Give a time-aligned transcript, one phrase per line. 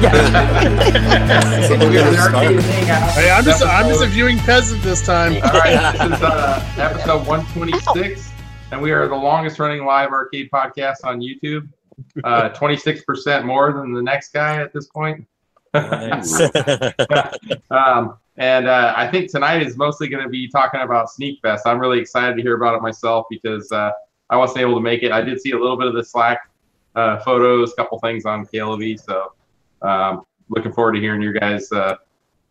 [0.00, 0.08] Hey,
[3.30, 5.34] I'm just I'm just a viewing peasant this time.
[5.34, 8.30] All right, this is uh, episode 126,
[8.72, 11.68] and we are the longest running live arcade podcast on YouTube.
[12.24, 15.26] Uh, 26% more than the next guy at this point.
[15.74, 16.40] Nice.
[17.70, 21.66] Um, and uh, I think tonight is mostly going to be talking about Sneak Fest.
[21.66, 23.90] I'm really excited to hear about it myself because uh,
[24.30, 25.12] I wasn't able to make it.
[25.12, 26.50] I did see a little bit of the Slack
[26.94, 28.98] uh, photos, a couple things on KLV.
[29.04, 29.32] So
[29.82, 31.96] um, looking forward to hearing your guys' uh,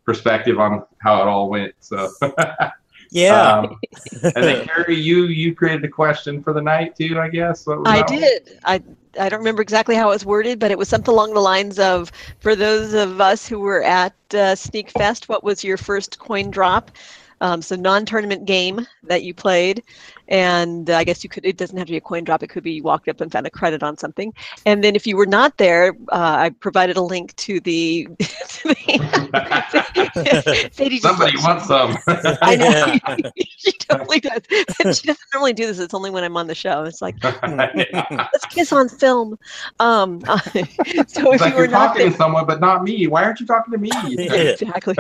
[0.06, 1.74] perspective on how it all went.
[1.80, 2.10] So
[3.12, 3.60] yeah.
[3.60, 3.80] um,
[4.24, 7.66] and then Carrie, you you created a question for the night too, I guess.
[7.66, 8.20] What I that one?
[8.20, 8.60] did.
[8.64, 8.84] I
[9.20, 11.80] I don't remember exactly how it was worded, but it was something along the lines
[11.80, 16.20] of, for those of us who were at uh, Sneak Fest, what was your first
[16.20, 16.92] coin drop?
[17.42, 19.84] Um, so non-tournament game that you played,
[20.28, 21.46] and uh, I guess you could.
[21.46, 22.44] It doesn't have to be a coin drop.
[22.44, 24.34] It could be you walked up and found a credit on something.
[24.66, 28.08] And then if you were not there, uh, I provided a link to the.
[28.20, 31.98] to the Sadie Somebody like- wants some.
[32.42, 32.98] I know
[33.58, 34.42] she totally does.
[34.84, 35.80] And she doesn't normally do this.
[35.80, 36.84] It's only when I'm on the show.
[36.84, 39.38] It's like let's kiss on film.
[39.80, 42.84] Um, so It's if like you were you're not talking there, to someone, but not
[42.84, 43.08] me.
[43.08, 43.90] Why aren't you talking to me?
[44.18, 44.96] exactly.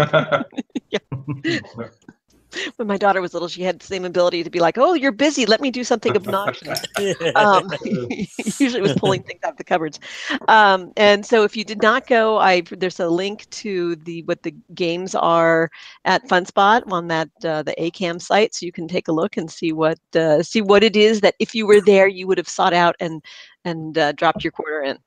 [2.78, 5.12] When my daughter was little, she had the same ability to be like, "Oh, you're
[5.12, 5.46] busy.
[5.46, 6.82] Let me do something obnoxious."
[7.36, 10.00] um, usually it was pulling things out of the cupboards.
[10.48, 14.44] Um, and so if you did not go, I there's a link to the what
[14.44, 15.70] the games are
[16.06, 19.50] at FunSpot on that uh, the ACAM site, so you can take a look and
[19.52, 22.50] see what uh, see what it is that if you were there you would have
[22.50, 23.24] sought out and
[23.66, 24.98] and uh, dropped your quarter in.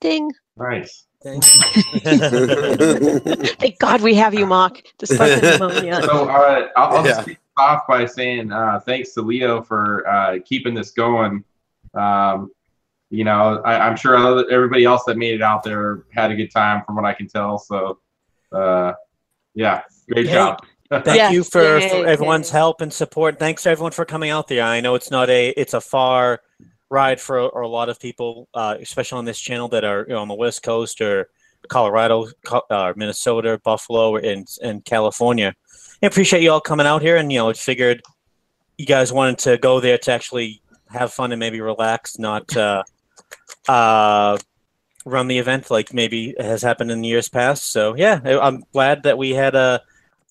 [0.00, 0.32] Ding!
[0.56, 1.06] nice.
[3.60, 6.00] Thank God we have you, Mock, despite the pneumonia.
[6.02, 7.12] So uh, I'll, I'll Yeah.
[7.16, 11.44] just kick off by saying uh, thanks to Leo for uh, keeping this going.
[11.94, 12.50] Um,
[13.10, 16.36] you know, I, I'm sure other, everybody else that made it out there had a
[16.36, 17.58] good time, from what I can tell.
[17.58, 17.98] So,
[18.52, 18.92] uh,
[19.54, 20.64] yeah, great Hey, job.
[20.90, 22.58] Thank Yes, you for, yay, for everyone's yay.
[22.58, 23.38] help and support.
[23.38, 24.62] Thanks to everyone for coming out there.
[24.62, 26.40] I know it's not a it's a far
[26.90, 30.20] ride for a, lot of people, uh, especially on this channel that are you know,
[30.20, 31.28] on the West Coast or
[31.68, 35.54] Colorado, Co- uh, Minnesota, Buffalo, and and California.
[36.02, 38.02] I appreciate you all coming out here, and you know, I figured
[38.76, 42.82] you guys wanted to go there to actually have fun and maybe relax, not uh,
[43.68, 44.38] uh,
[45.04, 47.70] run the event like maybe has happened in years past.
[47.70, 49.80] So yeah, I'm glad that we had a.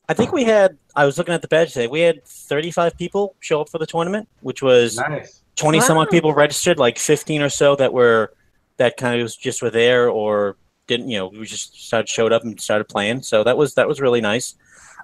[0.09, 0.77] I think we had.
[0.95, 1.87] I was looking at the badge today.
[1.87, 5.43] We had 35 people show up for the tournament, which was Nice.
[5.59, 6.79] 20 some odd people registered.
[6.79, 8.33] Like 15 or so that were
[8.77, 11.09] that kind of just were there or didn't.
[11.09, 13.21] You know, we just started showed up and started playing.
[13.23, 14.55] So that was that was really nice.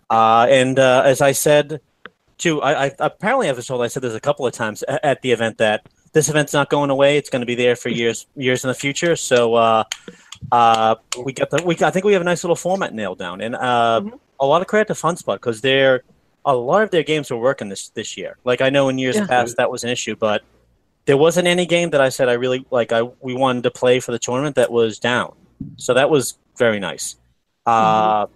[0.10, 1.82] Uh, and uh, as I said,
[2.38, 5.22] too, I, I apparently I was told I said this a couple of times at
[5.22, 7.18] the event that this event's not going away.
[7.18, 9.16] It's going to be there for years years in the future.
[9.16, 9.56] So.
[9.56, 9.84] Uh,
[10.52, 13.42] uh, we got the we I think we have a nice little format nailed down,
[13.42, 14.20] and uh, Mhm.
[14.40, 16.04] a lot of credit to FunSpot because they're
[16.45, 18.38] a lot of their games were working this this year.
[18.44, 19.28] Like I know in years Yeah.
[19.28, 20.44] past that was an issue, but
[21.06, 22.91] there wasn't any game that I said I really like.
[22.91, 25.33] I we wanted to play for the tournament that was down,
[25.78, 27.16] so that was very nice.
[27.66, 28.28] Uh,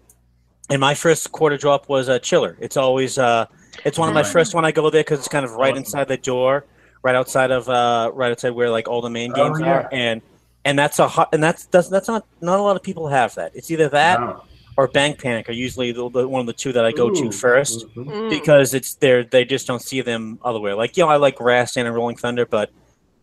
[0.70, 2.58] and my first quarter drop was a chiller.
[2.60, 3.46] It's always uh,
[3.86, 6.08] it's one of my first when I go there because it's kind of right inside
[6.08, 6.66] the door,
[7.04, 9.68] right outside of uh, right outside where like all the main Oh, games yeah.
[9.72, 10.22] are, and
[10.66, 13.34] and that's a hot and that's that's that's not not a lot of people have
[13.36, 13.52] that.
[13.56, 14.44] It's either that Wow.
[14.80, 17.26] Or Bank Panic are usually the, the, one of the two that I go to
[17.26, 17.32] Ooh.
[17.34, 18.06] first Mhm.
[18.06, 18.30] Mm.
[18.30, 19.26] because it's there.
[19.26, 20.74] They just don't see them otherwhere.
[20.74, 22.72] Like you know, I like Rastan and Rolling Thunder, but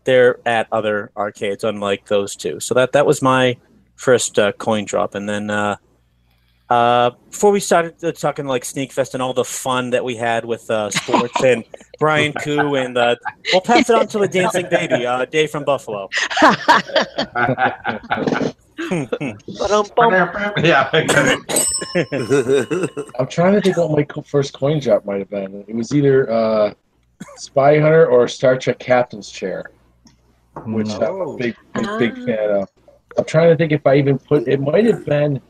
[0.03, 2.59] they're at other arcades, unlike those two.
[2.59, 3.57] So that that was my
[3.95, 5.77] first uh, coin drop, and then uh,
[6.69, 10.15] uh, before we started uh, talking like Sneak Fest and all the fun that we
[10.15, 11.63] had with uh, sports and
[11.99, 13.15] Brian Koo and uh,
[13.51, 16.07] we'll pass it on to the dancing baby, uh, Dave from Buffalo.
[18.77, 20.13] Ba-dum-bum.
[20.63, 20.89] yeah.
[23.19, 25.63] I'm trying to think what my co- first coin drop might have been.
[25.67, 26.73] It was either uh,
[27.37, 29.71] Spy Hunter or Star Trek Captain's Chair,
[30.65, 32.25] which I'm a big, big, big Ah.
[32.25, 32.69] fan of.
[33.17, 34.47] I'm trying to think if I even put.
[34.47, 35.41] It might have been.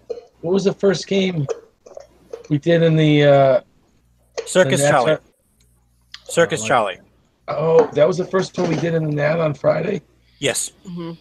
[0.42, 1.46] What was the first game
[2.50, 3.24] we did in the?
[3.24, 3.62] Uh,
[4.46, 5.18] Circus the Nats- Charlie.
[6.24, 6.98] Circus Oh, Charlie.
[7.50, 10.02] Oh, that was the first one we did in the Nat on Friday.
[10.40, 10.72] Yes.
[10.86, 11.18] Mhm.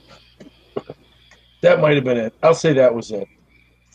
[1.63, 2.35] That might have been it.
[2.43, 3.27] I'll say that was it.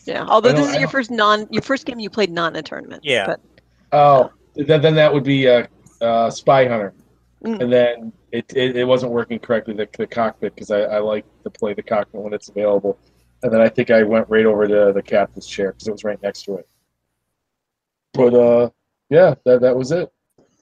[0.04, 0.26] Yeah.
[0.26, 3.04] Although this is your first non, your first game you played not in a tournament.
[3.04, 3.26] Yeah.
[3.26, 3.40] But
[3.92, 5.66] Oh, then, then that would be uh,
[6.00, 6.94] uh, Spy Hunter.
[7.44, 7.60] Mm.
[7.60, 11.26] And then it, it, it wasn't working correctly, the, the cockpit, because I, I like
[11.44, 12.98] to play the cockpit when it's available.
[13.42, 16.04] And then I think I went right over to the captain's chair because it was
[16.04, 16.68] right next to it.
[18.14, 18.70] But uh,
[19.10, 20.10] yeah, that, that was it.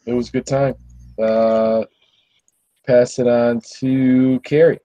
[0.06, 0.74] It was a good time.
[1.22, 1.84] Uh,
[2.86, 4.80] pass it on to Carrie.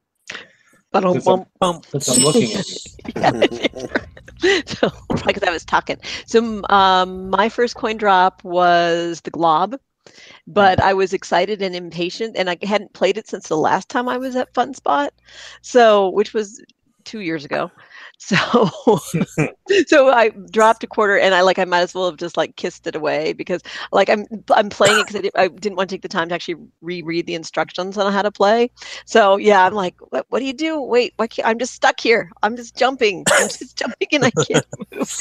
[1.01, 1.85] But Since I'm- Bump.
[1.87, 2.69] Since I'm looking at
[4.41, 4.61] you.
[4.65, 5.97] so probably because I was talking.
[6.25, 9.77] So um, my first coin drop was the Glob,
[10.47, 14.07] but I was excited and impatient, and I hadn't played it since the last time
[14.07, 15.13] I was at Fun Spot,
[15.61, 16.63] so which was
[17.03, 17.71] two years ago.
[18.17, 18.35] So
[19.87, 22.55] so I dropped a quarter, and I like I might as well have just like
[22.55, 25.89] kissed it away because like I'm I'm playing it because I, did, I didn't want
[25.89, 28.71] to take the time to actually reread the instructions on how to play.
[29.05, 30.81] So yeah, I'm like, what, what do you do?
[30.81, 32.31] Wait, why can't, I'm just stuck here.
[32.43, 33.23] I'm just jumping.
[33.31, 35.13] I'm just jumping and I can't move.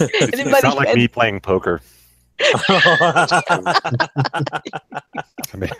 [0.00, 1.80] and then by It's not like end- me playing poker.
[2.40, 3.96] I
[5.56, 5.70] mean,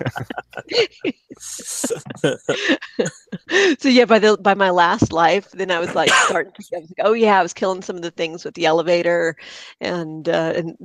[3.79, 6.81] so yeah, by the by my last life, then I was like starting to I
[6.81, 9.37] was like, oh yeah, I was killing some of the things with the elevator
[9.81, 10.77] and uh, and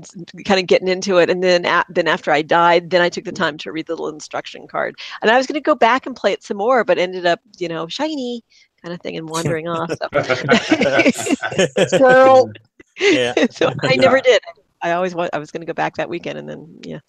[0.46, 1.30] kind of getting into it.
[1.30, 3.94] And then a- then after I died, then I took the time to read the
[3.94, 4.96] little instruction card.
[5.22, 7.42] And I was going to go back and play it some more, but ended up
[7.60, 8.44] you know shiny
[8.82, 9.92] kind of thing and wandering off.
[9.92, 10.08] So.
[11.88, 12.52] Squirrel.
[13.00, 13.34] yeah.
[13.52, 14.42] so I never did.
[14.48, 15.30] I always want.
[15.34, 17.00] I was going to go back that weekend, and then yeah,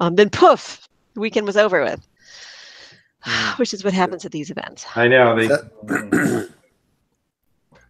[0.00, 2.06] um, then poof, the weekend was over with,
[3.56, 4.86] which is what happens at these events.
[4.94, 5.48] I know they.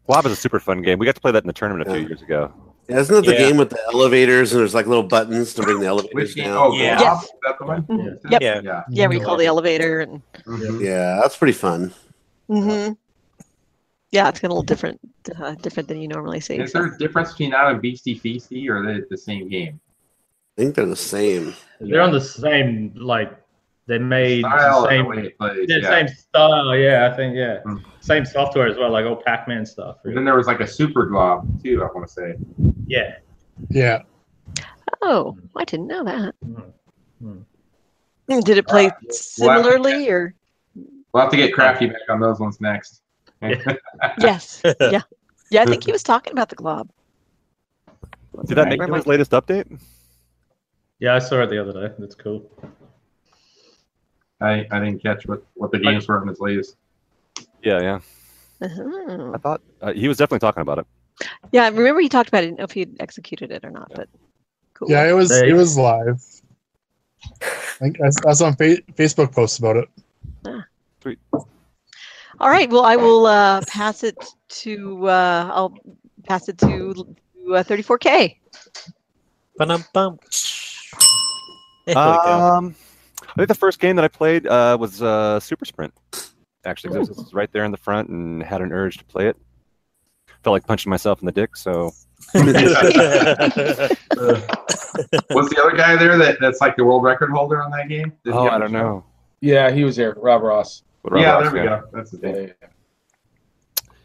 [0.06, 0.98] Glob is a super fun game.
[0.98, 2.08] We got to play that in the tournament a few Yeah.
[2.08, 2.52] years ago.
[2.88, 3.38] Yeah, isn't it the Yeah.
[3.38, 6.56] game with the elevators and there's like little buttons to bring the elevators down?
[6.58, 6.82] Oh, Yeah.
[6.84, 7.00] yeah.
[7.00, 7.24] Yes.
[7.24, 7.82] Is that the one?
[7.84, 8.18] Mhm.
[8.30, 8.42] Yep.
[8.42, 8.60] Yeah.
[8.64, 8.82] Yeah.
[8.90, 10.80] Yeah, we call the elevator, and Mhm.
[10.82, 11.94] Yeah, that's pretty fun.
[12.48, 12.90] hmm
[14.12, 15.00] yeah, it's kind of a little different,
[15.40, 16.56] uh, different than you normally see.
[16.56, 19.80] Is there a difference between that and Beastie Feasty, or are they the same game?
[20.56, 21.54] I think they're the same.
[21.80, 23.34] They're on the same like
[23.86, 25.66] they made Style the same the plays.
[25.68, 25.88] yeah, Yeah.
[25.88, 26.76] same style.
[26.76, 27.78] Yeah, I think yeah, Hmm.
[28.00, 29.96] same software as well, like old Pac-Man stuff.
[30.04, 31.82] And then there was like a Super Glob too.
[31.82, 32.34] I want to say.
[32.86, 33.16] Yeah.
[33.70, 34.02] Yeah.
[35.00, 36.34] Oh, I didn't know that.
[37.20, 37.40] Hmm.
[38.30, 40.34] Mm, Did it play Uh, we'll similarly, or
[41.12, 43.01] We'll have to get crafty back on those ones next.
[43.42, 43.74] Yeah.
[44.20, 45.02] yes, yeah,
[45.50, 45.62] yeah?
[45.62, 46.88] I think he was talking about the glob.
[48.46, 49.80] Did that make Where it am I- his latest update?
[51.00, 51.94] Yeah, I saw it the other day.
[51.98, 52.48] That's cool.
[54.40, 56.76] I, I didn't catch what, what the games were on his latest.
[57.62, 58.00] Yeah, yeah.
[58.60, 59.32] Uh-huh.
[59.34, 60.86] I thought uh, he was definitely talking about it.
[61.50, 62.42] Yeah, I remember he talked about it.
[62.42, 64.08] I didn't know if he executed it or not, but
[64.74, 64.88] cool.
[64.90, 66.22] Yeah, it was They- it was live.
[67.42, 67.46] I,
[67.78, 69.88] think I, I saw some fa- Facebook posts about it.
[72.42, 72.68] All right.
[72.68, 74.16] Well, I will uh, pass it
[74.48, 75.08] to.
[75.08, 75.78] Uh, I'll
[76.24, 76.92] pass it to,
[77.46, 78.36] to uh, 34K.
[79.56, 80.18] Ba-dum-bum.
[81.86, 81.96] There.
[81.96, 82.74] Um,
[83.22, 85.94] I think the first game that I played uh, was uh, Super Sprint.
[86.64, 89.28] Actually, 'cause it was right there in the front and had an urge to play
[89.28, 89.36] it.
[90.42, 91.92] Felt like punching myself in the dick, so
[92.34, 92.42] Was
[95.50, 98.12] the other guy there that, that's like the world record holder on that game?
[98.24, 99.04] Did oh, have I a don't know.
[99.40, 100.14] Yeah, he was there.
[100.16, 100.82] Rob Ross.
[101.02, 101.88] What Yeah, there we Ross, go.
[101.92, 102.46] That's the Yeah, thing.
[102.48, 102.68] yeah, yeah.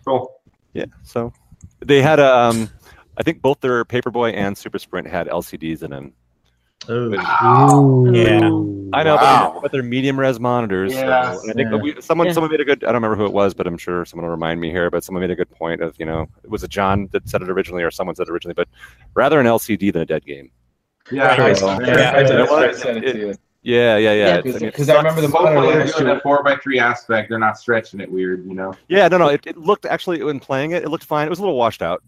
[0.05, 0.41] Cool.
[0.73, 1.33] Yeah, so
[1.79, 2.35] they had a.
[2.35, 2.69] Um,
[3.17, 6.13] I think both their Paperboy and Super Sprint had LCDs in them.
[6.87, 8.37] Oh, Yeah.
[8.93, 9.51] I know, Wow.
[9.55, 10.93] but, but they're medium res monitors.
[10.93, 11.41] so- Yes.
[11.41, 11.77] and I think Yeah.
[11.77, 12.33] we, someone Yeah.
[12.33, 12.83] someone made a good.
[12.83, 14.89] I don't remember who it was, but I'm sure someone will remind me here.
[14.89, 17.41] But someone made a good point of you know it was it John that said
[17.41, 18.69] it originally or someone said it originally, but
[19.15, 20.51] rather an LCD than a dead game.
[21.11, 21.39] Yeah, Right.
[21.39, 21.61] nice.
[21.61, 21.79] Yeah.
[21.81, 22.69] Yeah, I, You know did, what?
[22.69, 23.75] I sent it to you.
[23.75, 24.27] Yeah, yeah, yeah.
[24.27, 24.33] Yeah.
[24.37, 25.33] I mean, Because I remember the sucks.
[25.43, 27.29] monitor Hopefully they're doing that four by three aspect.
[27.29, 28.73] They're not stretching it weird, you know.
[28.87, 29.27] Yeah, no, no.
[29.27, 31.27] It, it looked actually when playing it, it looked fine.
[31.27, 32.01] It was a little washed out,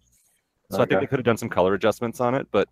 [0.72, 2.48] so I think they could have done some color adjustments on it.
[2.52, 2.68] But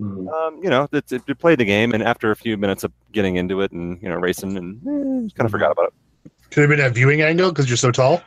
[0.00, 0.28] Mhm.
[0.32, 2.92] um, you know, it, it, it played the game, and after a few minutes of
[3.10, 5.92] getting into it and you know racing, and eh, kind of forgot about
[6.24, 6.32] it.
[6.52, 8.22] Could have been a viewing angle because you're so tall.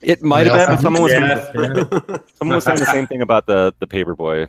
[0.00, 0.66] It might have Yeah.
[0.74, 0.78] been.
[0.82, 2.16] Someone was yeah, saying, yeah.
[2.34, 4.48] someone was saying the same thing about the the Paperboy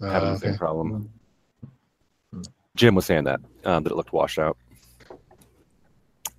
[0.00, 0.46] Uh, having the okay.
[0.48, 1.10] same problem.
[2.76, 4.56] Jim was saying that um, that it looked washed out.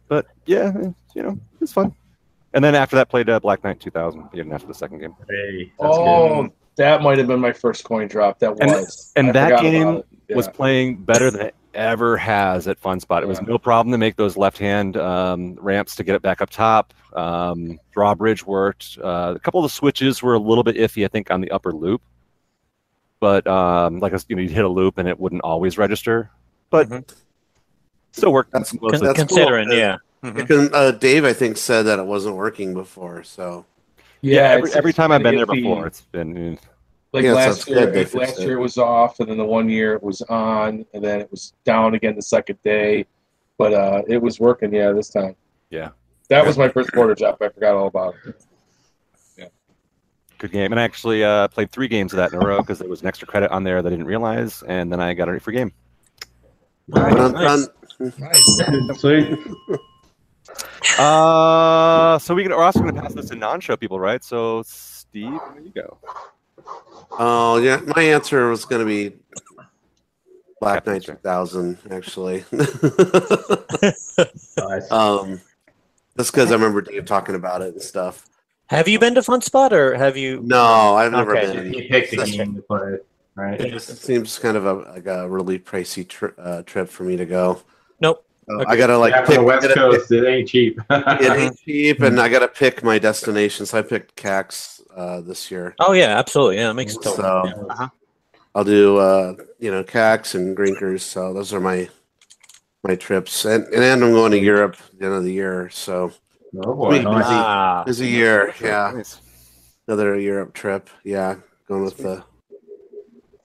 [0.07, 0.71] But yeah,
[1.13, 1.93] you know, it's fun.
[2.53, 4.29] And then after that, played uh, Black Knight 2000.
[4.33, 5.13] Even after the second game.
[5.29, 6.51] Hey, that's Oh, good.
[6.77, 8.39] that might have been my first coin drop.
[8.39, 9.11] That And- was.
[9.15, 10.35] and I that game about it.
[10.35, 13.21] was playing better than it ever has at Fun Spot.
[13.21, 16.41] It was no problem to make those left hand um, ramps to get it back
[16.41, 16.93] up top.
[17.13, 18.97] Um, drawbridge worked.
[19.03, 21.51] Uh, a couple of the switches were a little bit iffy, I think, on the
[21.51, 22.01] upper loop.
[23.19, 25.77] But um, like I s- you know, you'd hit a loop and it wouldn't always
[25.77, 26.29] register,
[26.69, 27.15] but Mhm.
[28.11, 28.51] still worked.
[28.51, 29.07] That's- Con- mostly.
[29.07, 29.77] that's considering, cool.
[29.77, 29.97] yeah.
[30.23, 30.35] Mhm.
[30.35, 33.23] Because, uh, Dave, I think, said that it wasn't working before.
[33.23, 33.65] So
[34.21, 35.63] yeah, every, every time I've been there iffy.
[35.63, 36.53] before, it's been.
[36.53, 36.55] eh,
[37.13, 38.59] Like Yeah, last year, good like last fixed year it.
[38.59, 41.53] it was off, and then the one year it was on, and then it was
[41.63, 43.05] down again the second day.
[43.57, 45.35] But uh, it was working, yeah, this time.
[45.71, 45.89] Yeah.
[46.29, 47.37] That was my first quarter job.
[47.41, 48.35] I forgot all about it.
[50.37, 52.79] Good game, and I actually uh, played three games of that in a row because
[52.79, 55.29] there was an extra credit on there that I didn't realize, and then I got
[55.29, 55.73] a free game.
[56.91, 57.67] Dun, Nice.
[58.19, 58.99] Nice.
[58.99, 59.37] Sweet.
[60.97, 64.23] Uh, so we can, we're also going to pass this to non-show people, right?
[64.23, 65.97] So, Steve, where you go?
[67.11, 69.15] Oh yeah, my answer was going to be
[70.59, 72.45] Black Knight 2000, actually.
[74.57, 74.91] Nice.
[74.91, 75.39] um,
[76.17, 78.25] just because I remember Dave talking about it and stuff.
[78.69, 80.41] Have you been to Fun Spot or have you?
[80.43, 81.53] No, I've never Okay.
[81.53, 81.73] been.
[81.73, 82.97] You picked the game to play,
[83.35, 83.59] right?
[83.61, 87.15] It just seems kind of a like a really pricey tri- uh, trip for me
[87.17, 87.61] to go.
[88.01, 88.25] Nope.
[88.49, 88.71] So Okay.
[88.71, 89.37] I gotta like yeah, from pick.
[89.39, 90.77] the West gotta Coast, it ain't cheap.
[90.77, 90.85] pick-
[91.21, 93.65] it ain't cheap, and I gotta pick my destination.
[93.65, 95.73] So I picked CAX uh, this year.
[95.79, 96.57] Oh yeah, absolutely.
[96.57, 97.67] Yeah, it makes So total.
[97.79, 97.87] yeah.
[98.53, 101.01] I'll do uh, you know CAX and Grinkers.
[101.01, 101.87] So those are my
[102.83, 105.69] my trips, and and I'm going to Europe at the end of the year.
[105.69, 106.11] So
[106.55, 106.89] oh boy.
[106.89, 108.53] Wait, busy, Ah, busy year.
[108.61, 109.19] Yeah, Nice.
[109.87, 110.89] another Europe trip.
[111.03, 111.35] Yeah,
[111.67, 112.23] going with the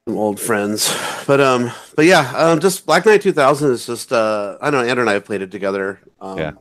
[0.08, 0.92] some old friends.
[1.26, 5.02] But um, but yeah, um, just Black Knight 2000 is just uh, I know Andrew
[5.02, 6.00] and I have played it together.
[6.20, 6.52] Um, Yeah.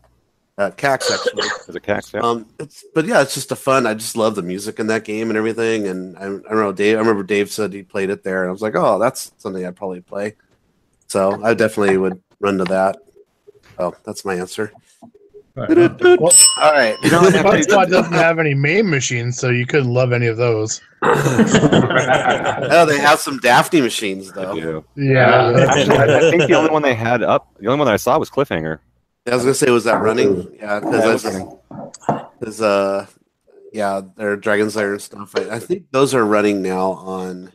[0.58, 1.48] At CAX actually.
[1.66, 2.20] There's a cax, yeah.
[2.20, 3.88] Um, it's but yeah, it's just a fun.
[3.88, 5.88] I just love the music in that game and everything.
[5.88, 6.98] And I, I don't know, Dave.
[6.98, 9.66] I remember Dave said he played it there, and I was like, oh, that's something
[9.66, 10.36] I'd probably play.
[11.08, 12.98] So I definitely would run to that.
[13.80, 14.72] Oh, that's my answer.
[15.56, 15.70] Right.
[16.20, 16.32] Well,
[16.62, 16.96] All right.
[17.04, 20.38] You know, Fun Spot doesn't have any main machines, so you couldn't love any of
[20.38, 20.80] those.
[21.02, 24.56] oh, they have some Daphne machines though.
[24.56, 24.86] do.
[24.96, 25.66] Yeah.
[25.70, 27.98] Actually, I, I think the only one they had up, the only one that I
[27.98, 28.80] saw was Cliffhanger.
[29.28, 30.48] I was gonna say, was that running?
[30.56, 31.60] Yeah, Yeah, because was running.
[32.40, 33.06] because uh,
[33.74, 35.34] yeah, they're Dragon's Lair and stuff.
[35.36, 37.52] I, I think those are running now on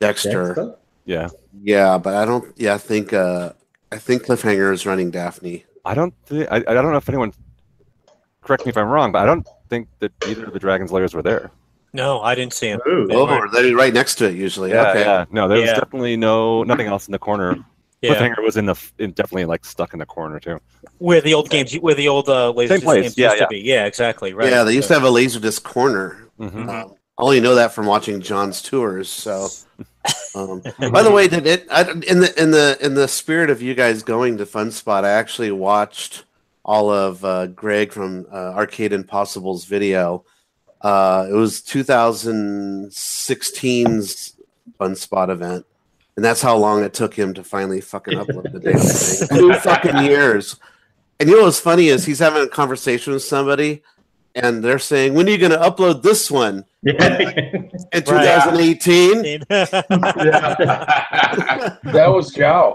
[0.00, 0.46] Dexter.
[0.48, 0.74] Dexter?
[1.04, 1.28] Yeah.
[1.62, 2.52] Yeah, but I don't.
[2.56, 3.52] Yeah, I think uh,
[3.90, 5.64] I think Cliffhanger is running Daphne.
[5.84, 7.32] I don't think, I, I don't know if anyone,
[8.42, 11.14] correct me if I'm wrong, but I don't think that either of the Dragon's Lairs
[11.14, 11.50] were there.
[11.92, 12.80] no, I didn't see him.
[12.88, 13.08] Ooh.
[13.10, 14.70] Oh, they're right next to it usually.
[14.70, 15.00] Yeah, okay.
[15.00, 15.24] yeah.
[15.30, 15.74] No, there was Yeah.
[15.78, 17.56] definitely no, nothing else in the corner.
[18.00, 20.58] Yeah, Cliffhanger was in the, in, definitely like stuck in the corner too.
[20.98, 23.44] where the old games, where the old uh, laser Same games yeah, used yeah.
[23.44, 23.58] to be.
[23.60, 24.32] Yeah, exactly.
[24.34, 24.50] Right.
[24.50, 26.28] Yeah, they used to have a Laserdisc corner.
[26.38, 26.84] hmm Um, I
[27.18, 29.08] only know that from watching John's tours.
[29.08, 29.48] So,
[30.34, 33.60] um, by the way, did it I, in the in the in the spirit of
[33.62, 35.04] you guys going to Fun Spot?
[35.04, 36.24] I actually watched
[36.64, 40.24] all of uh, Greg from uh, Arcade Impossible's video.
[40.80, 44.36] Uh, it was 2016's
[44.78, 45.66] Fun Spot event,
[46.16, 49.28] and that's how long it took him to finally fucking upload the damn thing.
[49.38, 50.56] Two fucking years.
[51.20, 53.84] And you know what's funny is he's having a conversation with somebody,
[54.34, 57.18] and they're saying, "When are you going to upload this one?" Yeah.
[57.20, 57.70] In
[58.04, 59.24] 2018.
[59.50, 59.66] yeah.
[61.84, 62.74] That was Jow.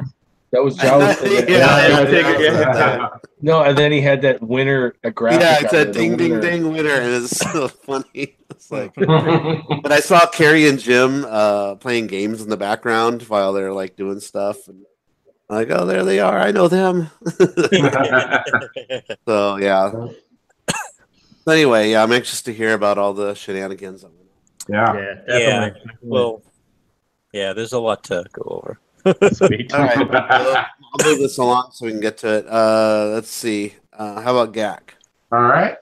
[0.52, 1.48] That was Jow's thing.
[1.50, 3.10] Yeah, yeah, I think- yeah.
[3.42, 5.42] No, and then he had that winner a graphic.
[5.42, 6.42] Yeah, it's there, a ding, ding, winner.
[6.42, 8.36] ding winner, and it's so funny.
[8.50, 13.54] It's like, but I saw Carrie and Jim uh, playing games in the background while
[13.54, 14.86] they're like doing stuff, and
[15.50, 16.40] I'm like, oh, there they are.
[16.40, 17.12] I know them.
[19.28, 19.92] so yeah.
[21.48, 24.02] So anyway, yeah, I'm anxious to hear about all the shenanigans.
[24.02, 24.30] that went
[24.68, 24.98] on.
[24.98, 25.14] yeah.
[25.30, 25.92] Yeah, definitely.
[26.02, 26.42] well,
[27.32, 28.44] yeah, there's a lot to go
[29.06, 29.30] over.
[29.32, 29.74] Sweet.
[29.74, 32.48] All right, well, I'll move this along so we can get to it.
[32.50, 33.76] Uh, let's see.
[33.94, 34.80] Uh, how about GAC?
[35.32, 35.78] All right.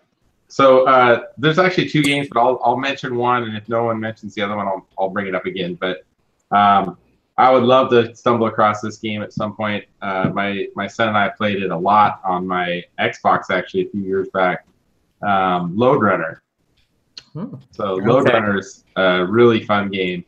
[0.50, 4.00] So uh, there's actually two games, but I'll, I'll mention one, and if no one
[4.00, 5.80] mentions the other one, I'll, I'll bring it up again.
[5.82, 6.06] But
[6.52, 6.96] um,
[7.40, 9.86] I would love to stumble across this game at some point.
[10.00, 13.90] Uh, my my son and I played it a lot on my Xbox actually a
[13.90, 14.68] few years back.
[15.22, 16.42] Um, Lode Runner.
[17.34, 17.56] Hmm.
[17.72, 18.34] So Load Okay.
[18.34, 20.24] Runner is a really fun game,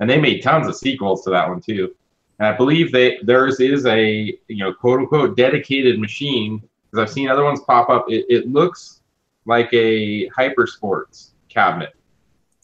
[0.00, 1.94] and they made tons of sequels to that one too.
[2.38, 7.12] And I believe they theirs is a you know quote unquote dedicated machine because I've
[7.12, 8.06] seen other ones pop up.
[8.08, 9.00] It, it looks
[9.46, 11.94] like a Hypersports cabinet.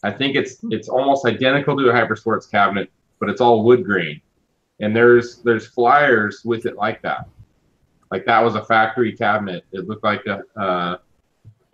[0.03, 4.21] I think it's it's almost identical to a Hypersports cabinet, but it's all wood grain.
[4.79, 7.27] And there's there's flyers with it like that.
[8.11, 9.65] Like that was a factory cabinet.
[9.71, 10.97] It looked like a uh,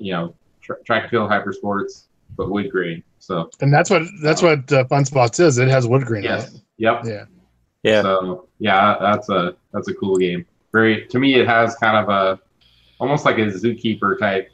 [0.03, 2.07] you know tr- track and field hyper sports,
[2.37, 3.03] but wood grain.
[3.19, 5.57] So And that's what that's what uh, Fun Spots is.
[5.57, 6.27] It has wood grain.
[6.27, 6.61] on yes, it.
[6.77, 7.01] yep.
[7.05, 7.25] Yeah.
[7.83, 8.01] Yeah.
[8.01, 10.45] So yeah, that's a that's a cool game.
[10.71, 12.39] Very to me, it has kind of a
[12.99, 14.49] almost like a zookeeper type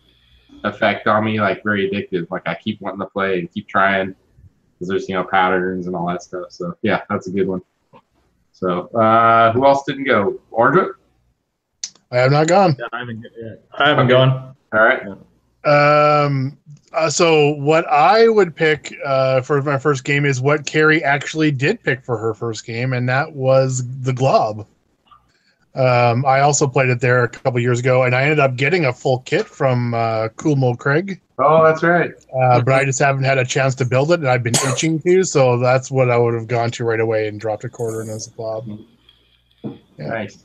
[0.63, 2.29] effect on me, like very addictive.
[2.29, 4.15] Like I keep wanting to play and keep trying
[4.73, 6.51] because there's you know patterns and all that stuff.
[6.51, 7.61] So yeah, that's a good one.
[8.51, 10.39] So uh, who else didn't go?
[10.51, 10.93] Orangewood.
[12.11, 12.75] I have not gone.
[12.79, 14.55] Yeah, I haven't, yeah, I haven't gone.
[14.73, 15.03] All right.
[15.65, 16.57] Um.
[16.91, 21.51] Uh, so what I would pick uh, for my first game is what Carrie actually
[21.51, 24.65] did pick for her first game, and that was the Glob.
[25.75, 28.85] Um, I also played it there a couple years ago, and I ended up getting
[28.85, 32.09] a full kit from uh, Cool Mo Craig, Oh, that's right.
[32.35, 34.99] uh, but I just haven't had a chance to build it, and I've been itching
[35.01, 38.01] to, so that's what I would have gone to right away and dropped a quarter
[38.01, 38.67] in as a Glob.
[39.63, 39.75] Yeah.
[39.99, 40.43] Nice.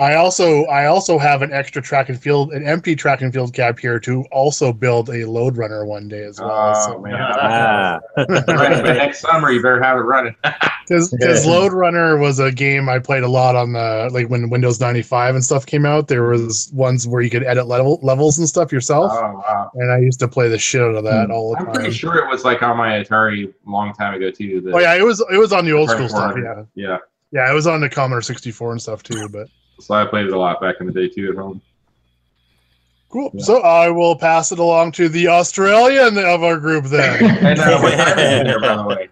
[0.00, 3.52] I also I also have an extra track and field, an empty track and field
[3.52, 6.72] cap here to also build a Lode Runner one day as well.
[6.76, 7.98] Oh so, man, Ah.
[8.16, 8.36] Right,
[8.84, 10.36] next summer you better have it running.
[10.88, 11.50] because Yeah.
[11.52, 15.34] Lode Runner was a game I played a lot on the like when Windows 95
[15.34, 16.06] and stuff came out.
[16.06, 19.70] There was ones where you could edit level levels and stuff yourself, Oh wow.
[19.74, 21.66] and I used to play the shit out of that all the time.
[21.70, 24.60] I'm pretty sure it was like on my Atari long time ago too.
[24.60, 26.34] the- Oh yeah, it was it was on the old Atari school stuff.
[26.36, 26.98] Yeah, Yeah.
[27.32, 29.28] yeah, it was on the Commodore 64 and stuff too.
[29.28, 29.48] But
[29.80, 31.60] So I played it a lot back in the day too at home.
[33.10, 33.30] cool.
[33.34, 33.44] Yeah.
[33.44, 37.24] So I will pass it along to the Australian of our group then.
[37.44, 39.08] And uh, what time is it here, by the way?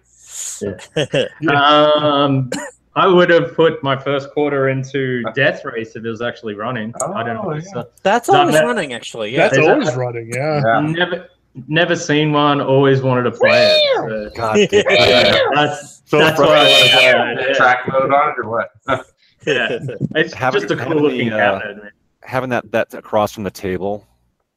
[1.53, 2.49] Um,
[2.95, 6.93] I would have put my first quarter into Death Race if it was actually running.
[7.05, 7.43] I don't know.
[7.45, 8.65] Oh, It's, uh, That's always bad.
[8.65, 9.31] running, actually.
[9.31, 9.49] Yeah.
[9.49, 10.31] That's Is that- always running.
[10.33, 10.61] Yeah.
[10.65, 10.79] Yeah.
[10.81, 11.29] Never,
[11.67, 12.59] never seen one.
[12.59, 14.33] Always wanted to play it.
[14.35, 15.41] God damn it.
[15.53, 17.55] That's So that's why I want to play it.
[17.55, 18.71] Track mode on it or what?
[19.47, 19.79] Yeah.
[20.15, 21.83] It's Having- just a cool looking the, uh, cabinet.
[21.83, 21.91] man.
[22.23, 24.05] Having that that across from the table,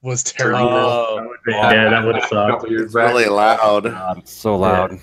[0.03, 0.69] Was terrible.
[0.69, 2.51] Oh, Yeah, that would have sucked.
[2.53, 3.85] couple years It's really loud.
[3.85, 4.99] God, it's so loud.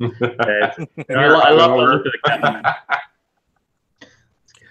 [0.00, 0.08] Yeah.
[0.18, 0.74] I,
[1.14, 2.64] I love the look of the cabinet.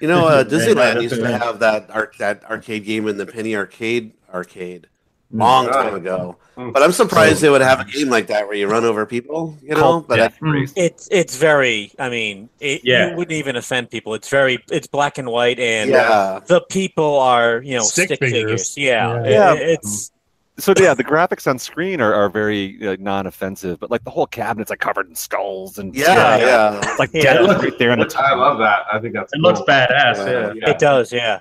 [0.01, 3.55] You know, uh, Disneyland used to have that arc that arcade game in the Penny
[3.55, 4.87] Arcade arcade
[5.33, 5.71] long Mm.
[5.71, 6.37] time ago.
[6.57, 6.73] Mm.
[6.73, 9.57] But I'm surprised they would have a game like that where you run over people.
[9.63, 10.31] You know, Called but I,
[10.75, 11.91] It's it's very.
[11.97, 13.09] I mean, it, Yeah.
[13.11, 14.13] you wouldn't even offend people.
[14.13, 14.63] It's very.
[14.69, 18.41] It's black and white, and yeah, the people are you know Stick stick, figures.
[18.41, 18.77] figures.
[18.77, 19.53] Yeah, Yeah.
[19.53, 20.11] It- it's
[20.57, 24.27] So yeah, the graphics on screen are, are very uh, non-offensive, but like the whole
[24.27, 26.79] cabinet's like covered in skulls and yeah, yeah.
[26.83, 27.33] It's like Yeah.
[27.41, 28.25] death right there on the top.
[28.25, 28.81] I love that.
[28.91, 30.17] I think that's It looks badass.
[30.17, 30.25] Wow.
[30.27, 30.53] Yeah.
[30.55, 30.69] Yeah.
[30.69, 31.11] it does.
[31.11, 31.39] Yeah.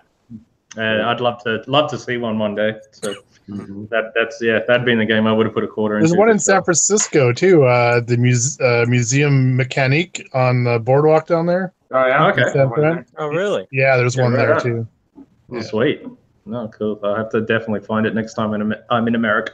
[0.78, 2.76] Uh, I'd love to love to see one one day.
[2.92, 3.14] So
[3.50, 3.88] Mhm.
[3.90, 5.26] that that's yeah, that'd be in the game.
[5.26, 6.00] I would have put a quarter in.
[6.02, 7.64] There's one in so- San Francisco too.
[7.64, 11.72] Uh, the muse- uh, Museum Mécanique on the boardwalk down there.
[11.92, 12.28] Oh yeah.
[12.28, 12.44] Okay.
[12.52, 13.66] San Oh, really?
[13.72, 14.60] Yeah, there's Yeah, one right there on.
[14.62, 14.88] too.
[15.18, 15.60] Oh, Yeah.
[15.62, 16.06] Sweet.
[16.46, 16.98] No, cool.
[17.02, 19.52] I'll have to definitely find it next time in I'm in America.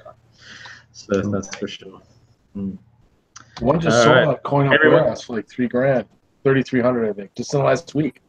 [0.92, 2.00] So that's for sure.
[3.60, 4.26] One just All sold right.
[4.28, 6.06] on Coin Up Everyone- Warehouse for like three grand,
[6.44, 8.20] thirty three hundred, I think, just in the last week.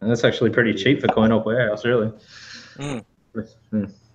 [0.00, 2.10] And that's actually pretty cheap for Coin-Op Warehouse, really.
[2.78, 3.04] Mm.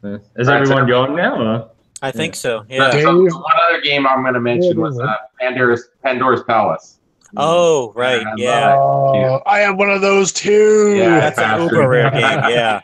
[0.06, 0.18] Yeah.
[0.38, 1.42] Is Right, everyone so- going now?
[1.42, 1.70] Or?
[2.02, 2.60] I think so.
[2.60, 2.92] Uh, Yeah.
[2.92, 3.04] Dave?
[3.04, 7.00] so one other game I'm going to mention was uh, Pandora's Pandora's Palace.
[7.38, 8.22] Oh, right.
[8.22, 8.76] And, Yeah.
[8.78, 10.96] Oh, I have one of those too.
[10.96, 11.20] Yeah.
[11.20, 12.22] That's an uber rare game.
[12.50, 12.82] Yeah.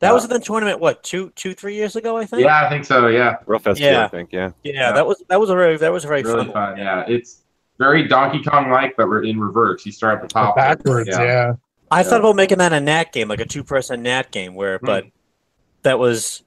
[0.00, 0.78] That was in the tournament.
[0.78, 2.16] What two, two, three years ago?
[2.18, 2.42] I think.
[2.42, 3.06] Yeah, I think so.
[3.08, 4.04] Yeah, Real fast, Yeah.
[4.04, 4.30] I think.
[4.32, 4.50] Yeah.
[4.62, 4.72] Yeah.
[4.74, 4.92] Yeah.
[4.92, 6.52] That was that was a very that was a very really fun.
[6.52, 6.76] fun.
[6.78, 7.42] Yeah, it's
[7.78, 9.84] very Donkey Kong like, but we're in reverse.
[9.86, 10.54] You start at the top.
[10.56, 11.54] Backwards, yeah.
[11.90, 12.02] I Yeah.
[12.04, 14.86] thought about making that a Nat game, like a two-person Nat game, where Hmm.
[14.86, 15.04] but
[15.82, 16.42] that was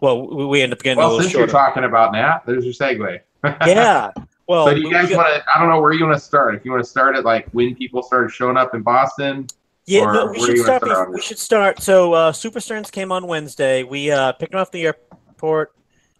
[0.00, 3.20] well, we, end up getting Well, since you're talking about Nat, there's your segue.
[3.66, 4.10] yeah.
[4.48, 5.44] Well, so do you guys want to?
[5.54, 6.56] I don't know where you want to start.
[6.56, 9.46] If you want to start at like when people started showing up in Boston.
[9.86, 10.82] Yeah, no, we should start.
[10.82, 11.82] start we should start.
[11.82, 13.82] So, uh, Super Stearns came on Wednesday.
[13.82, 15.72] We uh, picked him off the airport.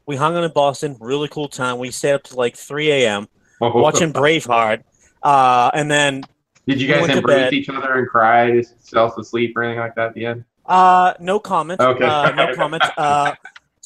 [0.06, 0.96] We hung out in Boston.
[1.00, 1.78] Really cool time.
[1.78, 3.28] We stayed up to like 3 a.m.
[3.60, 4.82] watching Braveheart.
[5.22, 6.24] Uh, and then,
[6.66, 9.94] Did you guys to embrace each other and cry yourselves to sleep or anything like
[9.94, 10.44] that at the end?
[10.66, 11.80] uh, no comment.
[11.80, 12.04] Okay.
[12.04, 12.82] Uh, no comment.
[12.96, 13.34] Uh,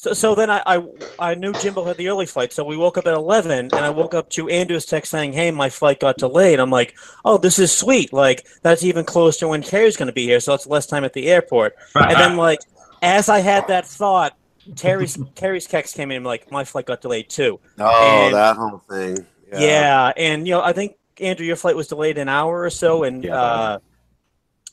[0.05, 0.83] so, so then I, I,
[1.19, 2.53] I knew Jimbo had the early flight.
[2.53, 5.51] So we woke up at 11, and I woke up to Andrew's text saying, "Hey,
[5.51, 8.13] my flight got delayed." I'm like, "Oh, this is sweet.
[8.13, 11.03] Like that's even closer to when Carrie's going to be here, so it's less time
[11.03, 12.59] at the airport." And then, like,
[13.01, 14.37] as I had that thought,
[14.75, 16.23] Terry's Terry's text came in.
[16.23, 17.59] Like, my flight got delayed too.
[17.79, 19.25] Oh, And- that whole thing.
[19.51, 20.11] Yeah.
[20.17, 23.23] and you know, I think Andrew, your flight was delayed an hour or so, and
[23.23, 23.35] Yeah.
[23.41, 23.79] uh,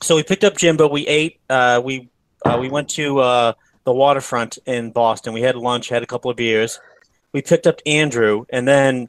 [0.02, 0.88] so we picked up Jimbo.
[0.88, 1.40] We ate.
[1.48, 2.08] Uh, we
[2.44, 3.52] uh, we went to uh,
[3.84, 5.32] the waterfront in Boston.
[5.32, 6.80] We had lunch, had a couple of beers.
[7.32, 9.08] We picked up Andrew, and then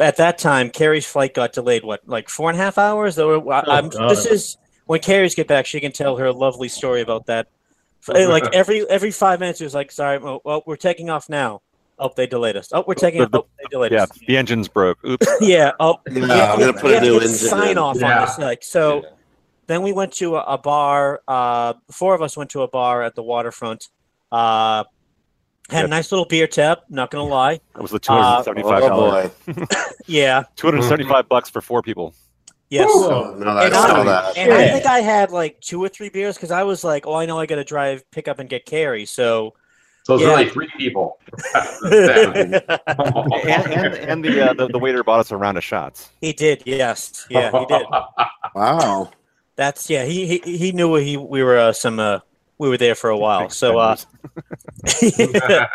[0.00, 1.84] at that time, Carrie's flight got delayed.
[1.84, 3.14] What, like four and a half hours?
[3.14, 5.66] Though I, I'm, this is when Carrie's get back.
[5.66, 7.48] She can tell her lovely story about that.
[8.08, 11.62] Like every every five minutes, it was like, "Sorry, well, well, we're taking off now."
[11.98, 12.68] Oh, they delayed us.
[12.72, 13.28] Oh, we're taking off.
[13.32, 14.04] Oh, they delayed Yeah.
[14.04, 14.10] us.
[14.26, 14.98] The engine's broke.
[15.04, 15.24] Oops.
[15.40, 15.70] yeah.
[15.78, 17.78] Oh, Yeah, yeah, I'm gonna put we a new engine sign in.
[17.78, 18.20] off Yeah.
[18.22, 18.38] on this.
[18.38, 19.04] Like so,
[19.68, 21.22] then we went to a, a bar.
[21.28, 23.88] Uh, four of us went to a bar at the waterfront.
[24.32, 24.84] Uh,
[25.70, 25.84] had Yeah.
[25.84, 26.80] a nice little beer tap.
[26.88, 27.60] Not gonna lie.
[27.74, 29.30] That was the two hundred seventy-five Oh dollars.
[29.46, 29.64] boy.
[30.06, 30.44] Yeah.
[30.56, 32.14] Two hundred seventy-five bucks for four people.
[32.70, 32.88] Yes.
[32.90, 34.36] Oh, no, I And saw I- that.
[34.38, 37.14] And I think I had like two or three beers because I was like, "Oh,
[37.14, 39.52] I know I got to drive, pick up, and get Carrie." So,
[40.04, 40.30] So it's Yeah.
[40.30, 41.18] really three people.
[41.54, 42.54] And,
[43.72, 46.10] and, and the, uh, the the waiter bought us a round of shots.
[46.20, 46.62] he did.
[46.66, 47.26] Yes.
[47.30, 47.86] Yeah, he did.
[48.54, 49.10] Wow.
[49.56, 50.04] That's yeah.
[50.04, 52.20] He he, he knew he we were uh, some uh,
[52.62, 53.50] we were there for a while.
[53.50, 53.96] So uh,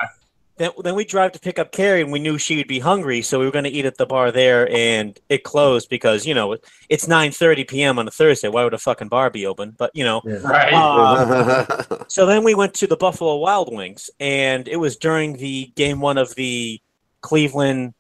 [0.58, 3.22] then then we drive to pick up Carrie, and we knew she would be hungry,
[3.22, 6.34] so we were going to eat at the bar there, and it closed because you
[6.34, 6.56] know
[6.88, 8.00] it's 9:30 p.m.
[8.00, 8.48] on a Thursday.
[8.48, 9.76] Why would a fucking bar be open?
[9.78, 10.74] But you know, Right.
[10.74, 15.72] uh, so then we went to the Buffalo Wild Wings, and it was during the
[15.76, 16.82] game one of the
[17.20, 17.94] Cleveland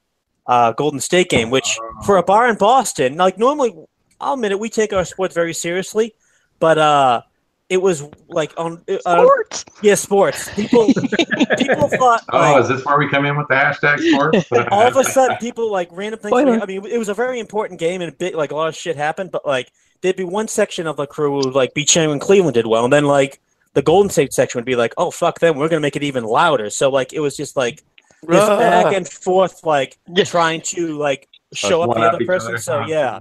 [0.47, 3.75] uh, Golden State game, which for a bar in Boston, like normally,
[4.21, 6.15] I'll admit it, we take our sports very seriously,
[6.59, 7.21] but uh,
[7.69, 9.65] it was like on uh, Sports.
[9.81, 10.53] yeah sports.
[10.55, 10.85] People
[11.57, 14.47] people thought Oh, like, is this where we come in with the hashtag sports?
[14.71, 16.31] all of a sudden people like random things.
[16.31, 16.59] Spoiler.
[16.61, 18.75] I mean, it was a very important game and a bit like a lot of
[18.75, 21.83] shit happened, but like there'd be one section of the crew who would like be
[21.83, 23.39] cheering when Cleveland did well, and then like
[23.73, 26.23] the Golden State section would be like, "Oh fuck them, we're gonna make it even
[26.23, 27.83] louder." So like it was just like
[28.23, 32.49] this back and forth, like trying to like show up one the other person.
[32.49, 32.57] other.
[32.59, 33.19] So yeah,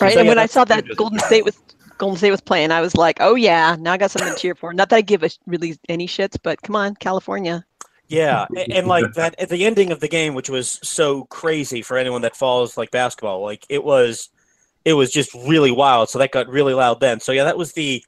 [0.00, 0.12] Right.
[0.12, 0.84] So, and yeah, when I saw that.
[0.96, 1.58] Golden State was
[1.98, 4.54] Golden State was playing, I was like, oh yeah, now I got something to cheer
[4.54, 4.72] for.
[4.72, 7.64] Not that I give a really any shits, but come on, California.
[8.08, 11.82] yeah, and, and like that at the ending of the game, which was so crazy
[11.82, 14.30] for anyone that follows like basketball, like it was,
[14.84, 16.08] it was just really wild.
[16.08, 17.20] So that got really loud then.
[17.20, 18.02] So yeah, that was the,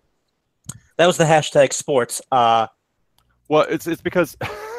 [0.97, 2.23] that was the hashtag sports.
[2.33, 2.69] Uh,
[3.49, 4.55] Well, it's it's because very,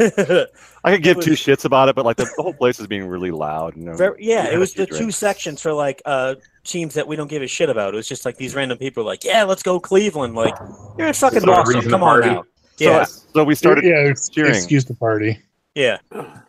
[0.00, 2.86] I could give was- two shits about it, but like the, the whole place is
[2.86, 3.76] being really loud.
[3.76, 4.14] You know?
[4.18, 7.42] yeah, it was the Few two sections for like uh teams that we don't give
[7.42, 7.94] a shit about.
[7.94, 10.34] It was just like these random people like, yeah, let's go Cleveland.
[10.34, 10.54] Like
[10.98, 11.90] you're in fucking Sort of Boston.
[11.90, 12.28] Come on party.
[12.28, 12.44] now.
[12.76, 14.54] So, Yeah, so we started, yeah, ex- cheering.
[14.54, 15.38] excuse the party.
[15.74, 15.98] Yeah.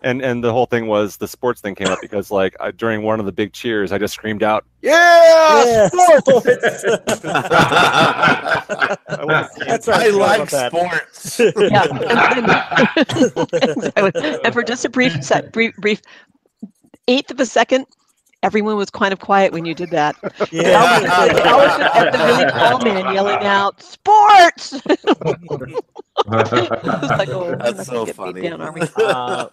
[0.04, 3.02] and and the whole thing was the sports thing came up because like I, during
[3.04, 5.88] one of the big cheers, I just screamed out, Yeah, "Yeah!"
[6.20, 6.84] sports.
[7.26, 9.68] I wanna see it.
[9.68, 10.08] That's right.
[10.08, 11.40] I like sports.
[11.40, 11.86] Yeah.
[13.96, 16.02] and, and- and for just a brief, sec, brief, brief
[17.08, 17.86] eighth of a second,
[18.46, 20.16] everyone was kind of quiet when you did that.
[20.24, 20.80] I was, Yeah.
[20.80, 24.74] I was just at the really tall man yelling out, "Sports!"
[26.28, 28.42] Like, oh, That's so gonna get beat funny.
[28.42, 28.62] Down.
[28.62, 29.50] Uh,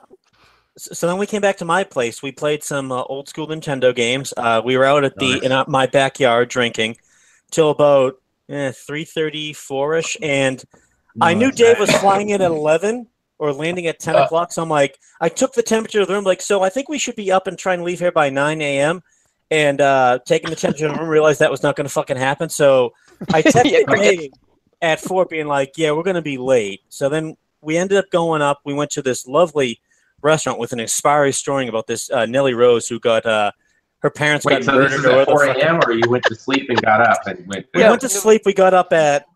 [0.78, 2.22] so so then we came back to my place.
[2.22, 4.32] We played some uh, old school Nintendo games.
[4.36, 5.42] Uh, we were out at the Nice.
[5.42, 6.96] in uh, my backyard drinking
[7.50, 8.14] till about
[8.48, 10.62] eh, three thirty four ish, and
[11.20, 13.08] I knew Dave was flying in at eleven
[13.42, 14.22] or landing at ten Uh.
[14.22, 14.52] o'clock.
[14.52, 16.22] So I'm like, I took the temperature of the room.
[16.22, 18.62] Like, so I think we should be up and try and leave here by nine
[18.62, 19.02] a.m.
[19.50, 22.16] And uh, taking the temperature of the room, realized that was not going to fucking
[22.16, 22.48] happen.
[22.48, 22.92] So
[23.34, 24.28] I texted Yeah.
[24.80, 28.10] At four, being like, "Yeah, we're going to be late." So then we ended up
[28.10, 28.60] going up.
[28.64, 29.80] We went to this lovely
[30.22, 33.50] restaurant with an inspiring story about this uh, Nellie Rose who got uh,
[34.00, 35.80] her parents Wait, got so this murdered is at 4 a.m.
[35.84, 37.66] or you went to sleep and got up and went?
[37.74, 37.90] We Yeah.
[37.90, 38.42] went to sleep.
[38.44, 39.26] We got up at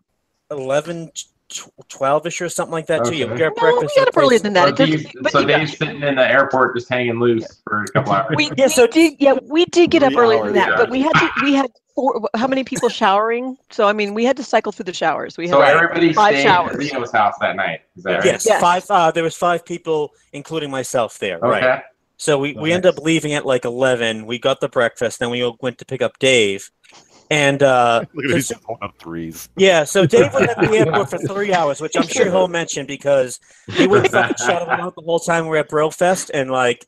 [0.51, 1.11] 11,
[1.49, 3.15] 12-ish or something like that too.
[3.15, 3.93] Yeah, we got No, breakfast.
[3.95, 4.63] we got at up the earlier than that.
[4.63, 7.19] So, It doesn't- Dave's, but so you got- Dave's sitting in the airport just hanging
[7.19, 8.35] loose for a couple hours.
[8.35, 10.75] We, Yeah, we so- did, yeah, we did get up Three earlier than that, yeah.
[10.75, 13.57] but we had to, we had four, how many people showering?
[13.71, 15.37] So I mean, we had to cycle through the showers.
[15.37, 16.73] We had so like, everybody five stayed showers.
[16.73, 17.81] at Reno's house that night.
[17.95, 18.25] Is that right?
[18.25, 18.61] Yes, Yes.
[18.61, 18.85] five.
[18.89, 21.37] Uh, there was five people, including myself, there.
[21.37, 21.47] Okay.
[21.67, 21.83] Right.
[22.19, 24.25] So we, we ended up leaving at like eleven.
[24.25, 25.19] We got the breakfast.
[25.19, 26.71] Then we all went to pick up Dave,
[27.29, 29.49] and uh, Look at these up threes.
[29.57, 32.85] Yeah, so Dave was at the airport for three hours, which I'm sure he'll mention
[32.85, 33.39] because
[33.73, 36.85] he wouldn't fucking shut him out the whole time we were at Brofest, and like,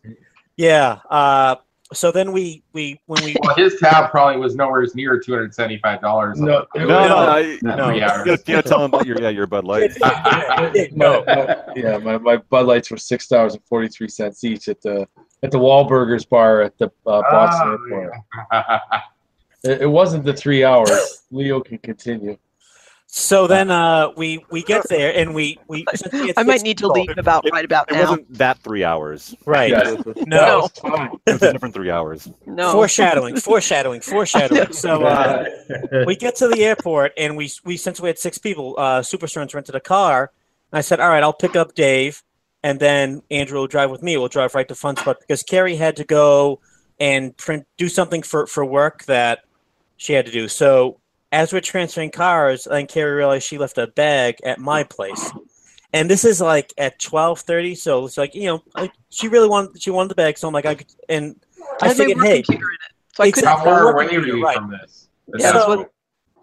[0.58, 0.99] yeah.
[1.10, 1.56] Uh,
[1.91, 5.56] so then we we when we Well, his tab probably was nowhere near two hundred
[5.56, 6.39] seventy-five dollars.
[6.39, 7.38] No, No, no, no.
[7.38, 7.88] you, No.
[7.88, 8.28] Three you hours.
[8.28, 9.91] you gotta tell them about your yeah your Bud Light.
[10.91, 14.67] no, no, yeah, my, my Bud Lights were six dollars and forty three cents each
[14.67, 15.08] at the
[15.41, 19.02] at the Wahlburgers bar at the uh, Boston Oh, Airport.
[19.63, 21.24] It, it wasn't the three hours.
[21.32, 22.38] Leo can continue.
[23.08, 26.88] so then uh, we we get there and we we since I might need to
[26.88, 28.02] leave about right about It now.
[28.02, 29.36] wasn't that three hours.
[29.45, 29.72] Right.
[29.72, 30.04] Yes.
[30.28, 30.65] No.
[30.65, 30.80] It's.
[31.26, 32.30] It was a different three hours.
[32.45, 32.72] No.
[32.72, 34.72] Foreshadowing, foreshadowing, foreshadowing.
[34.74, 35.45] So uh,
[36.06, 39.54] we get to the airport and we we since we had six people, uh, Superstorms
[39.56, 40.32] rented a car.
[40.72, 42.22] And I said, "All right, I'll pick up Dave,
[42.63, 44.17] and then Andrew will drive with me.
[44.17, 46.60] We'll drive right to Fun Spot because Carrie had to go
[47.00, 49.39] and print do something for for work that
[50.00, 50.48] she had to do.
[50.48, 51.00] So
[51.32, 55.30] as we're transferring cars, I think Carrie realized she left a bag at my place."
[55.94, 59.48] And this is like at twelve thirty, so it's like you know, like, she really
[59.50, 61.36] wanted she wanted the bag, so I'm like, I could, and
[61.82, 63.50] I I had my figured, work hey, computer in it, so I it's couldn't.
[63.50, 64.58] How far Work away are you, you right.
[64.58, 65.08] from this?
[65.38, 65.92] Yeah, that's what-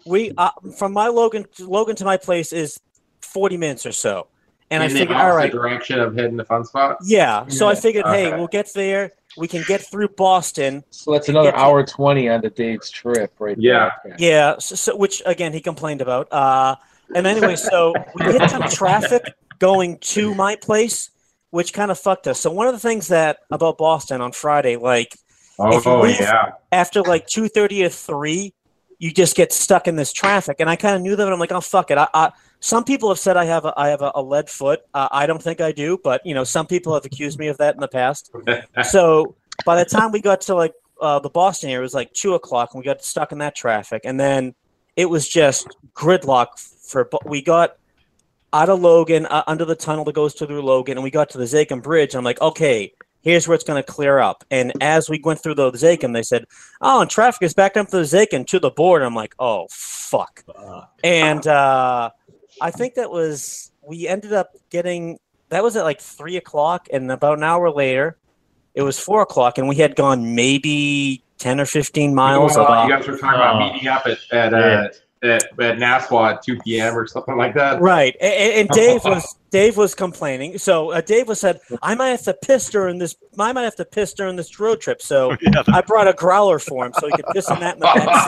[0.05, 2.79] we uh, from my Logan Logan to my place is
[3.21, 4.27] forty minutes or so,
[4.69, 6.97] and I in the figured, all opposite right, direction of heading to Fun Spot.
[7.03, 7.47] yeah.
[7.47, 9.11] So I figured, hey, we'll get there.
[9.37, 10.83] We can get through Boston.
[10.89, 13.57] So that's another Get to- hour twenty on the Dave's trip, right?
[13.59, 13.91] Yeah.
[14.03, 14.15] there.
[14.19, 16.31] Yeah, so, so which again he complained about.
[16.31, 16.75] Uh,
[17.15, 19.23] and anyway, so we hit some traffic
[19.59, 21.09] going to my place,
[21.51, 22.39] which kind of fucked us.
[22.39, 25.13] So one of the things that about Boston on Friday, like
[25.59, 26.51] If you Oh leave- yeah.
[26.71, 28.53] after like two thirty or three,
[28.99, 30.57] you just get stuck in this traffic.
[30.59, 31.23] And I kind of knew that.
[31.23, 31.97] But I'm like, oh fuck it.
[31.97, 34.81] I, I some people have said I have a, I have a, a lead foot.
[34.93, 37.57] Uh, I don't think I do, but you know, some people have accused me of
[37.57, 38.31] that in the past.
[38.89, 42.11] so by the time we got to like uh, the Boston area, it was like
[42.13, 44.55] two o'clock, and we got stuck in that traffic, and then
[44.95, 47.09] it was just gridlock for.
[47.25, 47.77] We got
[48.53, 51.29] out of Logan, uh, under the tunnel that goes to through Logan, and we got
[51.31, 52.15] to the Zakim Bridge.
[52.15, 54.43] I'm like, okay, here's where it's going to clear up.
[54.49, 56.45] And as we went through the Zakim, they said,
[56.81, 59.01] oh, and traffic is backed up to the Zakim to the board.
[59.01, 60.43] I'm like, oh fuck.
[61.03, 62.11] And uh,
[62.61, 67.11] I think that was we ended up getting that was at like three o'clock, and
[67.11, 68.17] about an hour later,
[68.75, 72.55] it was four o'clock, and we had gone maybe ten or fifteen miles.
[72.55, 73.71] Well, of, you guys were talking about Oh.
[73.73, 74.89] meeting up at at, uh,
[75.23, 76.95] at at Naswa at 2 p.m.
[76.97, 77.81] or something like that.
[77.81, 80.57] Right, and, and Dave was Dave was complaining.
[80.57, 83.15] So uh, Dave was said, "I might have to piss during this.
[83.37, 86.59] I might have to piss during this road trip." So Yeah, I brought a growler
[86.59, 88.25] for him, so he could piss on that in the back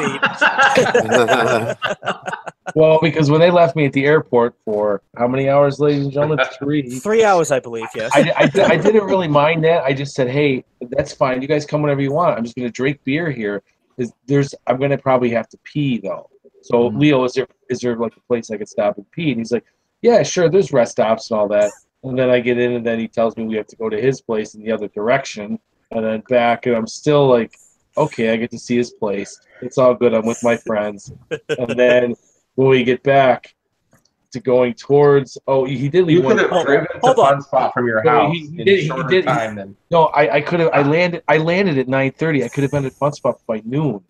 [1.96, 2.46] seat.
[2.76, 6.14] Well, because when they left me at the airport for how many hours, ladies and
[6.14, 6.46] gentlemen?
[6.60, 6.88] Three.
[7.00, 7.88] Three hours, I believe.
[7.96, 8.12] Yes.
[8.14, 9.84] I, I, I didn't really mind that.
[9.84, 11.42] I just said, hey, that's fine.
[11.42, 12.38] You guys come whenever you want.
[12.38, 13.64] I'm just going to drink beer here.
[13.98, 16.30] Is there's I'm going to probably have to pee though.
[16.62, 17.00] So mm-hmm.
[17.00, 19.32] Leo, is there is there like a place I could stop and pee?
[19.32, 19.66] And he's like,
[20.02, 20.50] yeah, sure.
[20.50, 21.72] There's rest stops and all that.
[22.04, 24.00] And then I get in, and then he tells me we have to go to
[24.00, 25.60] his place in the other direction,
[25.92, 27.58] and then back, and I'm still like,
[27.98, 29.38] okay, I get to see his place.
[29.62, 30.14] It's all good.
[30.14, 31.12] I'm with my friends.
[31.50, 32.16] And then
[32.56, 33.54] when we get back
[34.32, 36.36] to going towards, oh, he did leave You one.
[36.38, 37.34] could have Hold- driven to hold on.
[37.34, 39.76] Fun Spot from your No, house he- he in did- he did- time than.
[39.92, 40.70] No, I, I could have.
[40.72, 41.24] I landed.
[41.28, 42.44] I landed at nine thirty.
[42.46, 44.02] I could have been at Fun Spot by noon.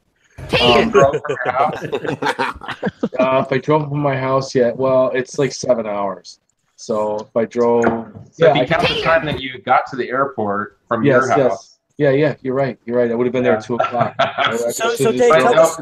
[0.61, 1.83] Um, drove from your house.
[3.19, 4.71] uh, if I drove from my house, yeah.
[4.75, 6.39] Well, it's like seven hours.
[6.75, 7.83] So if I drove,
[8.31, 11.03] So yeah, if you I- count the time that you got to the airport from
[11.03, 11.49] Yes, your yes.
[11.49, 11.79] house.
[11.97, 12.35] yeah, yeah.
[12.41, 12.79] You're right.
[12.85, 13.11] You're right.
[13.11, 14.15] I would have been there at two o'clock.
[14.19, 15.77] I- I So- so Dave, But drove- tell us-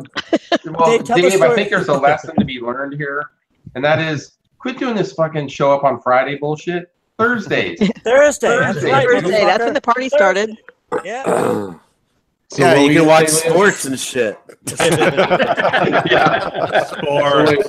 [0.65, 3.29] well, Dave, tell Dave, I think there's a lesson to be learned here,
[3.75, 6.91] and that is quit doing this fucking show up on Friday bullshit.
[7.19, 7.79] Thursdays.
[8.03, 8.47] Thursday.
[8.47, 8.91] That's Thursday.
[8.91, 9.07] right.
[9.07, 10.55] Thursday, that's when the party started.
[11.03, 11.73] Yeah.
[12.49, 14.38] So yeah, you can watch sports and shit.
[14.79, 16.83] yeah.
[16.86, 17.51] Sports.
[17.51, 17.65] wait,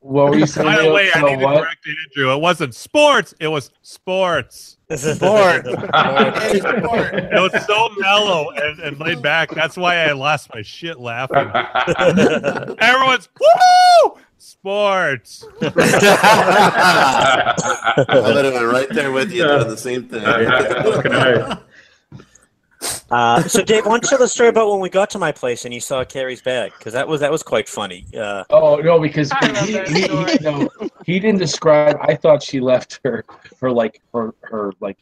[0.00, 0.66] what were you saying?
[0.66, 2.32] By the way, I So need to correct Andrew.
[2.32, 3.34] It wasn't sports.
[3.38, 4.78] It was sports.
[4.96, 5.66] Sport.
[5.66, 9.50] It was so mellow and, and laid back.
[9.50, 11.36] That's why I lost my shit laughing.
[12.78, 15.44] Everyone's woo sports.
[15.60, 15.66] I
[18.08, 20.22] would have been right there with you doing the same thing.
[22.82, 23.00] Okay.
[23.10, 25.32] Uh, so Dave, why don't you tell the story about when we got to my
[25.32, 26.72] place and you saw Carrie's bag?
[26.78, 28.06] Because that was that was quite funny.
[28.16, 30.68] Uh, Oh no, because he, he, he, no,
[31.04, 31.98] he didn't describe.
[32.00, 33.24] I thought she left her
[33.60, 34.98] her like her her like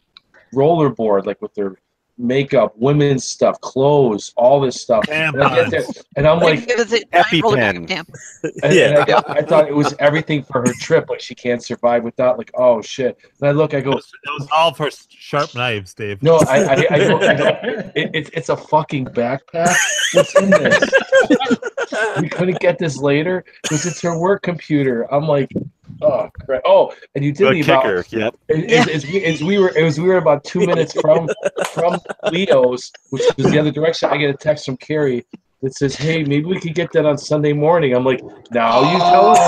[0.55, 1.79] rollerboard like with her
[2.19, 5.05] makeup, women's stuff, clothes, all this stuff.
[5.11, 5.83] And, I there,
[6.17, 7.91] and I'm like, it was a EpiPen.
[8.63, 9.01] and, Yeah.
[9.01, 11.09] and I, I thought it was everything for her trip.
[11.09, 12.39] Like she can't survive without.
[12.39, 13.17] Like oh shit.
[13.41, 16.23] And I look, I It go, was, it was all for sharp knives, Dave.
[16.23, 17.47] no, I I, I, go, I go
[17.95, 19.75] it, it's it's a fucking backpack.
[20.15, 20.91] What's in this?
[22.21, 25.13] we couldn't get this later because it's her work computer.
[25.13, 25.51] I'm like,
[26.03, 26.63] oh, crap.
[26.65, 28.05] oh, and you did Good me about kicker.
[28.17, 28.37] Yep.
[28.49, 31.29] as, as, we, as we were as we were about two minutes from
[31.73, 31.99] from
[32.31, 34.09] Leo's, which was the other direction.
[34.11, 35.27] I get a text from Carrie
[35.63, 38.21] that says, "Hey, maybe we could get that on Sunday morning." I'm like,
[38.53, 39.39] "Now you tell us."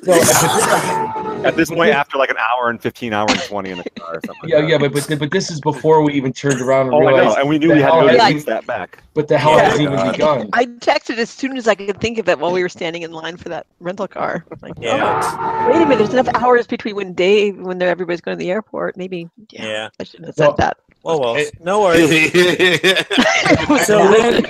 [0.03, 0.13] No,
[1.45, 4.15] At this point, after like an hour and 15 hour and 20 in the car
[4.17, 4.49] or something.
[4.49, 4.93] yeah, like yeah, that.
[4.93, 7.17] but, but but this is before we even turned around and Oh, I know.
[7.17, 7.37] realized.
[7.39, 9.03] And we knew the we had to hell go use that back.
[9.13, 9.63] But the hell Yeah.
[9.63, 10.11] hasn't even God.
[10.11, 10.49] begun.
[10.53, 13.11] I texted as soon as I could think of it while we were standing in
[13.11, 14.45] line for that rental car.
[14.61, 17.89] Like, oh, yeah, oh, wait a minute, there's enough hours between when Dave, when they're,
[17.89, 18.95] everybody's going to the airport.
[18.97, 19.89] Maybe, yeah, yeah.
[19.99, 20.77] I shouldn't have Well, said that.
[21.03, 22.31] Oh well, It- no worries.
[23.85, 24.43] So then,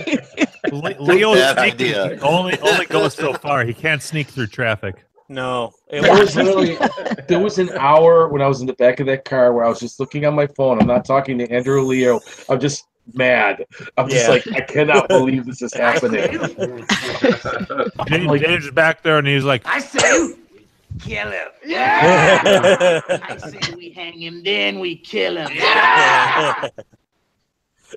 [0.72, 2.20] Le- Leo's idea.
[2.22, 3.64] only only goes so far.
[3.66, 5.04] He can't sneak through traffic.
[5.30, 6.78] no, it There was was literally
[7.28, 9.70] there was an hour when I was in the back of that car where I
[9.70, 10.80] was just looking on my phone.
[10.82, 12.20] I'm not talking to Andrew Leo.
[12.50, 13.66] I'm just mad.
[13.98, 16.22] I'm just like I cannot believe this is happening.
[18.08, 20.34] Dave, Like- Dave's back there and he's like, I say,
[21.02, 21.48] kill him.
[21.66, 23.02] Yeah.
[23.08, 25.50] I say we hang him, then we kill him.
[25.54, 26.70] Yeah,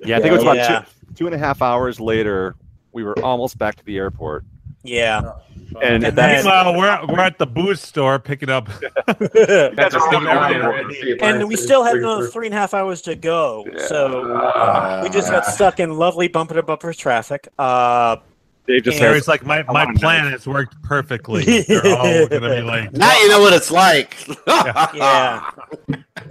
[0.03, 0.79] yeah, I think it was about Yeah.
[0.79, 2.55] two, two and a half hours later.
[2.91, 4.43] We were almost back to the airport.
[4.83, 5.33] yeah.
[5.81, 8.69] And, And then- meanwhile, we're, we're at the booze store picking up.
[9.07, 13.01] That's a Still still going and we still had another three and a half hours
[13.03, 13.65] to go.
[13.87, 17.47] So Uh, we just got stuck in lovely bumper to bumper traffic.
[17.59, 18.17] Uh,
[18.67, 19.09] Dave just Yeah.
[19.11, 21.61] says, It's like my, my want a plan has worked perfectly.
[21.67, 24.15] They're all gonna be like, now you know what it's like.
[24.47, 25.49] yeah.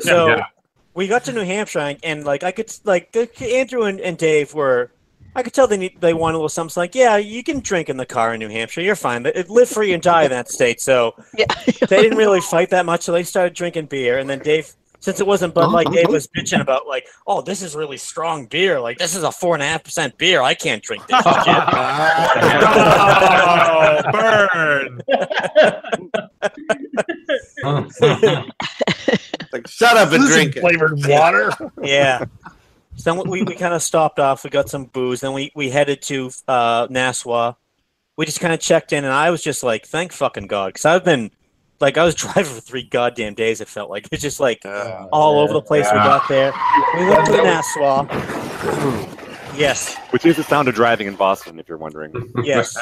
[0.01, 0.47] So Yeah.
[0.94, 4.55] we got to New Hampshire, and, and, like I could like Andrew and, and Dave
[4.55, 4.90] were
[5.37, 6.81] I could tell they need, they want a little something.
[6.81, 8.83] Like, yeah, you can drink in the car in New Hampshire.
[8.83, 9.25] You're fine.
[9.25, 10.81] They- Live free and die in that state.
[10.81, 11.47] So Yeah.
[11.88, 13.03] they didn't really fight that much.
[13.03, 14.73] So they started drinking beer, and then Dave,
[15.04, 18.46] since it wasn't Bud Light, Dave was bitching about like, oh, this is really strong
[18.46, 18.80] beer.
[18.80, 20.40] Like this is a four and a half percent beer.
[20.40, 21.22] I can't drink this.
[23.66, 25.00] Oh, burn!
[29.52, 30.60] Like, shut up and This is drink it.
[30.60, 31.50] flavored water.
[31.82, 32.24] yeah.
[32.96, 34.42] So then we, we kind of stopped off.
[34.42, 35.20] We got some booze.
[35.20, 37.54] Then we, we headed to uh, Naswa.
[38.16, 40.68] We just kind of checked in, and I was just like, thank fucking God.
[40.70, 41.30] Because I've been,
[41.85, 44.09] like, I was driving for three goddamn days, it felt like.
[44.11, 44.62] It's just like
[45.12, 46.53] all over the place we got there.
[46.97, 48.09] We went to Naswa.
[49.57, 52.12] yes, Which is the sound of driving in Boston, if you're wondering.
[52.42, 52.77] yes.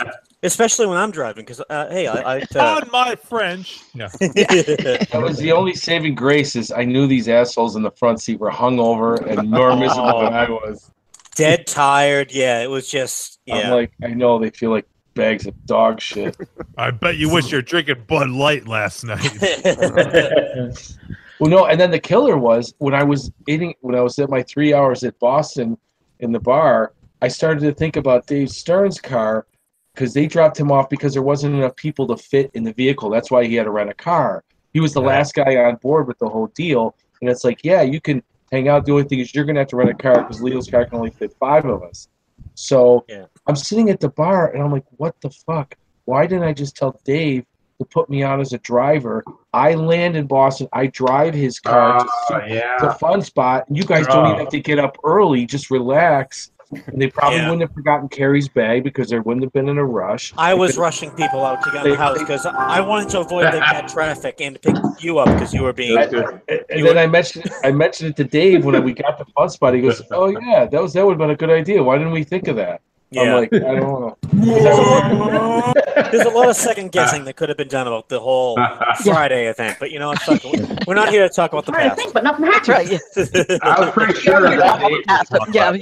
[0.44, 2.38] Especially when I'm driving, because, uh, hey, I.
[2.38, 3.80] I uh, On my French.
[3.94, 4.08] Yeah.
[4.20, 8.40] That was the only saving grace is I knew these assholes in the front seat
[8.40, 10.90] were hungover and more miserable than I was.
[11.34, 12.32] dead tired.
[12.32, 13.38] Yeah, it was just.
[13.50, 13.74] I'm Yeah.
[13.74, 16.36] like, I know they feel like bags of dog shit.
[16.76, 19.30] I bet you wish you were drinking Bud Light last night.
[21.42, 24.30] Well, no, and then the killer was when I was eating when I was at
[24.30, 25.76] my three hours at Boston
[26.20, 26.92] in the bar.
[27.20, 29.44] I started to think about Dave Stern's car
[29.92, 33.10] because they dropped him off because there wasn't enough people to fit in the vehicle.
[33.10, 34.44] That's why he had to rent a car.
[34.72, 37.82] He was the last guy on board with the whole deal, and it's like, yeah,
[37.82, 38.22] you can
[38.52, 38.86] hang out.
[38.86, 40.98] The only thing is you're gonna have to rent a car because Leo's car can
[40.98, 42.06] only fit five of us.
[42.54, 43.24] So Yeah.
[43.46, 45.74] I'm sitting at the bar and I'm like, what the fuck?
[46.04, 47.44] Why didn't I just tell Dave
[47.78, 49.24] to put me on as a driver?
[49.52, 50.68] I land in Boston.
[50.72, 52.92] I drive his car to, ah, Oh, to yeah.
[52.94, 53.64] Fun Spot.
[53.68, 55.46] And you guys don't even have to get up early.
[55.46, 56.50] Just relax.
[56.86, 57.50] And they probably Yeah.
[57.50, 60.32] wouldn't have forgotten Carrie's bag because they wouldn't have been in a rush.
[60.38, 63.46] I was rushing people out to get in the house because I wanted to avoid
[63.52, 65.94] the bad traffic and pick you up because you were being.
[65.96, 66.40] That's good.
[66.48, 69.18] And, and You then were- I mentioned I mentioned it to Dave when we got
[69.18, 69.74] to Fun Spot.
[69.74, 71.82] He goes, "Oh yeah, that was that would have been a good idea.
[71.82, 72.80] Why didn't we think of that?"
[73.18, 73.34] I'm Yeah.
[73.36, 74.16] like, I don't know.
[76.10, 78.56] There's a lot of second guessing that could have been done about the whole
[79.04, 80.42] Friday event, but you know, fuck
[80.86, 82.00] we're not here to talk about the past.
[82.14, 82.88] but nothing That's right.
[83.62, 85.72] I was pretty sure that Dave, yeah.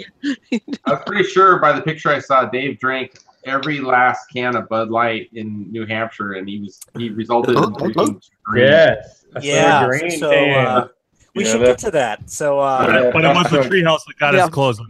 [0.87, 4.69] I was pretty sure by the picture I saw, Dave drank every last can of
[4.69, 8.65] Bud Light in New Hampshire, and he was he resulted in drinking green.
[8.67, 9.25] Yes.
[9.41, 10.89] Yeah, green so uh,
[11.35, 12.29] we Yeah, should get to that.
[12.31, 13.11] So uh, Yeah.
[13.13, 14.45] but it was the treehouse that got Yeah.
[14.45, 14.87] us closing.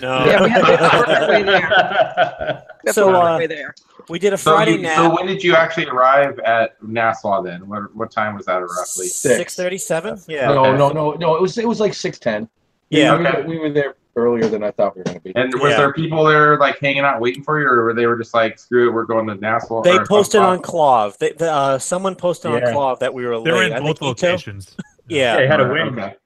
[0.00, 2.62] No, Yeah, we had to work our way there.
[2.84, 3.74] We So, work our uh, way there.
[4.08, 5.14] we did a So, Friday you, so nap.
[5.14, 7.68] when did you actually arrive at Naswa then?
[7.68, 9.06] What, what time was that roughly?
[9.06, 10.18] Six thirty-seven.
[10.28, 10.48] Yeah.
[10.48, 11.36] No, no, no, no.
[11.36, 12.48] It was it was like six ten.
[12.90, 13.16] Yeah.
[13.16, 13.42] we, Okay.
[13.42, 15.32] were, we were there earlier than I thought we were going to be.
[15.36, 15.76] And was Yeah.
[15.78, 18.58] there people there like hanging out waiting for you, or were they were just like,
[18.58, 19.82] screw it, we're going to Naswa?
[19.84, 21.16] They posted on KLOV.
[21.18, 22.72] They, the, uh, someone posted on Yeah.
[22.72, 23.66] KLOV that we were They were late.
[23.70, 24.76] in I both locations.
[25.08, 25.36] Yeah.
[25.36, 26.16] They had a Okay.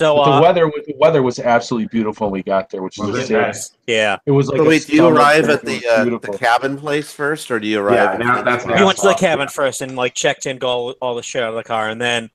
[0.00, 0.06] Win.
[0.08, 2.98] So But the uh, weather the weather was absolutely beautiful when we got there, which
[2.98, 3.72] is Was a nice?
[3.86, 7.12] yeah, It was like So wait, do you arrive at the uh, the cabin place
[7.12, 7.94] first, or do you arrive?
[7.94, 9.18] Yeah, at now that's we went to the Naswa.
[9.18, 11.88] cabin first and like checked in, got all, all the shit out of the car,
[11.88, 12.30] and then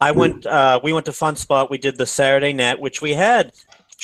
[0.00, 0.44] I went.
[0.44, 1.70] Uh, we went to Fun Spot.
[1.70, 3.52] We did the Saturday net, which we had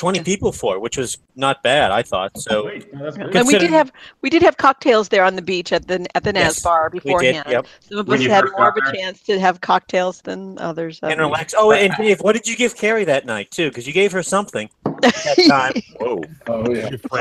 [0.00, 1.90] twenty people for, which was not bad.
[1.90, 2.64] I thought so.
[2.66, 3.06] Wait, no.
[3.08, 6.24] And we did have we did have cocktails there on the beach at the at
[6.24, 7.04] the Naz Yes, bar We did.
[7.04, 7.44] beforehand.
[7.48, 7.66] Yep.
[7.80, 8.92] Some of When us had more of a there?
[8.94, 10.98] chance to have cocktails than others.
[11.02, 11.54] And relax.
[11.56, 13.68] Oh, and Dave, what did you give Carrie that night too?
[13.68, 14.70] Because you gave her something
[15.02, 15.74] that time.
[16.00, 16.22] Whoa.
[16.46, 16.90] Oh yeah.
[16.90, 16.98] You.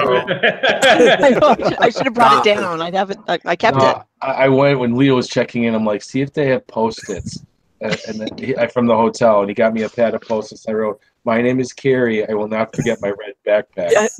[1.80, 2.82] I, should- have brought it down.
[2.82, 3.20] I haven't.
[3.28, 3.82] I, I kept it.
[3.82, 5.76] No, I, I went when Leo was checking in.
[5.76, 7.44] I'm like, see if they have post-its,
[7.82, 10.68] and, and then he, from the hotel, and he got me a pad of post-its.
[10.68, 12.28] I wrote, "My name is Carrie.
[12.28, 13.92] I will not forget my red backpack."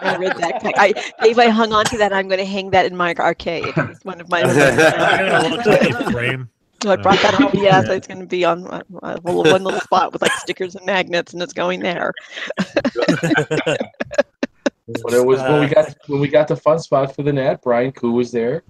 [0.00, 0.60] I read that.
[0.76, 2.12] I, Dave, I hung on to that.
[2.12, 3.72] I'm going to hang that in my arcade.
[3.76, 4.42] It's one of my.
[6.12, 6.48] frame.
[6.82, 7.50] So I brought that home.
[7.54, 10.76] Yeah, so it's going to be on uh, uh, one little spot with like stickers
[10.76, 12.12] and magnets, and it's going there.
[15.02, 17.60] But it was when we got when we got the fun spot for the net.
[17.62, 18.62] Brian Kuh was there,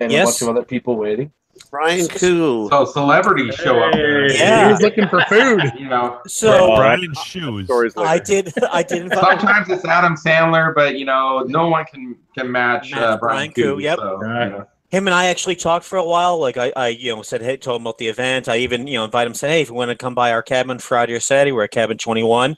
[0.00, 1.32] and a bunch of other people waiting.
[1.70, 2.68] Brian Kuh.
[2.70, 4.30] So celebrities show up there.
[4.32, 4.66] Yeah.
[4.66, 5.62] He was looking for food.
[5.78, 7.68] You know, So Brian shoes.
[7.96, 8.52] I did.
[8.70, 9.40] I did invite.
[9.40, 13.18] sometimes it's Adam Sandler, but you know, no one can can match, Match uh, Brian
[13.18, 13.82] Brian Kuh, Kuh.
[13.82, 13.98] yep.
[13.98, 14.66] So, you know.
[14.88, 16.38] him and I actually talked for a while.
[16.38, 18.48] Like I, I, you know, said, hey, told him about the event.
[18.48, 19.34] I even, you know, invited him.
[19.34, 21.70] Said, hey, if you want to come by our cabin Friday or Saturday, we're at
[21.70, 22.56] cabin twenty one.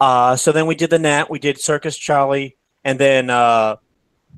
[0.00, 1.30] Uh, so then we did the Nat.
[1.30, 3.76] We did Circus Charlie, and then uh,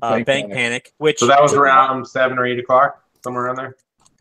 [0.01, 0.55] uh, Bank Bank, Panic.
[0.55, 0.93] Panic.
[0.97, 3.75] which So that was around seven or eight o'clock, somewhere around there.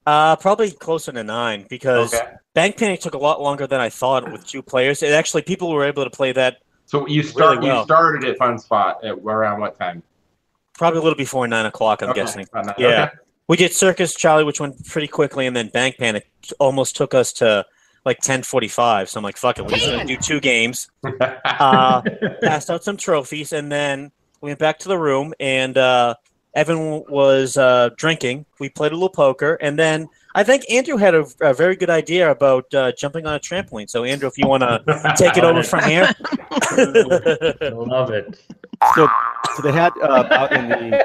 [0.08, 2.26] Uh, probably closer to nine because Okay.
[2.54, 5.02] Bank Panic took a lot longer than I thought with two players.
[5.02, 6.56] It actually people were able to play that
[6.86, 7.78] So you start well.
[7.80, 10.02] you started at Fun Spot at around what time?
[10.74, 12.02] probably a little before nine o'clock.
[12.02, 12.20] I'm Okay.
[12.20, 12.46] guessing.
[12.54, 12.72] Nine.
[12.78, 12.88] Yeah.
[12.88, 13.12] Okay.
[13.48, 16.30] We did Circus Charlie, which went pretty quickly, and then Bank Panic
[16.60, 17.64] almost took us to
[18.04, 19.08] like ten forty five.
[19.10, 20.88] So I'm like, fuck it, we're just gonna do two games.
[21.44, 22.02] Uh,
[22.42, 26.14] passed out some trophies, and then we went back to the room, and uh,
[26.58, 28.44] Evan was uh, drinking.
[28.58, 31.88] We played a little poker, and then I think Andrew had a, a very good
[31.88, 33.88] idea about uh, jumping on a trampoline.
[33.88, 36.12] So Andrew, if you want to take it over from here.
[37.70, 38.40] Love it.
[38.96, 39.08] So,
[39.54, 41.04] so they had uh, out in the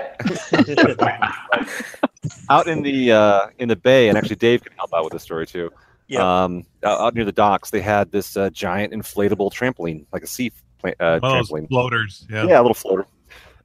[2.50, 5.22] out in the uh, in the bay, and actually Dave can help out with this
[5.22, 5.72] story too.
[6.08, 6.44] Yeah.
[6.44, 10.28] Um, out, out near the docks, they had this uh, giant inflatable trampoline, like a
[10.28, 11.68] sea pla- uh, One trampoline.
[11.68, 12.26] floaters.
[12.28, 12.46] Yeah.
[12.48, 13.06] Yeah, a little floater.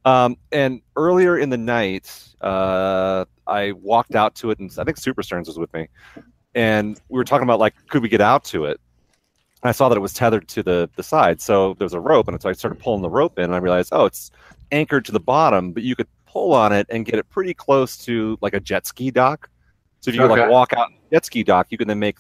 [0.09, 4.97] Um, and earlier in the night, uh, I walked out to it, and I think
[4.97, 5.89] Super Stearns was with me,
[6.55, 8.81] and we were talking about like, could we get out to it?
[9.63, 12.27] I saw that it was tethered to the the side, so there was a rope,
[12.29, 14.31] and so I started pulling the rope in, and I realized, oh, it's
[14.73, 17.99] anchored to the bottom, but you could pull on it and get it pretty close
[18.07, 19.51] to like a jet ski dock.
[20.01, 20.41] So if you Okay.
[20.41, 22.17] like walk out the jet ski dock, you can then make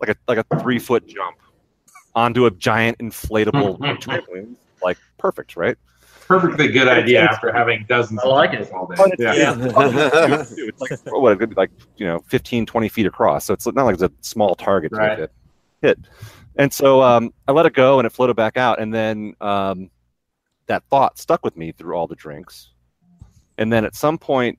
[0.00, 1.36] like a like a three foot jump
[2.14, 4.54] onto a giant inflatable trampoline.
[4.82, 5.76] Like perfect, right?
[6.26, 8.72] Perfectly good idea after having dozens I like it.
[8.72, 8.94] all day.
[8.96, 9.54] But it's- Yeah.
[10.68, 13.44] it's like what it could be like you know 15 20 feet across.
[13.44, 15.18] So it's not like it's a small target to Right.
[15.18, 15.32] hit.
[15.82, 15.98] Hit.
[16.56, 18.80] And so um, i let it go and it floated back out.
[18.80, 19.90] And then um,
[20.66, 22.70] that thought stuck with me through all the drinks.
[23.58, 24.58] And then at some point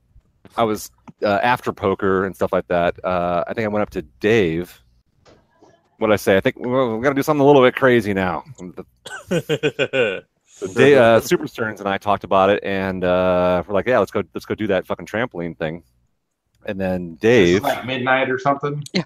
[0.58, 0.92] i was
[1.24, 4.80] uh, after poker and stuff like that uh, i think i went up to dave.
[5.98, 6.38] What did i say?
[6.38, 8.44] I think we're, we're gonna do something a little bit crazy now
[10.56, 14.00] so Dave, uh, Super Stearns and I talked about it, and uh, we're like, "Yeah,
[14.00, 15.84] let's go, let's go do that fucking trampoline thing."
[16.66, 18.84] And then This is Dave, like midnight or something.
[18.94, 19.04] Yeah.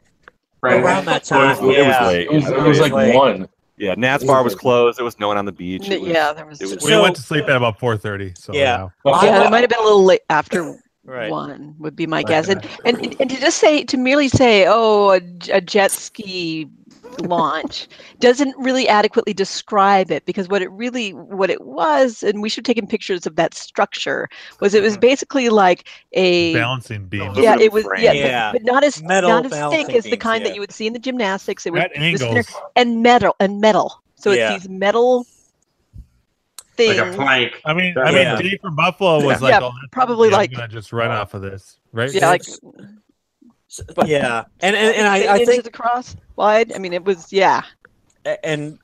[0.61, 0.81] Right.
[0.81, 2.27] Around that It was- time, it was late.
[2.27, 3.15] It was, it was like Wait.
[3.15, 3.47] one.
[3.77, 4.97] yeah, Nat's bar was closed.
[4.97, 5.89] There was no one on the beach.
[5.89, 6.61] It was- yeah, there was.
[6.61, 8.37] it was- We So- went to sleep at about 4:30.
[8.37, 8.87] So Yeah.
[9.05, 11.31] yeah, it might have been a little late after Right.
[11.31, 12.49] one would be my guess.
[12.49, 15.21] And, and and to just say to merely say, oh, a,
[15.51, 16.69] a jet ski
[17.21, 17.87] launch
[18.19, 22.65] doesn't really adequately describe it because what it really what it was and we should
[22.65, 24.29] have taken pictures of that structure
[24.59, 25.01] was it was Mm-hmm.
[25.01, 27.33] basically like a balancing beam.
[27.35, 28.51] yeah it was yeah, Yeah.
[28.51, 30.49] But, but not as Metal not as thick as the kind yeah.
[30.49, 33.59] that you would see in the gymnastics it was At it was and metal and
[33.59, 34.53] metal so Yeah.
[34.53, 35.25] it's these metal
[36.77, 37.61] things Like a plank.
[37.65, 38.41] I mean, I mean, Yeah.
[38.41, 41.33] Dave from Buffalo was like, Yeah, oh, probably yeah, I'm like- gonna just run off
[41.33, 42.13] of this, right?
[42.13, 42.43] yeah like
[44.05, 47.61] yeah, and and, and I, I inches think across wide i mean it was yeah
[48.43, 48.79] and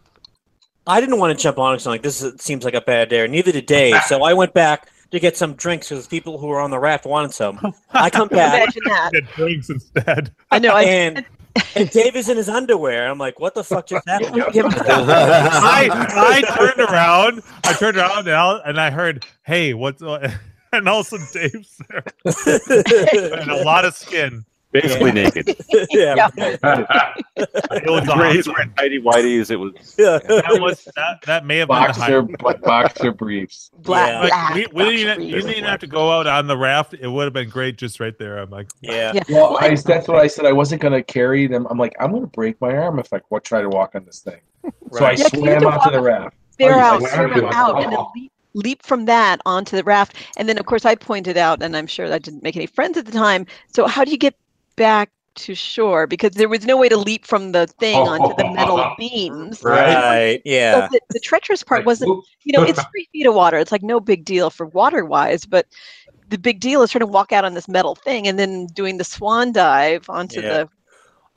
[0.88, 1.77] I didn't want to jump on it.
[1.77, 3.27] 'cause I'm like this seems like a bad dare.
[3.27, 3.95] Neither did Dave.
[4.07, 7.05] So I went back to get some drinks because people who were on the raft
[7.05, 7.59] wanted some.
[7.91, 10.33] I come back imagine that Get drinks instead.
[10.51, 11.25] i know I, and
[11.75, 13.09] and Dave is in his underwear.
[13.09, 14.36] I'm like, what the fuck just happened?
[14.36, 17.41] I I turned around.
[17.63, 20.31] I turned around and I, and I heard, "Hey, what's?" uh,"
[20.73, 22.03] And also Dave's there,
[23.39, 24.43] and a lot of skin.
[24.82, 25.55] Basically naked.
[25.91, 26.28] yeah,
[27.38, 28.53] It was Grays awesome.
[28.53, 29.51] were tidy whities.
[29.51, 30.19] It was yeah.
[30.19, 31.21] That was that.
[31.26, 32.53] That may have been the Boxer, high.
[32.61, 33.71] boxer briefs.
[33.80, 34.28] black, Yeah.
[34.28, 36.93] Black we, we didn't even, you didn't even have to go out on the raft.
[36.93, 38.38] It would have been great just right there.
[38.39, 39.11] I'm like, yeah.
[39.13, 40.45] yeah Well, I, that's what I said.
[40.45, 41.67] I wasn't going to carry them.
[41.69, 44.05] I'm like, I'm going to break my arm if I wa- try to walk on
[44.05, 44.41] this thing.
[44.63, 45.19] So I Right.
[45.19, 46.36] Yeah, 'cause you swam to onto the raft.
[46.57, 49.76] bear Oh, you out, swam swim to out, and then leap, leap from that onto
[49.76, 50.15] the raft.
[50.38, 52.97] And then, of course, I pointed out, and I'm sure I didn't make any friends
[52.97, 53.45] at the time.
[53.73, 54.36] So, how do you get
[54.76, 56.07] back to shore?
[56.07, 59.61] Because there was no way to leap from the thing onto the metal beams.
[59.63, 59.93] Right.
[59.93, 60.41] Right.
[60.45, 60.73] Yeah.
[60.88, 63.57] So the, the treacherous part wasn't, you know, it's three feet of water.
[63.57, 65.65] It's like no big deal for water wise, but
[66.30, 68.97] the big deal is trying to walk out on this metal thing and then doing
[68.97, 70.49] the swan dive onto Yeah.
[70.49, 70.69] the.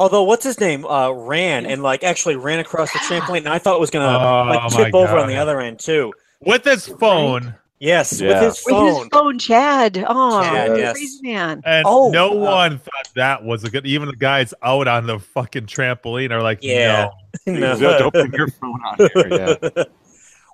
[0.00, 0.86] Although, what's his name?
[0.86, 4.06] Uh, ran and like actually ran across the trampoline, and I thought it was gonna
[4.06, 6.12] Oh, like tip over on the other end too.
[6.40, 8.28] with his phone, Yes, Yeah.
[8.28, 8.94] with his With phone.
[8.98, 10.04] his phone, Chad.
[10.08, 10.92] Oh, Chad, yes.
[10.94, 11.62] crazy man.
[11.64, 13.86] and Oh, no uh, one thought that was a good.
[13.86, 17.10] Even the guys out on the fucking trampoline are like, Yeah.
[17.46, 17.52] no.
[17.78, 17.98] No.
[17.98, 19.58] don't bring your phone on here.
[19.76, 19.84] Yeah.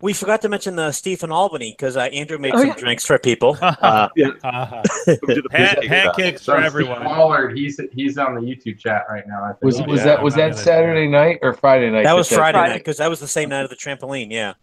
[0.03, 2.75] We forgot to mention the Stephen Albany because uh, Andrew made Oh, some yeah.
[2.75, 3.57] drinks for people.
[3.62, 4.09] Uh,
[4.45, 4.83] Uh-huh.
[5.07, 7.03] We did the Pan- pancake pancakes for So Steve everyone.
[7.05, 9.43] Pollard, he's he's on the YouTube chat right now.
[9.45, 9.62] I think.
[9.62, 12.03] Was was yeah, that was I'm that Saturday night or Friday night?
[12.03, 12.72] that was Friday Friday.
[12.75, 14.31] night because that was the same night of the trampoline.
[14.31, 14.55] Yeah.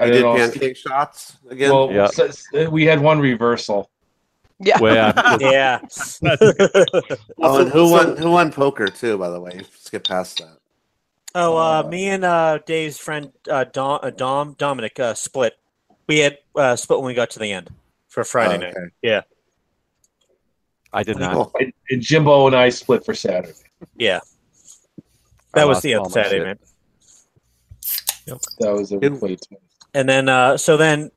[0.00, 1.70] I did did pancake shots again.
[1.72, 2.06] Well, Yeah.
[2.06, 3.90] so- so we had one reversal.
[4.58, 4.78] Yeah.
[4.80, 5.36] Well, yeah.
[5.40, 5.80] Yeah.
[7.38, 8.16] oh, and who won?
[8.16, 9.16] Who won poker too?
[9.18, 10.58] By the way, skip past that.
[11.34, 15.54] oh, uh, me and uh, Dave's friend uh, Dom, uh, Dom Dominic uh, split.
[16.06, 17.70] We had uh, split when we got to the end
[18.08, 18.74] for Friday night.
[18.76, 18.86] Okay.
[19.02, 19.22] Yeah.
[20.92, 21.34] I did not.
[21.34, 21.52] Cool.
[21.60, 23.54] And, and Jimbo and I split for Saturday.
[23.96, 24.20] Yeah.
[25.54, 26.46] I That was the all other Saturday shit.
[26.46, 28.40] night.
[28.58, 29.18] That was a Good.
[29.20, 29.40] played.
[29.94, 31.10] And then uh, so then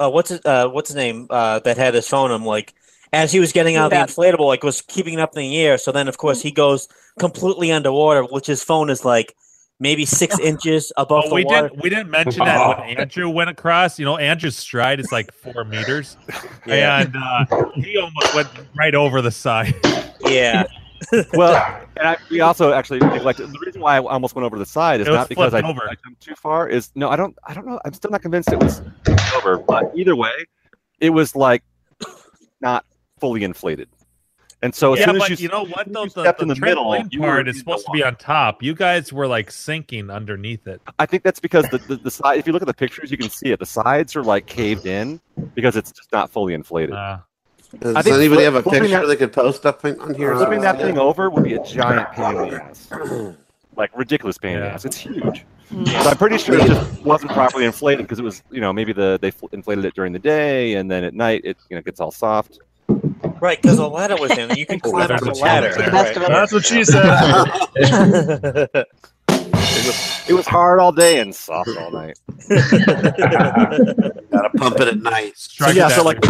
[0.00, 2.30] uh, what's his, uh, what's his name uh, that had his phone?
[2.30, 2.74] I'm like,
[3.12, 4.02] as he was getting out Yeah.
[4.02, 5.78] of the inflatable, like was keeping it up in the air.
[5.78, 6.88] So then, of course, he goes
[7.18, 9.34] completely underwater, which his phone is like
[9.80, 11.68] maybe six inches above But the we water.
[11.68, 13.98] didn't we didn't mention that when Andrew went across.
[13.98, 16.16] You know, Andrew's stride is like four meters,
[16.66, 17.00] Yeah.
[17.00, 17.44] and uh,
[17.76, 19.74] he almost went right over the side.
[20.20, 20.64] Yeah,
[21.34, 23.50] well, and I, we also actually neglected.
[23.52, 25.82] The reason why I almost went over the side is not because I, over.
[25.82, 26.68] I jumped too far.
[26.68, 27.36] Is no, I don't.
[27.46, 27.80] I don't know.
[27.84, 28.82] I'm still not convinced it was
[29.36, 29.58] over.
[29.58, 30.32] But either way,
[31.00, 31.62] it was like
[32.60, 32.84] not
[33.18, 33.88] fully inflated.
[34.60, 36.56] And so as yeah, soon as you, you, know what though, the, the in the
[36.56, 38.60] middle, trampoline you were part is supposed to be on top.
[38.60, 40.80] You guys were like sinking underneath it.
[40.98, 42.40] I think that's because the, the, the side.
[42.40, 43.60] If you look at the pictures, you can see it.
[43.60, 45.20] The sides are like caved in
[45.54, 46.96] because it's just not fully inflated.
[46.96, 47.18] Uh,
[47.78, 50.34] Does I anybody flip- have a picture that- they could post up on on here?
[50.34, 52.88] Flipping that thing over would be a giant pain in the ass.
[53.76, 54.84] Like ridiculous pain in the ass.
[54.84, 55.44] It's huge.
[55.70, 58.94] But I'm pretty sure it just wasn't properly inflated because it was, you know, maybe
[58.94, 61.82] the they fl- inflated it during the day and then at night it, you know,
[61.82, 62.58] gets all soft.
[63.40, 63.60] right.
[63.60, 64.48] Because the ladder was in.
[64.56, 65.66] You can climb up the a ladder.
[65.66, 65.90] chance there.
[65.90, 66.28] Best of it.
[66.30, 68.68] That's what she said.
[69.88, 72.18] It was, it was hard all day and soft all night.
[72.48, 75.32] Gotta pump it at night.
[75.36, 76.22] So yeah, so like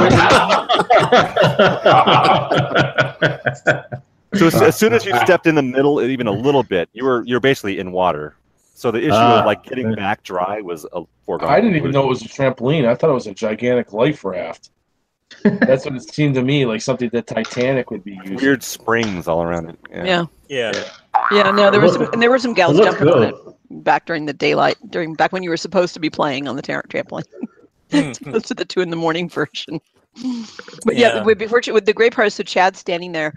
[4.35, 7.05] so as, as soon as you stepped in the middle, even a little bit, you
[7.05, 8.35] were you're basically in water.
[8.75, 11.51] So the issue Ah, of like getting back dry was a foregone.
[11.51, 12.87] I didn't even know it was a trampoline.
[12.87, 14.71] I thought it was a gigantic life raft.
[15.45, 18.37] That's what it seemed to me like something that Titanic would be using.
[18.37, 19.79] weird springs all around it.
[19.91, 20.05] Yeah.
[20.49, 20.73] Yeah.
[20.75, 20.91] yeah.
[21.31, 23.35] Yeah, no, there was some, and there were some gals It looks jumping on it
[23.85, 26.63] back during the daylight, during back when you were supposed to be playing on the
[26.63, 27.25] tra- trampoline.
[27.91, 28.13] Hmm.
[28.31, 29.81] Those to the two in the morning version.
[30.85, 31.23] But yeah, Yeah.
[31.25, 33.33] with, before, with the great part is so Chad's standing there.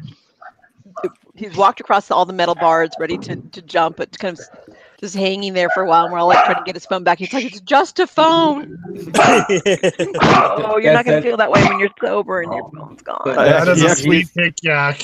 [1.35, 5.15] He's walked across all the metal bars, ready to, to jump, but kind of just
[5.15, 6.03] hanging there for a while.
[6.05, 7.17] And we're all like trying to get his phone back.
[7.19, 8.77] He's like, "It's just a phone.
[9.15, 13.21] oh, you're not gonna that- feel that way when you're sober and your phone's gone."
[13.25, 15.01] But- That is He a actually- sweet pick, Yak.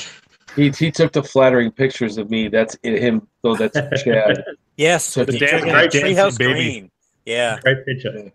[0.56, 2.48] He, he took the flattering pictures of me.
[2.48, 3.28] That's him.
[3.44, 4.44] Though that's Chad.
[4.76, 5.04] yes.
[5.06, 6.54] So the the Dan- chicken- great treehouse dancing baby.
[6.54, 6.92] green.
[7.26, 7.60] Yeah.
[7.62, 8.32] Great picture.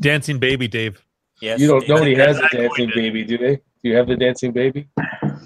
[0.00, 1.04] Dancing baby, Dave.
[1.40, 1.60] Yes.
[1.60, 1.80] You don't.
[1.80, 1.88] Dave.
[1.90, 3.56] Nobody has a dancing baby, do they?
[3.56, 4.88] Do you have the dancing baby?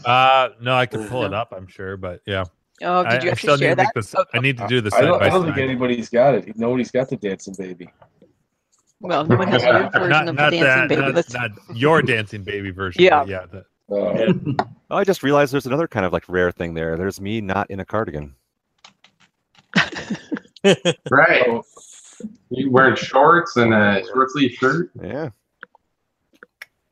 [0.04, 1.52] Uh, no, I can pull it up.
[1.56, 2.44] I'm sure, but yeah.
[2.82, 3.94] Oh, did you I still actually need share to make that?
[3.94, 4.14] this.
[4.16, 4.68] Oh, I need to oh.
[4.68, 6.56] do the I don't, I don't think anybody's got it.
[6.58, 7.88] Nobody's got the dancing baby.
[9.00, 11.00] well, no one has your version Not, of not the dancing that, baby.
[11.02, 13.02] not, That's not your dancing baby version.
[13.02, 13.20] Yeah.
[13.20, 13.46] but yeah.
[13.52, 14.54] that- oh.
[14.90, 16.96] oh, I just realized there's another kind of like rare thing there.
[16.96, 18.34] There's me not in a cardigan.
[21.10, 21.44] Right.
[21.48, 21.62] oh,
[22.50, 24.90] You wearing shorts and a short sleeve shirt?
[25.00, 25.30] Yeah.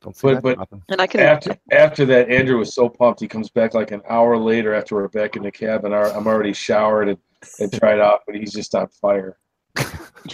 [0.05, 0.83] Don't see But- that but- often.
[0.89, 3.19] and I can after after that, Andrew was so pumped.
[3.19, 5.93] He comes back like an hour later after we're back in the cabin.
[5.93, 7.17] I- I'm already showered and,
[7.59, 9.37] and tried off, but he's just on fire.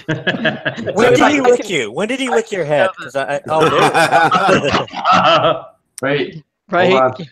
[0.07, 1.89] When did he lick you?
[1.91, 2.89] When did he lick your head?
[2.97, 3.69] 'Cause I, I, oh,
[5.39, 5.65] there.
[6.01, 6.43] Right.
[6.69, 7.29] right.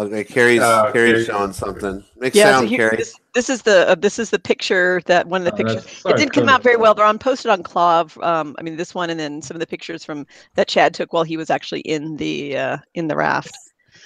[0.00, 0.12] Hold.
[0.12, 1.24] Okay, Carrie's Uh, Carrie's Carrie.
[1.24, 2.04] showing something.
[2.16, 2.96] Make Yeah, so here, Carrie.
[2.96, 5.84] this, this is the uh, this is the picture that one of the Oh, pictures.
[5.84, 6.94] that's- It didn't come out very well.
[6.94, 8.22] They're on posted on KLOV.
[8.24, 11.12] Um, I mean this one, and then some of the pictures from that Chad took
[11.12, 13.56] while he was actually in the uh, in the raft.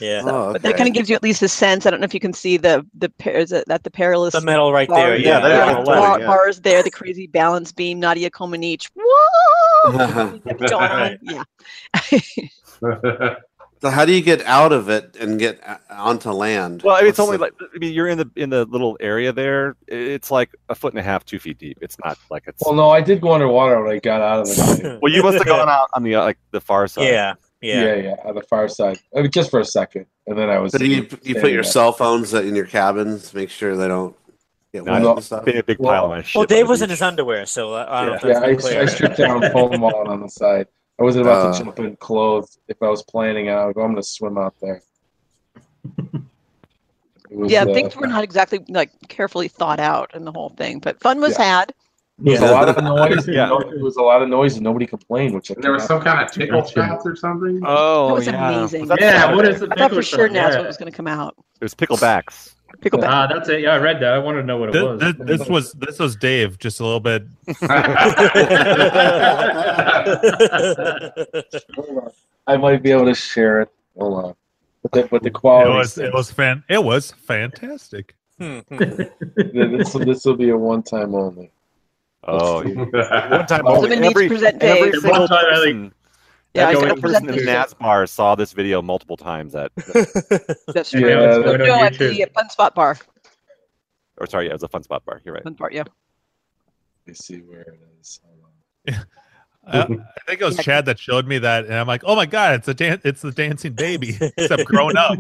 [0.01, 0.23] Yeah.
[0.25, 1.87] Oh, But that kind of gives you at least a sense.
[1.87, 4.33] I don't know if you can see the the pair is it that the perilous
[4.35, 5.11] The metal right there.
[5.11, 5.41] bars- Yeah, Yeah.
[5.49, 6.27] there, yeah, the bar- yeah.
[6.27, 8.89] bars there, the crazy balance beam, Nadia Comaneci.
[8.97, 10.41] Whoa!
[10.45, 10.81] Kept going.
[10.81, 11.19] Right.
[11.23, 11.45] Yeah.
[13.85, 15.61] So how do you get out of it and get
[15.91, 16.81] onto land?
[16.83, 19.77] Well, it's only the- like I mean, you're in the in the little area there.
[19.87, 21.77] It's like a foot and a half, two feet deep.
[21.83, 22.63] It's not like it's.
[22.65, 24.99] Well, no, I did go underwater when I got out of the.
[25.03, 27.05] Well, you must have gone out on the uh, like the far side.
[27.05, 27.35] Yeah.
[27.61, 27.83] yeah.
[27.85, 27.95] Yeah.
[27.97, 30.73] yeah, on the far side, I mean, just for a second, and then I was.
[30.73, 31.65] So do you you put your there.
[31.65, 33.35] cell phones in your cabins?
[33.35, 34.17] Make sure they don't
[34.73, 35.15] get No, wet no.
[35.17, 35.45] and stuff.
[35.45, 36.37] Big, a big pile of my shit.
[36.39, 38.81] Well, Dave was in his underwear, so uh, I don't know if Yeah, I, clear.
[38.81, 40.69] I stripped down foam walling on the side.
[40.99, 41.53] I wasn't about Uh.
[41.59, 42.59] to jump in clothes.
[42.69, 43.77] If I was planning, I would.
[43.77, 44.83] I'm going to swim out there.
[47.31, 50.79] Was, Yeah, uh, things were not exactly like carefully thought out in the whole thing,
[50.79, 51.45] but fun was Yeah.
[51.45, 51.75] had.
[52.25, 53.27] It was a lot of noise.
[53.27, 53.49] Yeah.
[53.51, 53.71] yeah.
[53.75, 56.13] It was a lot of noise, and nobody complained, which I there was cannot- some
[56.15, 57.61] kind of tickle shots or something.
[57.67, 58.51] Oh, That was yeah.
[58.51, 58.81] amazing.
[58.83, 60.33] Was that- Yeah, what is the I thought for sure shot?
[60.33, 60.61] now that's Yeah.
[60.61, 61.35] what was going to come out.
[61.61, 62.54] It was picklebacks.
[62.81, 63.09] Pickleback.
[63.09, 63.61] Ah, that's it.
[63.61, 64.13] Yeah, I read that.
[64.13, 65.01] I wanted to know what it This, was.
[65.01, 67.25] this, this was this was Dave, just a little bit.
[72.47, 73.69] I might be able to share it.
[73.99, 74.35] Hold on.
[74.83, 75.71] But the, but the It quality.
[75.71, 78.15] was it was fan it was fantastic.
[78.39, 81.51] this this will be a one time only.
[82.27, 83.31] Oh, yeah.
[83.31, 83.91] one time Oh, only.
[83.91, 85.93] Someone every, present every single One time, I person,
[86.55, 87.47] Yeah, I every gotta person in this.
[87.47, 89.55] NazBar saw this video multiple times.
[89.57, 91.09] At, That's Yeah, true.
[91.09, 92.17] Yeah, let's go to no, at YouTube.
[92.17, 92.97] the Fun Spot Bar.
[94.19, 95.21] or sorry, yeah, it was a fun spot bar.
[95.25, 95.43] You're right.
[95.43, 95.83] Fun part, yeah.
[95.83, 98.21] Let me see where it is.
[98.25, 99.07] Hold on.
[99.67, 99.87] I, I
[100.29, 102.69] think it was Chad that showed me that, and I'm like, "Oh my god, it's
[102.69, 105.19] a dan- it's the dancing baby, except grown up."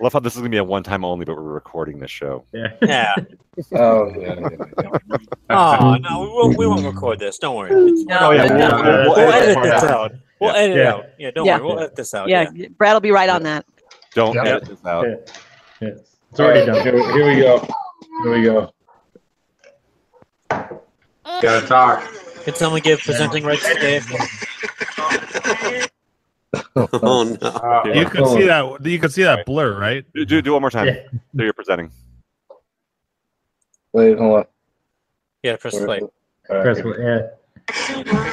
[0.00, 2.44] Love how this is gonna be a one time only, but we're recording this show.
[2.52, 2.72] Yeah.
[2.82, 3.14] Yeah.
[3.72, 4.34] Oh yeah.
[4.40, 4.48] yeah,
[4.82, 5.28] yeah.
[5.48, 7.38] Oh no, we won't, we won't record this.
[7.38, 7.70] Don't worry.
[7.70, 9.90] It's- No, Oh yeah, no, we'll, we'll, we'll We'll edit edit it this out.
[9.90, 10.12] out.
[10.40, 10.92] We'll edit it Yeah.
[10.92, 11.04] out.
[11.20, 11.56] Yeah, don't Yeah.
[11.58, 11.66] worry.
[11.68, 12.28] We'll edit this out.
[12.28, 13.64] yeah, Brad will be right on that.
[14.14, 14.44] Don't Yep.
[14.46, 15.06] edit this out.
[15.06, 15.14] Yeah.
[15.80, 15.88] Yeah.
[16.32, 16.82] It's already done.
[16.82, 17.68] Here, here we go.
[18.24, 18.70] Here we go.
[21.40, 22.02] Gotta talk.
[22.42, 24.04] Can someone give presenting rights to Dave?
[26.76, 27.48] Oh no.
[27.48, 28.84] Uh, You could see that.
[28.84, 30.04] You could see that blur, right?
[30.14, 30.86] Do, do, do one more time.
[30.86, 31.02] Yeah.
[31.36, 31.90] So you're presenting.
[33.92, 34.44] Wait, hold on.
[35.42, 36.00] Yeah, press play.
[36.00, 36.10] All
[36.50, 36.62] right.
[36.62, 38.30] Press one, yeah.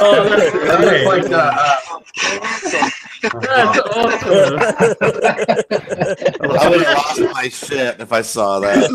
[0.00, 1.76] Oh, that's, that looks like the, uh,
[3.40, 4.58] That's awesome.
[6.50, 8.90] I would have lost my shit if I saw that.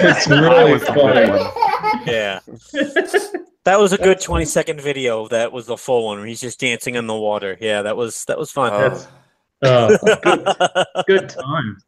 [0.00, 1.26] It's really funny.
[2.10, 2.40] Yeah.
[3.64, 5.26] That was a good 20 second video.
[5.28, 7.56] That was the full one where he's just dancing in the water.
[7.60, 8.72] Yeah, that was that was fun.
[8.72, 9.06] Oh,
[9.62, 10.44] Oh, good,
[11.06, 11.78] good time.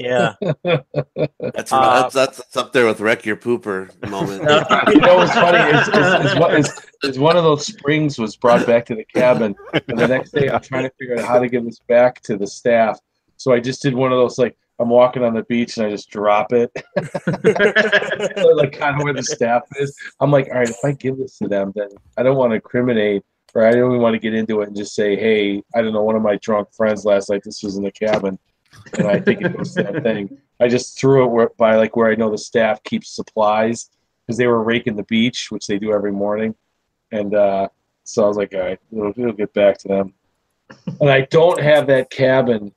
[0.00, 0.34] Yeah.
[0.42, 4.42] that's, Uh, that's that's that's up there with wreck your pooper moment.
[4.92, 8.36] You know what's funny is, is, is, one- is, is one of those springs was
[8.36, 11.38] brought back to the cabin, and the next day I'm trying to figure out how
[11.38, 12.98] to give this back to the staff.
[13.36, 15.90] So I just did one of those like I'm walking on the beach and I
[15.90, 19.96] just drop it, like kind of where the staff is.
[20.20, 22.56] I'm like, all right, if I give this to them, then I don't want to
[22.56, 23.22] incriminate,
[23.54, 25.92] or I don't even want to get into it and just say, hey, I don't
[25.92, 28.38] know, one of my drunk friends last night, this was in the cabin,
[28.94, 30.38] and I think it was that thing.
[30.60, 33.90] I just threw it where, by like where I know the staff keeps supplies
[34.26, 36.54] because they were raking the beach, which they do every morning,
[37.12, 37.68] and uh,
[38.04, 40.14] so I was like, all right, it'll, it'll get back to them.
[41.00, 42.72] And I don't have that cabin,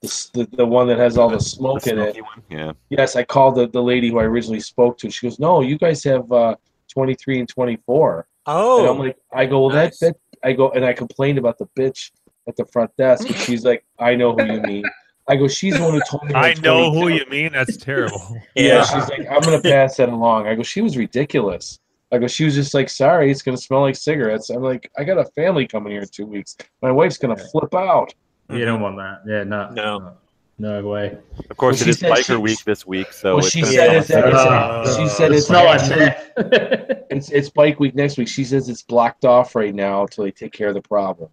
[0.00, 2.22] the, the, the one that has all the smoke The in it.
[2.22, 2.42] one?
[2.50, 2.72] Yeah.
[2.88, 5.10] Yes, I called the, the lady who I originally spoke to.
[5.10, 6.56] She goes, "No, you guys have uh,
[6.88, 8.80] 23 and 24." Oh.
[8.80, 9.98] And I'm like, I go, well, nice.
[10.00, 12.10] that, that, I go, and I complained about the bitch
[12.48, 13.26] at the front desk.
[13.28, 14.84] And she's like, I know who you mean.
[15.28, 16.34] I go, she's the one who told me.
[16.34, 17.52] I I'm know 22." who you mean.
[17.52, 18.18] That's terrible.
[18.54, 18.84] Yeah, yeah.
[18.84, 20.46] she's like, I'm gonna pass that along.
[20.46, 21.78] I go, she was ridiculous.
[22.10, 24.50] I go, she was just like, sorry, it's gonna smell like cigarettes.
[24.50, 26.56] I'm like, I got a family coming here in two weeks.
[26.82, 28.12] My wife's gonna flip out.
[28.50, 29.20] You don't want that.
[29.26, 29.70] Yeah, no.
[29.70, 30.12] No.
[30.58, 31.16] No way.
[31.50, 33.62] Of course, Well, it she is said biker she- week this week, so well, she
[33.62, 34.96] gonna said it's, like it's, cigarettes.
[34.96, 38.28] she said it's, smell like it's, it's it's bike week next week.
[38.28, 41.30] She says it's blocked off right now until they take care of the problem.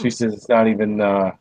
[0.00, 1.00] She says it's not even.
[1.00, 1.32] uh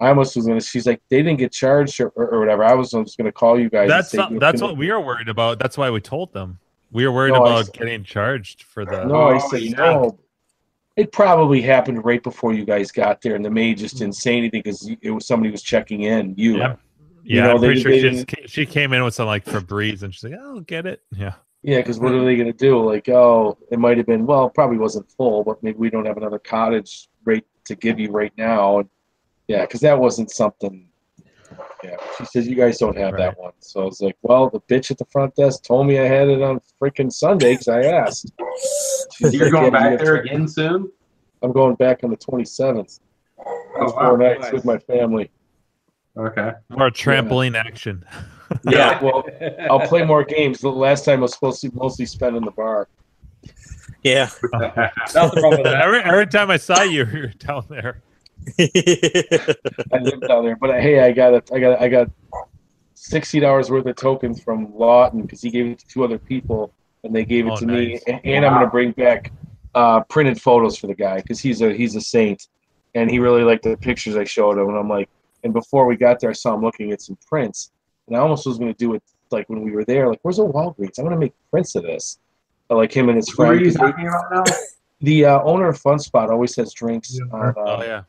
[0.00, 0.60] I almost was gonna.
[0.60, 2.64] She's like, they didn't get charged or, or, or whatever.
[2.64, 3.88] I was just gonna call you guys.
[3.88, 5.58] That's say not, you're that's what we are worried about.
[5.58, 6.58] That's why we told them.
[6.92, 9.04] We were worried No, about s- getting charged for the.
[9.04, 10.18] No, I Oh, said no.
[10.96, 14.36] It probably happened right before you guys got there, and the maid just didn't say
[14.36, 16.34] anything because it was somebody was checking in.
[16.36, 16.76] You, Yeah.
[17.22, 19.14] You know, I'm they- pretty sure they she, didn't- just, ca- she came in with
[19.14, 21.34] some like Febreze, and she's like, "I'll get it." Yeah.
[21.62, 21.76] yeah.
[21.78, 22.24] Because what are mm-hmm.
[22.24, 22.82] they gonna do?
[22.84, 24.24] Like, oh, it might have been.
[24.26, 28.10] Well, probably wasn't full, but maybe we don't have another cottage rate to give you
[28.10, 28.78] right now.
[28.78, 28.88] And
[29.48, 30.84] yeah, because that wasn't something.
[31.82, 33.20] Yeah, she says you guys don't have Right.
[33.20, 33.52] that one.
[33.60, 36.28] So I was like, well, the bitch at the front desk told me I had
[36.28, 38.32] it on freaking Sunday because I asked.
[39.16, 40.90] She's You're like, going "Yeah, back there have- again soon?
[41.42, 42.98] I'm going back on the 27th.
[43.46, 44.52] Oh, wow, four nights nice.
[44.52, 45.30] with my family.
[46.16, 46.50] Okay.
[46.70, 48.04] More trampoline action.
[48.68, 49.24] Yeah, well,
[49.70, 50.58] I'll play more games.
[50.58, 52.88] The last time I was supposed to mostly spend in the bar.
[54.02, 54.28] Yeah.
[55.14, 55.80] Nothing wrong with that.
[55.82, 58.02] every, every time I saw you, you were down there.
[58.58, 61.50] I lived down there, but hey, I got it.
[61.52, 62.10] I got I got
[62.94, 66.72] sixty dollars worth of tokens from Lawton because he gave it to two other people,
[67.04, 67.92] and they gave it Oh, to me.
[67.92, 68.02] nice.
[68.06, 69.32] And, and I'm gonna bring back
[69.74, 72.48] uh, printed photos for the guy because he's a he's a saint,
[72.94, 74.68] and he really liked the pictures I showed him.
[74.68, 75.08] And I'm like,
[75.44, 77.70] and before we got there, I saw him looking at some prints,
[78.06, 80.08] and I almost was gonna do it like when we were there.
[80.08, 80.98] Like, where's a Walgreens?
[80.98, 82.18] I'm gonna make prints of this.
[82.70, 83.60] I like him and his What are friend.
[83.60, 84.54] you 'cause they- talking about now?
[85.00, 88.02] the uh, owner of Fun Spot always has drinks on, uh, Oh yeah.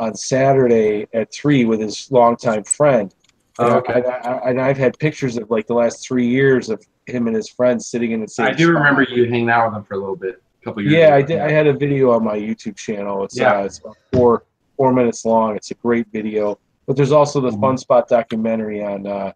[0.00, 3.14] On Saturday at three with his longtime friend.
[3.58, 4.02] Oh, And okay.
[4.08, 7.36] I, I, and I've had pictures of like the last three years of him and
[7.36, 8.46] his friends sitting in the same.
[8.46, 8.74] I do spot.
[8.74, 11.14] remember you hanging out with him for a little bit, a couple years Yeah, ago.
[11.16, 11.38] I did.
[11.40, 13.24] I had a video on my YouTube channel.
[13.24, 13.58] It's Yeah.
[13.60, 14.44] uh, it's about four
[14.76, 15.54] four minutes long.
[15.56, 16.58] It's a great video.
[16.86, 17.60] But there's also the Mhm.
[17.60, 19.32] Fun Spot documentary on uh,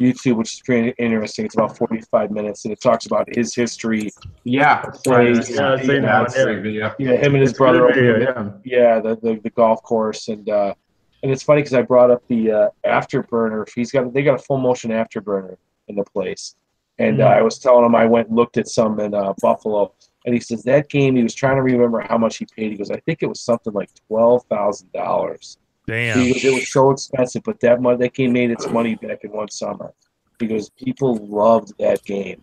[0.00, 1.44] YouTube, which is pretty interesting.
[1.46, 4.10] It's about 45 minutes, and it talks about his history.
[4.44, 4.82] Yeah.
[5.04, 5.50] Plays.
[5.50, 6.60] Yeah, that that's one, yeah.
[6.62, 6.94] video.
[6.98, 7.86] Yeah, him and his It's brother.
[7.86, 8.50] video, yeah.
[8.64, 10.74] yeah, the, the, the golf course and uh,
[11.22, 13.66] and it's funny because I brought up the uh, afterburner.
[13.74, 15.56] He's got they got a full motion afterburner
[15.88, 16.54] in the place,
[16.98, 17.38] and uh, Mm.
[17.38, 19.92] I was telling him I went and looked at some in uh, Buffalo,
[20.24, 22.70] And he says that game, he was trying to remember how much he paid.
[22.72, 25.58] He goes, I think it was something like twelve thousand dollars.
[25.86, 26.18] Damn.
[26.18, 29.22] He goes, it was so expensive, but that money, that game made its money back
[29.22, 29.92] in one summer.
[30.38, 32.42] Because people loved that game.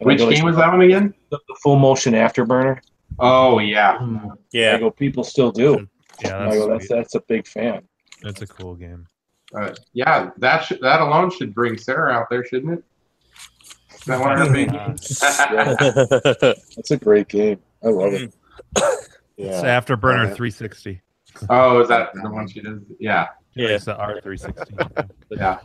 [0.00, 1.14] And Which go, game was that one again?
[1.30, 2.80] The, the full motion afterburner.
[3.18, 3.98] Oh yeah.
[3.98, 4.28] Hmm.
[4.52, 4.76] yeah.
[4.76, 5.88] I go, people still do.
[6.22, 7.82] Yeah, I that's, go, that's that's a big fan.
[8.22, 9.06] that's a cool game.
[9.54, 12.84] Uh, yeah, that should that alone should bring Sarah out there, shouldn't it?
[14.06, 15.18] that one of her big games?
[16.76, 17.58] That's a great game.
[17.84, 18.34] I love it.
[18.76, 18.82] Hmm.
[19.38, 19.80] It's Yeah.
[19.80, 20.28] Afterburner uh-huh.
[20.28, 20.34] Yeah.
[20.34, 21.02] 360.
[21.50, 22.80] Oh, is that the one she does?
[22.98, 23.74] Yeah, Yeah, Yeah.
[23.76, 25.10] it's the R360.
[25.30, 25.58] yeah.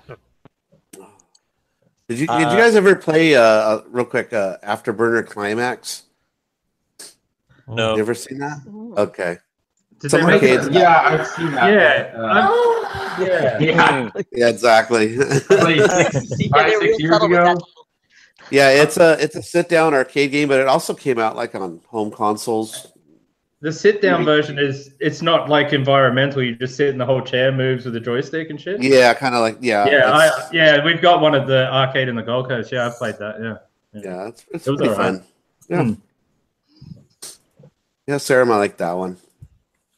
[2.08, 6.04] Did you did Uh, you guys ever play uh, uh real quick uh, Afterburner Climax?
[7.68, 7.96] No.
[7.96, 8.58] You ever seen that?
[8.98, 9.38] Okay.
[10.00, 10.74] Did Some they make arcades- it?
[10.74, 11.72] Yeah, I've seen that.
[11.72, 12.20] Yeah.
[12.20, 13.60] Uh, yeah.
[13.60, 14.10] yeah.
[14.34, 15.16] Yeah, exactly.
[15.16, 17.56] Played six, Yeah, five, six years ago.
[18.50, 21.56] yeah, it's a it's a sit down arcade game, but it also came out like
[21.56, 22.92] on home consoles.
[23.62, 26.42] The sit down version is it's not like environmental.
[26.42, 28.82] You just sit in the whole chair moves with the joystick and shit.
[28.82, 29.88] Yeah, kind of like yeah.
[29.88, 32.72] Yeah, I, yeah, we've got one at the arcade in the Gold Coast.
[32.72, 33.36] Yeah, I've played that.
[33.40, 34.02] Yeah.
[34.02, 35.22] yeah, it's, it's It was pretty alright.
[35.22, 35.26] fun.
[35.70, 35.84] Yeah.
[35.84, 35.94] Hmm.
[38.08, 39.18] Yeah, Sarah might like that one.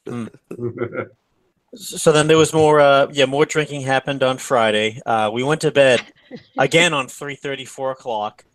[1.76, 5.02] So then there was more, uh, yeah, more drinking happened on Friday.
[5.08, 6.06] Uh, we went to bed
[6.58, 8.46] again on 3:30, 4 o'clock.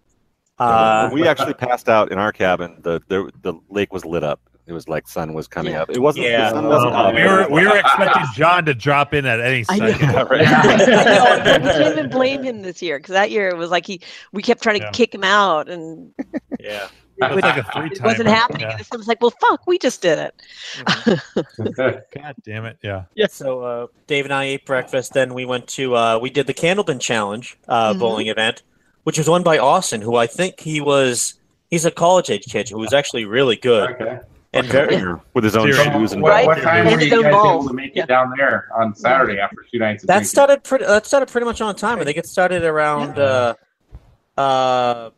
[0.57, 2.77] Uh, we actually passed out in our cabin.
[2.83, 4.41] The, the the lake was lit up.
[4.69, 5.83] It was like sun was coming Yeah.
[5.83, 5.91] up.
[5.91, 6.27] It wasn't.
[6.27, 6.51] Yeah.
[6.51, 7.15] The sun wasn't up.
[7.15, 9.91] we were we were expecting John to drop in at any I know.
[9.93, 10.09] second.
[10.13, 10.47] Yeah, right.
[10.47, 13.87] I know, we can't even blame him this year because that year it was like
[13.87, 14.01] he
[14.33, 14.91] we kept trying to Yeah.
[14.93, 16.13] kick him out and
[16.61, 16.89] yeah.
[17.21, 18.61] It was like a it wasn't happening.
[18.61, 18.71] Yeah.
[18.71, 21.75] And this time was like, well, fuck, we just did it.
[21.75, 22.79] God damn it!
[22.83, 23.05] Yeah.
[23.15, 23.27] Yeah.
[23.29, 25.15] So uh, Dave and I ate breakfast.
[25.15, 27.99] Then we went to uh, we did the Candlepin Challenge uh, Mhm.
[27.99, 28.63] bowling event,
[29.03, 31.35] which was won by Austin, who I think he was
[31.71, 34.21] he's a college age kid who was actually really good okay.
[34.59, 35.93] And very with his own Serious.
[35.95, 36.47] shoes and What, Right.
[36.47, 37.65] what time And were you guys balls.
[37.65, 38.03] able to make Yeah.
[38.05, 40.03] it down there on Saturday after two nights?
[40.03, 40.29] of that drinking?
[40.29, 41.99] started pretty that started pretty much on time.
[42.01, 43.55] I think it started around uh,
[44.37, 45.11] uh,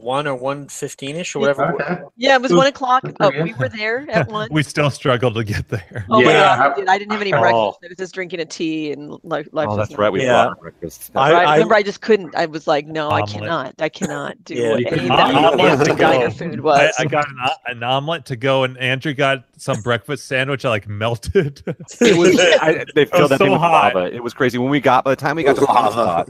[0.00, 1.72] one or one fifteen ish or whatever.
[1.74, 1.98] Okay.
[2.16, 3.02] Yeah, it was one o'clock.
[3.20, 4.48] Oh, we were there at one.
[4.50, 6.04] We still struggled to get there.
[6.10, 6.52] Oh my Yeah.
[6.52, 7.40] Uh, god, dude, I didn't have any Oh.
[7.40, 7.78] breakfast.
[7.84, 9.48] I was just drinking a tea and life.
[9.52, 10.10] life Oh, was that's right.
[10.12, 10.50] We Yeah.
[10.60, 11.10] breakfast.
[11.14, 12.34] I- Right, I- remember, I just couldn't.
[12.36, 13.74] I was like, no, I cannot.
[13.80, 14.70] I cannot do Yeah.
[14.70, 15.96] what You any of couldn't- that I- I wanted fancy to go.
[15.96, 16.94] diner food was.
[16.98, 17.36] I got an,
[17.66, 20.64] an omelet to go, and Andrew got some breakfast sandwich.
[20.64, 21.62] I like melted.
[22.00, 22.38] It was.
[22.38, 23.94] Uh, I, they filled was that thing so with hot.
[23.94, 24.14] lava.
[24.14, 24.58] It was crazy.
[24.58, 26.28] When we got by the time we got to the hot spot,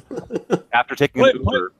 [0.72, 1.72] after taking What- an Uber,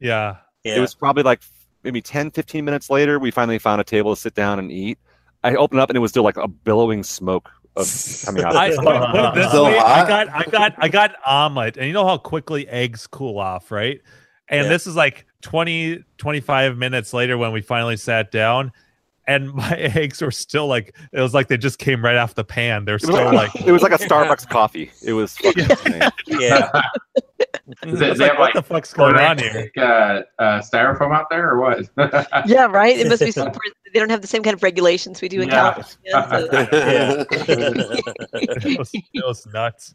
[0.00, 0.36] yeah.
[0.64, 0.76] Yeah.
[0.76, 1.40] it was probably like
[1.84, 3.18] maybe 10, 15 minutes later.
[3.18, 4.98] We finally found a table to sit down and eat.
[5.44, 7.86] I opened up and it was still like a billowing smoke of
[8.24, 8.56] coming out.
[8.56, 9.78] I Of put, the put it this So way.
[9.78, 13.70] I got, I got, I got omelet, and you know how quickly eggs cool off,
[13.70, 14.00] right?
[14.48, 14.68] And Yeah.
[14.70, 18.72] this is like 20, 25 minutes later when we finally sat down,
[19.28, 22.42] and my eggs were still like it was like they just came right off the
[22.44, 22.84] pan.
[22.84, 23.62] They're still like, like.
[23.66, 24.90] it was like a Starbucks coffee.
[25.04, 26.02] It was fucking insane.
[26.26, 26.70] yeah.
[27.86, 29.70] Is I it, was they like, what like the fuck's going on here?
[29.76, 31.88] uh, uh, styrofoam out there or what?
[32.48, 32.98] yeah, right.
[32.98, 33.60] It must be super.
[33.92, 35.84] They don't have the same kind of regulations we do in Yeah.
[36.10, 37.26] California.
[37.30, 37.48] so-
[38.32, 39.94] It was, it was nuts.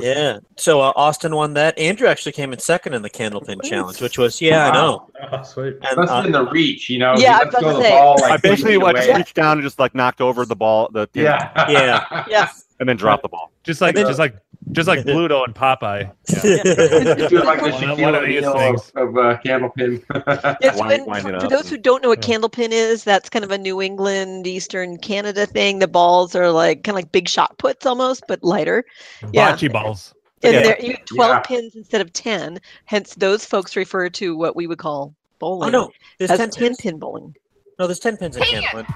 [0.00, 0.38] Yeah.
[0.56, 1.78] So uh, Austin won that.
[1.78, 5.10] Andrew actually came in second in the Candlepin Challenge, which was yeah, I know.
[5.32, 5.76] Oh, sweet.
[5.82, 7.14] And Must uh, been the reach, you know?
[7.16, 7.90] Yeah, I You was go to the say.
[7.90, 10.56] ball, like, I basically 20 like, just reached down and just like knocked over the
[10.56, 11.50] ball, the Yeah.
[11.70, 12.24] Yeah.
[12.28, 12.48] yeah.
[12.80, 13.50] and then dropped the ball.
[13.64, 14.36] Just like, then- just like,
[14.72, 16.10] just like Pluto and Popeye.
[16.28, 18.92] It was like the One of- Shaquille of these things.
[18.96, 20.58] of, of uh, Candlepin.
[20.60, 23.50] Yes, Wind- when- for, for those who don't know what candlepin is, that's kind of
[23.50, 25.78] a New England, Eastern Canada thing.
[25.78, 28.84] The balls are like kind of like big shot puts almost, but lighter.
[29.32, 29.52] Yeah.
[29.54, 30.14] Bocce balls.
[30.42, 30.62] And Yeah.
[30.62, 31.40] there you have 12 Yeah.
[31.40, 32.60] pins instead of 10.
[32.84, 36.50] Hence, those folks refer to what we would call bowling Oh no, there's ten 10
[36.50, 36.80] pins.
[36.80, 37.34] pin bowling.
[37.78, 38.86] No, there's ten pins in Candlepin.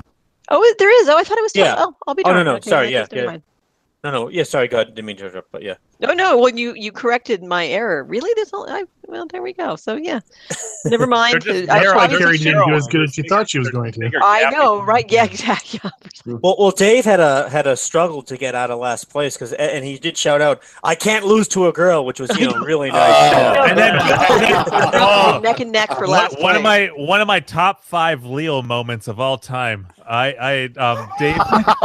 [0.50, 1.08] Oh, there is.
[1.08, 1.64] Oh, I thought it was 10.
[1.64, 1.74] Yeah.
[1.78, 3.38] Oh, I'll be Oh, no, no, Okay, sorry, yeah, yeah.
[4.04, 4.42] No, no, yeah.
[4.44, 4.94] Sorry, go ahead.
[4.94, 5.76] Didn't mean to interrupt, but yeah.
[6.02, 6.38] No, no.
[6.38, 8.30] When you you corrected my error, really?
[8.36, 8.68] There's all.
[8.68, 9.76] I, well, there we go.
[9.76, 10.20] So yeah,
[10.86, 11.42] never mind.
[11.42, 13.22] They're just I That's narrow- why tried to Carrie didn't do as good as she
[13.22, 14.10] thought she was going to.
[14.22, 15.10] I know, right?
[15.10, 15.80] Yeah, exactly.
[16.24, 19.52] Well, well, Dave had a had a struggle to get out of last place because,
[19.54, 22.60] and he did shout out, "I can't lose to a girl," which was you know
[22.64, 23.32] really nice.
[23.34, 23.62] Oh.
[23.64, 23.98] And then-
[24.94, 25.40] Oh.
[25.42, 26.40] neck and neck for One- last.
[26.40, 29.88] one of my one of my top five Leo moments of all time.
[30.08, 31.40] I I um Dave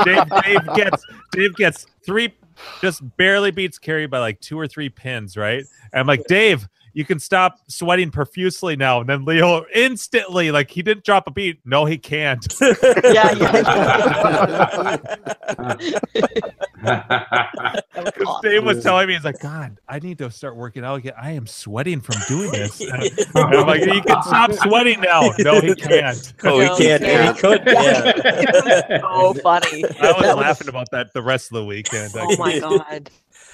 [0.05, 2.33] Dave Dave gets Dave gets three
[2.81, 5.63] just barely beats Carrie by like two or three pins, right?
[5.93, 6.67] And I'm like, Dave,
[6.97, 9.01] you can stop sweating profusely now.
[9.01, 11.59] And then Leo instantly, like he didn't drop a beat.
[11.63, 12.43] No, he can't.
[13.03, 14.97] yeah, yeah.
[16.87, 18.49] That was Because awesome.
[18.49, 21.13] Dave was telling me, he's like, God, I need to start working out again.
[21.19, 22.81] I am sweating from doing this.
[23.35, 25.31] And I'm like, he can stop sweating now.
[25.39, 26.33] No, he can't.
[26.43, 27.01] Oh, he can't.
[27.03, 27.33] yeah.
[27.33, 27.61] He could.
[27.65, 28.99] Yeah.
[29.01, 29.83] So funny.
[29.85, 32.11] I was That laughing about that the rest of the weekend.
[32.15, 33.09] Oh my god.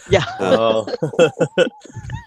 [0.09, 0.25] Yeah.
[0.39, 0.85] Oh.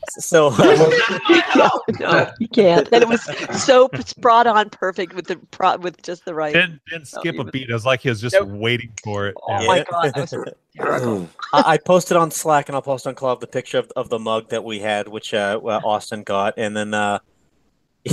[0.09, 0.49] so
[1.57, 1.71] no,
[2.01, 2.89] no, you can't.
[2.93, 3.23] And it was
[3.65, 6.53] so spot on, perfect with the pro, with just the right.
[6.55, 7.69] Didn't, didn't skip he a was- beat.
[7.69, 8.49] It was like he was just Nope.
[8.49, 9.35] waiting for it.
[9.43, 9.67] Oh Yeah.
[9.67, 11.29] my god, that was terrible.
[11.53, 14.19] I, I posted on Slack and I'll post on KLOV the picture of, of the
[14.19, 17.19] mug that we had, which uh, uh, Austin got, and then uh,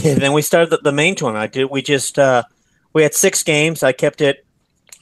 [0.04, 1.44] and then we started the, the main tournament.
[1.44, 1.66] I did.
[1.66, 2.44] We just uh,
[2.94, 3.84] we had six games.
[3.84, 4.46] I kept it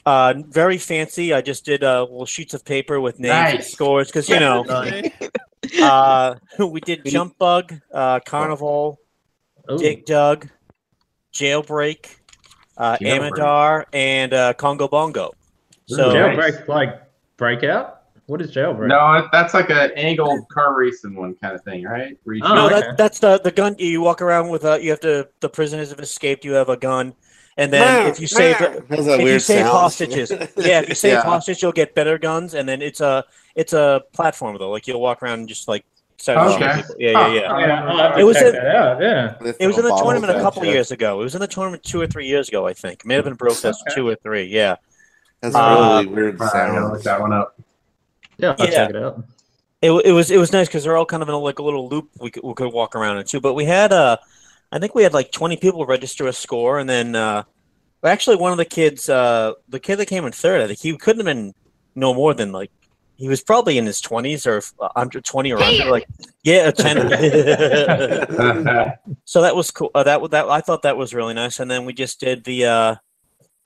[0.04, 1.32] uh, very fancy.
[1.32, 4.64] I just did uh, little sheets of paper with names and scores because you know
[5.82, 8.98] uh, we did Jump Bug, uh, Carnival,
[9.70, 9.78] Ooh.
[9.78, 10.48] Dig Dug,
[11.32, 12.16] Jailbreak,
[12.76, 13.30] uh, Jailbreak.
[13.32, 15.32] Amidar, and uh, Congo Bongo.
[15.86, 17.02] So jailbreak like
[17.36, 17.98] breakout.
[18.26, 18.88] What is jailbreak?
[18.88, 22.16] No, that's like an angled car racing one kind of thing, right?
[22.26, 22.80] Oh, no, okay.
[22.80, 23.76] that, that's the the gun.
[23.78, 24.82] You walk around with a.
[24.82, 25.28] You have to.
[25.40, 26.44] The prisoners have escaped.
[26.44, 27.14] You have a gun,
[27.56, 29.68] and then if you save Has that if you save sound.
[29.70, 31.22] hostages, yeah, if you save Yeah.
[31.22, 33.24] hostage, you'll get better guns, and then it's a
[33.54, 34.70] it's a platform though.
[34.70, 35.84] Like you'll walk around and just like
[36.16, 36.76] start shooting Okay.
[36.82, 36.94] people.
[36.98, 37.52] Yeah, yeah, yeah.
[37.52, 39.52] Oh, yeah, I'll have to It was check a- Yeah.
[39.58, 40.72] It was in the tournament a couple shit.
[40.72, 41.20] years ago.
[41.20, 43.00] It was in the tournament two or three years ago, I think.
[43.00, 43.94] It may have been broke that's Okay.
[43.96, 44.44] two or three.
[44.44, 44.76] Yeah.
[45.40, 47.56] That's Uh, really weird All right, I gotta look that one up.
[48.38, 48.72] Yeah, I'll Yeah.
[48.72, 49.22] check it out.
[49.82, 51.62] It, it was it was nice because they're all kind of in a, like a
[51.64, 53.40] little loop we could, we could walk around into.
[53.40, 54.16] But we had uh,
[54.72, 57.44] I think we had like twenty people register a score, and then uh,
[58.02, 60.96] actually one of the kids, uh, the kid that came in third, I think he
[60.96, 61.54] couldn't have been
[61.94, 62.70] no more than like
[63.16, 66.06] he was probably in his twenties or uh, under twenty or under like
[66.42, 66.96] yeah ten.
[69.24, 69.90] so that was cool.
[69.94, 71.60] Uh, that that I thought that was really nice.
[71.60, 72.94] And then we just did the uh,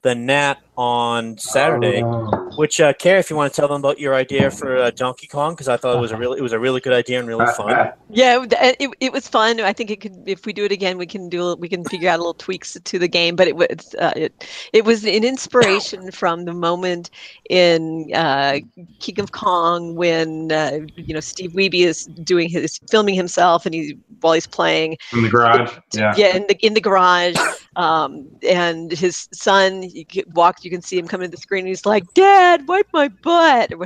[0.01, 2.03] the Nat on Saturday.
[2.03, 2.46] Oh.
[2.57, 5.27] Which, uh, Carrie, if you want to tell them about your idea for uh, Donkey
[5.27, 7.27] Kong, because I thought it was a really, it was a really good idea and
[7.27, 7.91] really fun.
[8.09, 9.59] Yeah, it, it, it was fun.
[9.59, 10.23] I think it could.
[10.25, 11.55] If we do it again, we can do.
[11.55, 13.35] We can figure out little tweaks to the game.
[13.35, 17.09] But it was uh, it it was an inspiration from the moment
[17.49, 18.59] in uh,
[18.99, 23.75] King of Kong when uh, you know Steve Wiebe is doing his filming himself and
[23.75, 24.97] he while he's playing.
[25.11, 25.77] in the garage.
[25.93, 26.13] Yeah.
[26.15, 27.35] Yeah, in the in the garage,
[27.75, 30.63] um, and his son you can walk.
[30.63, 31.61] You can see him coming to the screen.
[31.61, 33.71] and He's like, "Dad, wipe my butt."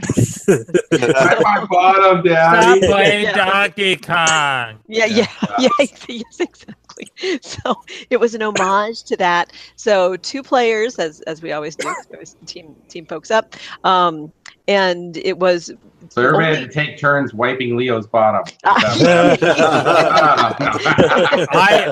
[0.92, 3.32] Wipe my bottom, Stop playing Yeah.
[3.32, 4.80] Donkey Kong.
[4.88, 5.70] Yeah, yeah, yeah,
[6.08, 7.12] yes, exactly.
[7.42, 7.76] So
[8.10, 9.52] it was an homage to that.
[9.76, 14.32] So two players, as as we always do, always team team folks up, um,
[14.68, 15.72] and it was
[16.12, 18.44] So everybody Only- had to take turns wiping Leo's bottom.
[18.66, 20.18] I,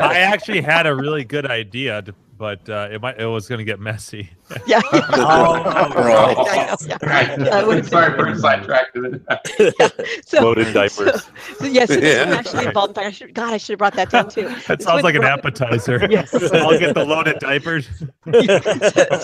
[0.02, 2.04] I actually had a really good idea,
[2.38, 4.30] but uh, it might it was going to get messy.
[4.66, 4.82] yeah.
[4.94, 5.64] Oh,
[5.96, 6.36] Right.
[6.38, 6.76] I know, yeah.
[7.46, 8.98] Yeah, it would've Sorry been- for sidetracked.
[10.26, 11.24] So, Loaded diapers.
[11.58, 12.36] so yes, so this one Yeah.
[12.38, 12.90] actually involved.
[12.90, 14.48] in fact, I should, God, I should have brought that down too.
[14.68, 16.08] That This sounds like an appetizer.
[16.10, 16.34] Yes.
[16.54, 17.88] I'll get the loaded diapers.
[17.90, 18.32] so, so,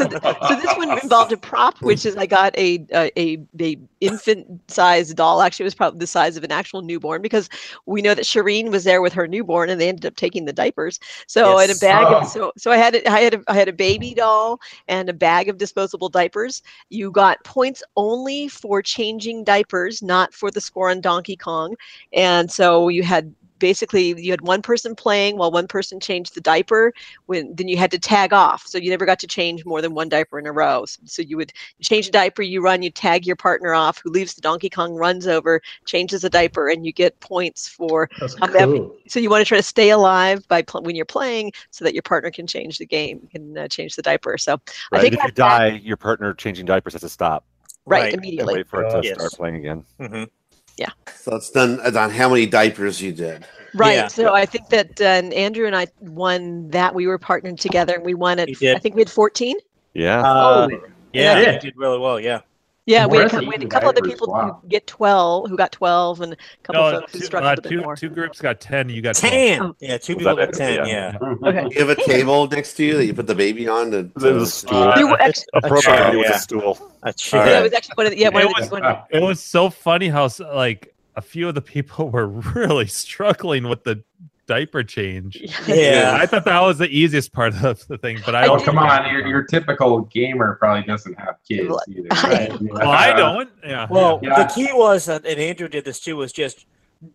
[0.07, 3.77] th- so this one involved a prop, which is I got a a, a, a
[4.01, 5.41] infant sized doll.
[5.41, 7.49] Actually, it was probably the size of an actual newborn because
[7.85, 10.53] we know that Shireen was there with her newborn, and they ended up taking the
[10.53, 10.99] diapers.
[11.27, 12.17] So in a bag, Oh.
[12.19, 15.09] of, so so I had a, I had a, I had a baby doll and
[15.09, 16.61] a bag of disposable diapers.
[16.89, 21.75] You got points only for changing diapers, not for the score on Donkey Kong,
[22.13, 23.33] and so you had.
[23.59, 26.93] Basically, you had one person playing while one person changed the diaper,
[27.27, 29.93] when then you had to tag off so you never got to change more than
[29.93, 31.51] one diaper in a row so, so you would
[31.81, 34.93] change a diaper you run you tag your partner off who leaves the donkey kong
[34.93, 38.97] runs over changes a diaper and you get points for That's I'm happy- cool.
[39.07, 41.93] so you want to try to stay alive by pl- when you're playing so that
[41.93, 44.57] your partner can change the game you can uh, change the diaper so i
[44.91, 45.01] Right.
[45.01, 47.45] think If you that's that- die, your partner changing diapers has to stop
[47.85, 48.13] right, Right.
[48.13, 49.15] and immediately wait for it to Yes.
[49.15, 49.85] start playing again.
[50.79, 50.91] Mhm.
[51.17, 53.45] So it's done on how many diapers you did.
[53.73, 54.07] right Yeah.
[54.07, 55.05] so i think that uh,
[55.35, 58.95] andrew and i won that we were partnered together and we won it i think
[58.95, 59.57] we had 14
[59.93, 60.21] Yeah.
[60.21, 60.67] Uh,
[61.13, 61.53] yeah, Yeah.
[61.53, 62.19] you did really well.
[62.19, 62.39] Yeah.
[62.85, 64.59] Yeah we had, a we had a couple other Diapers, people wow.
[64.61, 67.55] who get 12 who got 12 and a couple No, folks who two, struggled uh,
[67.57, 68.89] a bit two, more two groups got ten.
[68.89, 69.61] You got Ten.
[69.61, 69.75] Oh.
[69.79, 70.81] Yeah, two Was people got ten.
[70.81, 70.87] it?
[70.87, 71.17] Yeah.
[71.21, 71.67] Okay.
[71.71, 73.91] You have a table next to you that you put the baby on.
[73.91, 74.93] To, There's a stool.
[74.95, 76.35] There were ex- Appropriate chair, with yeah.
[76.35, 76.91] a stool.
[77.03, 78.83] A yeah, it was actually one of the, yeah, one It of the, was- one
[78.83, 83.67] of It was so funny how like a few of the people were really struggling
[83.67, 84.03] with the
[84.47, 85.39] diaper change.
[85.65, 86.17] the- Yeah.
[86.19, 88.77] I thought that was the easiest part of the thing, but I I Oh, come
[88.77, 89.09] on.
[89.11, 93.49] Your, your typical gamer probably doesn't have kids Well, either, I- Well, I don't.
[93.63, 93.87] Yeah.
[93.89, 94.43] Well, Yeah.
[94.43, 96.65] the key was, that, and Andrew did this too, was just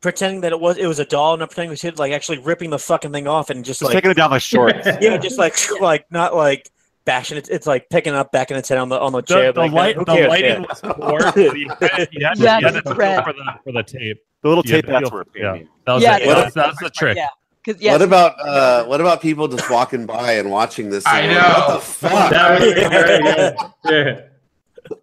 [0.00, 2.12] pretending that it was it was a doll, and not pretending it was him, like
[2.12, 4.86] actually ripping the fucking thing off and just Just like taking it down my shorts.
[5.00, 6.68] yeah, just like like not like
[7.04, 7.48] bashing it.
[7.50, 9.52] It's like picking up, backing its head on the on the The, chair.
[9.52, 10.66] the like, light, the lighting Yeah.
[10.68, 11.20] was poor.
[11.56, 13.24] You had, you had, Yeah, you had to thread.
[13.24, 14.18] for the for the tape.
[14.42, 15.26] The little You tape to bats feel- were a
[15.58, 15.62] yeah.
[15.86, 16.26] That was Yeah, it.
[16.26, 16.34] yeah.
[16.34, 17.16] That's, that's the trick.
[17.16, 17.28] Yeah.
[17.78, 21.04] Yes, What about uh, what about people just walking by and watching this?
[21.06, 21.34] I know.
[21.38, 22.30] What the fuck?
[22.30, 23.56] That was very good.
[23.84, 24.20] Yeah.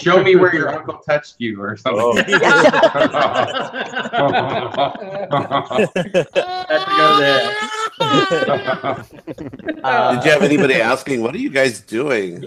[0.00, 2.02] Show me where your uncle touched you or something.
[2.02, 2.16] Oh.
[6.68, 7.54] Had to go there.
[9.84, 12.44] Uh, Did you have anybody asking, "What are you guys doing?"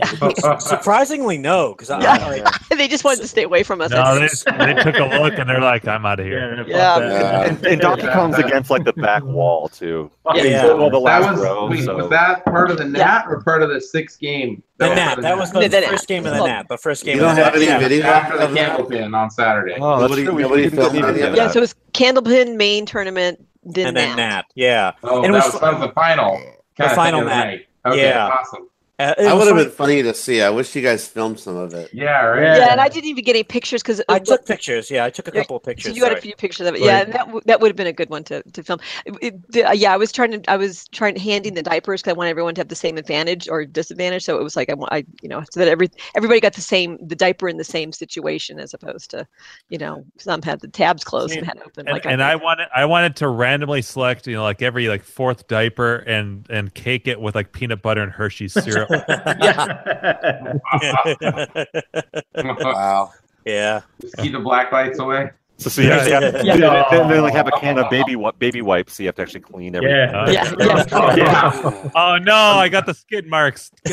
[0.60, 2.18] Surprisingly, no, because Yeah.
[2.28, 3.92] Like, they just wanted to stay away from us.
[3.92, 7.00] No, they, just- they took a look and they're like, "I'm out of here." Yeah.
[7.00, 7.44] Yeah.
[7.46, 10.12] And, and Donkey Kong's against like the back wall too.
[10.36, 10.66] Yeah.
[10.74, 11.68] Well, the that last was row.
[11.70, 11.96] wait, so.
[11.98, 14.62] was that part of the NAT or part of the sixth game?
[14.78, 15.16] the was Nat.
[15.22, 16.14] That was the the first Nat.
[16.16, 16.68] game of the nap.
[16.68, 17.80] The first game You don't have any yeah.
[17.80, 18.48] video after the?
[18.48, 19.78] Candlepin on Saturday.
[19.80, 21.36] Oh, that's Nobody- nobody filmed get any of that.
[21.38, 24.30] Yeah, so it was Candlepin main tournament, then and then Nat.
[24.36, 24.46] Nat.
[24.56, 24.92] Yeah.
[25.04, 26.42] Oh, And it that was was, that was the final.
[26.78, 27.46] kinda final thing of the Nat.
[27.46, 27.68] night.
[27.86, 28.28] Okay, Yeah.
[28.30, 28.68] awesome.
[29.10, 30.42] Uh, it That would have been funny to see.
[30.42, 31.90] I wish you guys filmed some of it.
[31.94, 32.42] Yeah, right.
[32.44, 32.58] Yeah.
[32.58, 34.92] Yeah, and I didn't even get any pictures because I took pictures.
[34.92, 35.92] Yeah, I took a couple of pictures.
[35.92, 37.02] So you had a few pictures of it, yeah.
[37.02, 38.80] And that w- that would have been a good one to, to film.
[39.06, 42.18] It- it- yeah, I was trying to I was trying handing the diapers because I
[42.18, 44.24] want everyone to have the same advantage or disadvantage.
[44.24, 46.62] So it was like I, want- I you know so that every everybody got the
[46.62, 49.26] same the diaper in the same situation as opposed to
[49.70, 51.88] you know some had the tabs closed and had open.
[51.88, 55.04] And, like and I wanted I wanted to randomly select you know like every like
[55.04, 58.90] fourth diaper and and cake it with like peanut butter and Hershey's syrup.
[62.36, 63.12] Wow.
[63.46, 63.82] yeah.
[64.02, 65.32] Just keep the black lights away.
[65.58, 66.56] So, so you Yeah, actually have, yeah.
[66.90, 69.16] They, they, they, like have a can of baby wi- baby wipes, so you have
[69.18, 69.96] to actually clean everything.
[69.96, 70.24] Yeah.
[70.24, 70.86] Uh, Yeah, yeah.
[70.92, 71.92] Oh, yeah.
[71.96, 73.70] oh no, I got the skid marks.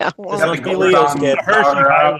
[0.00, 1.36] Yeah, well, That must be Leo's kid.
[1.46, 2.18] I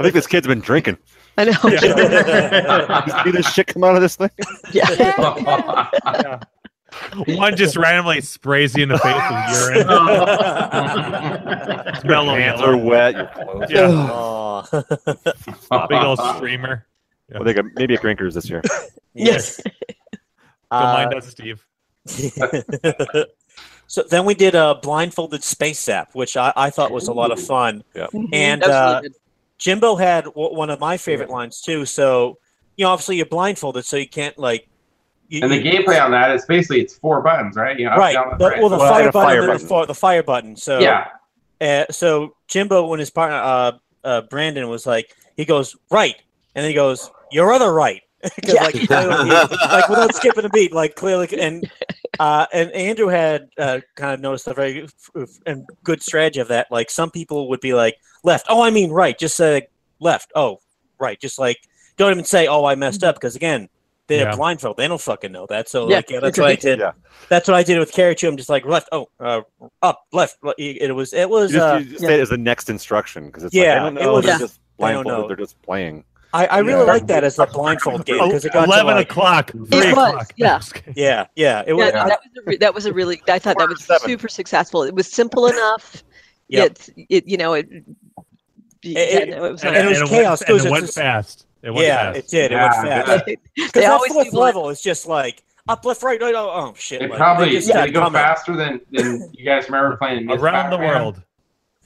[0.00, 0.96] think this kid's been drinking.
[1.38, 1.50] I know.
[1.64, 1.78] You
[3.24, 4.30] see this shit come out of this thing?
[4.72, 6.38] yeah.
[7.28, 9.86] One just randomly sprays you in the face with urine.
[12.00, 13.14] Smell Your of hands are wet.
[13.14, 13.70] Your clothes.
[13.70, 14.64] Yeah, Oh.
[15.88, 16.86] big old streamer.
[17.30, 18.62] Well, they got maybe a drinkers this year.
[19.14, 19.60] Yes.
[19.62, 19.74] Don't
[20.70, 21.66] Uh, mind us, Steve.
[23.86, 27.30] so then we did a blindfolded space zap, which I, I thought was a lot
[27.30, 27.84] of fun.
[27.94, 28.60] And Mm-hmm.
[28.60, 29.10] That was uh.
[29.58, 31.84] Jimbo had w- one of my favorite lines too.
[31.84, 32.38] So
[32.76, 34.66] you know, obviously you're blindfolded, so you can't like.
[35.32, 37.78] You, And the you- gameplay on that is basically it's four buttons, right?
[37.78, 38.12] You know, up, right?
[38.12, 38.60] down, The, right.
[38.60, 40.56] well, the Well, fire button, fire and the the fire button.
[40.56, 41.06] So yeah.
[41.58, 43.72] Uh, so Jimbo, when his partner uh,
[44.04, 46.16] uh, Brandon was like, he goes right,
[46.54, 48.64] and then he goes your other right, 'Cause, Yeah.
[48.64, 51.70] like, clearly he- like without skipping a beat, like clearly, and
[52.20, 56.40] uh, and Andrew had uh, kind of noticed a very f- f- and good strategy
[56.40, 56.66] of that.
[56.70, 59.68] Like some people would be like left, oh, I mean right, just say
[59.98, 60.58] left, oh,
[61.00, 61.56] right, just like
[61.96, 63.70] don't even say, oh, I messed up, because again.
[64.08, 64.36] They're Yeah.
[64.36, 64.76] blindfold.
[64.76, 65.68] They don't fucking know that.
[65.68, 66.80] So Yeah, like, yeah, that's what I did.
[66.80, 66.92] Yeah.
[67.28, 68.28] That's what I did with Carrie too.
[68.28, 69.42] I'm just like left, oh, uh,
[69.82, 70.36] up, left.
[70.58, 71.52] It was, it was.
[71.52, 73.94] You just, uh, you just say it as the next instruction because it's Yeah, like,
[73.94, 74.12] they it don't know.
[74.14, 74.38] was- They're Yeah.
[74.38, 75.12] just They blindfolded.
[75.22, 75.28] know.
[75.28, 76.04] They're just playing.
[76.34, 76.92] I, I really Yeah.
[76.92, 79.50] like that as a blindfold game because it got to, Eleven like, o'clock.
[79.50, 80.32] Three It was, o'clock.
[80.36, 80.60] yeah.
[80.96, 81.62] yeah, yeah.
[81.66, 81.92] It was.
[81.92, 84.08] Yeah, no, that was a re- that was a really I thought that was Seven.
[84.08, 84.82] super successful.
[84.82, 86.02] It was simple enough.
[86.48, 86.78] Yep.
[86.96, 87.68] Yet it you know it.
[88.82, 90.70] yeah, it- no, it was and like- it was went- chaos, and too, it so
[90.70, 91.46] went just- fast.
[91.62, 92.18] It went yeah, fast.
[92.18, 92.52] it did.
[92.52, 93.24] It Yeah, went fast.
[93.26, 96.34] they Because that always fourth do level is just like up, left, right, right.
[96.34, 97.02] Oh, oh shit!
[97.02, 98.20] It like, probably they just did got go coming.
[98.20, 101.22] faster than, than you guys remember playing Miss Around the world.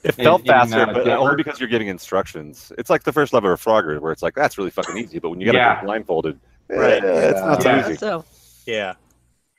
[0.03, 1.17] It felt in, faster, uh, but Denver?
[1.17, 2.71] only because you're getting instructions.
[2.77, 5.29] It's like the first level of Frogger, where it's like that's really fucking easy, but
[5.29, 5.81] when you got to Yeah.
[5.83, 7.03] blindfolded, Right.
[7.03, 7.95] eh, it's not so easy.
[7.97, 8.25] So
[8.65, 8.93] Yeah,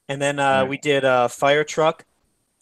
[0.09, 0.69] and then uh, Right.
[0.69, 2.05] we did uh, fire truck,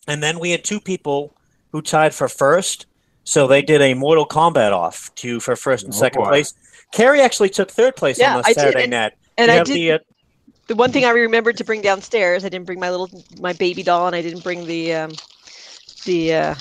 [0.06, 1.34] and then we had two people
[1.72, 2.86] who tied for first.
[3.24, 6.28] So they did a Mortal Kombat off to for first and Oh, second boy.
[6.28, 6.54] place.
[6.92, 9.12] Carrie actually took third place Yeah, on the I Saturday and- night.
[9.38, 9.98] and You I have did the, uh,
[10.68, 13.08] the one thing I remembered to bring downstairs, I didn't bring my little
[13.40, 15.12] my baby doll, and I didn't bring the um,
[16.06, 16.54] the uh,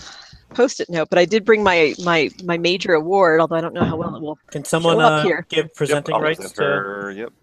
[0.53, 3.39] post-it note, but I did bring my my my major award.
[3.41, 4.37] Although I don't know how well it will.
[4.51, 5.45] can someone show up uh, here.
[5.49, 6.61] give presenting Yep, I'll rights to?
[6.63, 7.11] her.
[7.11, 7.33] Yep.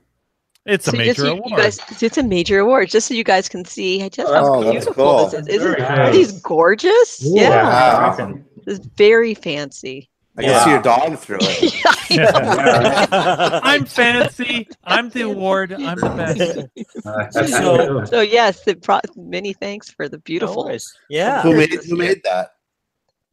[0.64, 1.51] It's a So just major you, award.
[1.51, 4.62] you guys, it's a major award, just so you guys can see just how Oh,
[4.62, 5.24] that's beautiful cool.
[5.28, 5.49] this is.
[5.49, 7.18] Isn't Very are these gorgeous?
[7.20, 8.39] Yeah, Wow.
[8.64, 10.09] This is very fancy.
[10.39, 11.83] I can see your dog through it.
[13.62, 14.66] I'm fancy.
[14.85, 15.72] I'm the award.
[15.72, 17.53] I'm the best.
[17.53, 20.64] So- So yes, the pro- many thanks for the beautiful.
[20.66, 20.93] worries.
[21.11, 21.43] Yeah.
[21.43, 22.53] Who made who made that?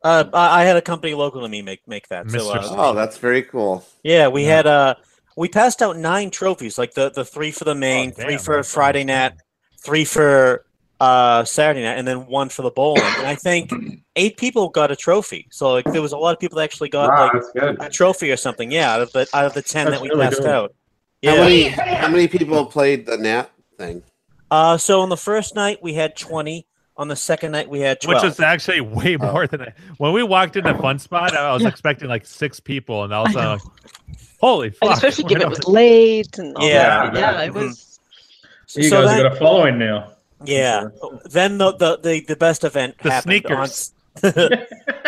[0.04, 2.30] Uh, I I had a company local to me make make that.
[2.32, 3.86] So uh, Oh, that's very cool.
[4.04, 4.56] yeah, we Yeah.
[4.58, 4.96] had uh
[5.38, 8.40] we passed out nine trophies, like the the three for the main, Oh, three damn,
[8.40, 9.08] for Friday awesome.
[9.08, 9.34] night,
[9.84, 10.66] three for
[11.00, 13.02] uh Saturday night, and then one for the bowling.
[13.18, 13.72] and I think
[14.16, 15.48] eight people got a trophy.
[15.52, 18.32] So like there was a lot of people that actually got Wow, like a trophy
[18.32, 18.72] or something.
[18.72, 20.48] Yeah, out of the out of the ten That's that we really passed good.
[20.48, 20.74] out.
[21.24, 21.40] How Yeah.
[21.42, 24.04] many how many people played the nap thing?
[24.52, 26.66] Uh, so on the first night we had twenty.
[26.98, 28.14] On the second night, we had 12.
[28.14, 28.34] which 12.
[28.34, 31.34] is actually way more than I, when we walked in the fun spot.
[31.34, 33.62] I was expecting like six people, and all of a sudden, like,
[34.42, 34.82] holy fuck!
[34.90, 37.10] And especially given it was late and all Yeah.
[37.10, 37.16] that.
[37.16, 38.00] yeah, it was.
[38.66, 40.12] So You guys then- have got a following now.
[40.46, 40.90] Yeah.
[41.30, 43.94] Then the, the, the, the best event The happened sneakers.
[44.24, 44.32] on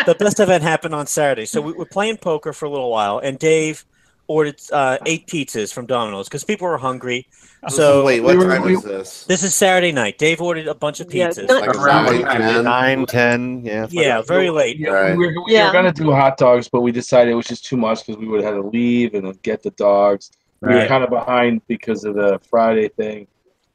[0.06, 1.44] the best event happened on Saturday.
[1.46, 3.84] So we were playing poker for a little while, and Dave
[4.28, 7.26] ordered uh, eight pizzas from Domino's because people were hungry.
[7.68, 9.24] So wait, what we were- time we- is this?
[9.24, 10.18] This is Saturday night.
[10.18, 11.46] Dave ordered a bunch of pizzas.
[11.48, 12.40] not- Like Around nine, what time?
[12.40, 12.64] ten?
[12.64, 13.86] Nine, ten, yeah.
[13.90, 14.78] yeah, very late.
[14.78, 15.16] Yeah, Right.
[15.16, 15.66] we, were, we Yeah.
[15.66, 18.26] were gonna do hot dogs, but we decided it was just too much because we
[18.28, 20.30] would have had to leave and then get the dogs.
[20.60, 23.26] We were kind of behind because of the Friday thing.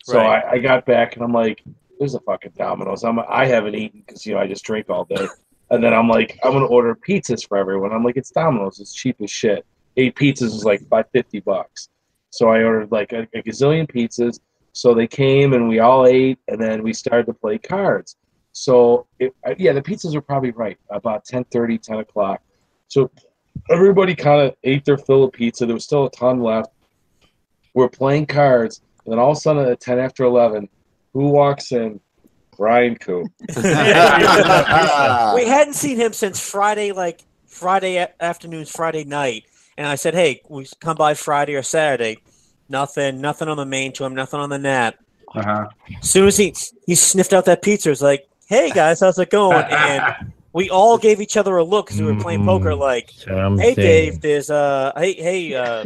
[0.07, 0.41] So Right.
[0.45, 1.61] I, I got back and I'm like,
[1.99, 5.03] "There's a fucking Domino's." I'm I haven't eaten because you know I just drink all
[5.03, 5.27] day,
[5.69, 7.91] and then I'm like, I'm gonna order pizzas for everyone.
[7.91, 8.79] I'm like, it's Domino's.
[8.79, 9.65] It's cheap as shit.
[9.97, 11.89] Eight pizzas was like five fifty bucks.
[12.29, 14.39] So I ordered like a, a gazillion pizzas.
[14.71, 18.15] So they came and we all ate, and then we started to play cards.
[18.53, 22.41] So it, yeah, the pizzas were probably right about 10:30, 10 o'clock.
[22.87, 23.11] So
[23.69, 25.65] everybody kind of ate their fill of pizza.
[25.65, 26.71] There was still a ton left.
[27.73, 30.67] We're playing cards, and then all of a sudden at 10 after 11,
[31.13, 32.01] who walks in?
[32.57, 33.23] Brian Kuh.
[33.55, 33.63] we
[35.47, 39.45] hadn't seen him since Friday, like Friday afternoons, Friday night.
[39.77, 42.17] And I said, "Hey, we come by Friday or Saturday."
[42.67, 44.95] Nothing, nothing on the main to him, nothing on the nat.
[45.35, 45.67] Uh-huh.
[46.01, 46.53] As soon as he
[46.87, 50.97] he sniffed out that pizza, it's like, "Hey guys, how's it going?" And we all
[50.97, 52.73] gave each other a look because we were playing poker.
[52.73, 55.85] Like, "Hey Dave, there's uh, hey hey uh."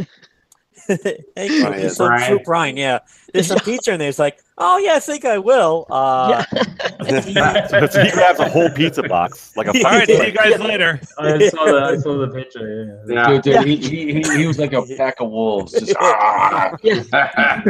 [1.35, 1.89] hey, Brian.
[1.89, 2.27] so Brian.
[2.27, 2.77] true, Brian.
[2.77, 2.99] Yeah,
[3.33, 4.09] there's some pizza in there.
[4.09, 5.85] It's like, oh yeah, I think I will.
[5.89, 6.43] Uh,
[6.99, 10.19] and he- so he grabs a whole pizza box, like a All right, see you
[10.19, 10.35] plate.
[10.35, 10.99] guys later.
[11.17, 13.03] I saw the I saw the picture.
[13.07, 13.13] Yeah.
[13.15, 13.27] Yeah.
[13.41, 15.73] Dude, dude, he, he, he, he was like a pack of wolves.
[15.73, 17.61] Just, ah, it Uh.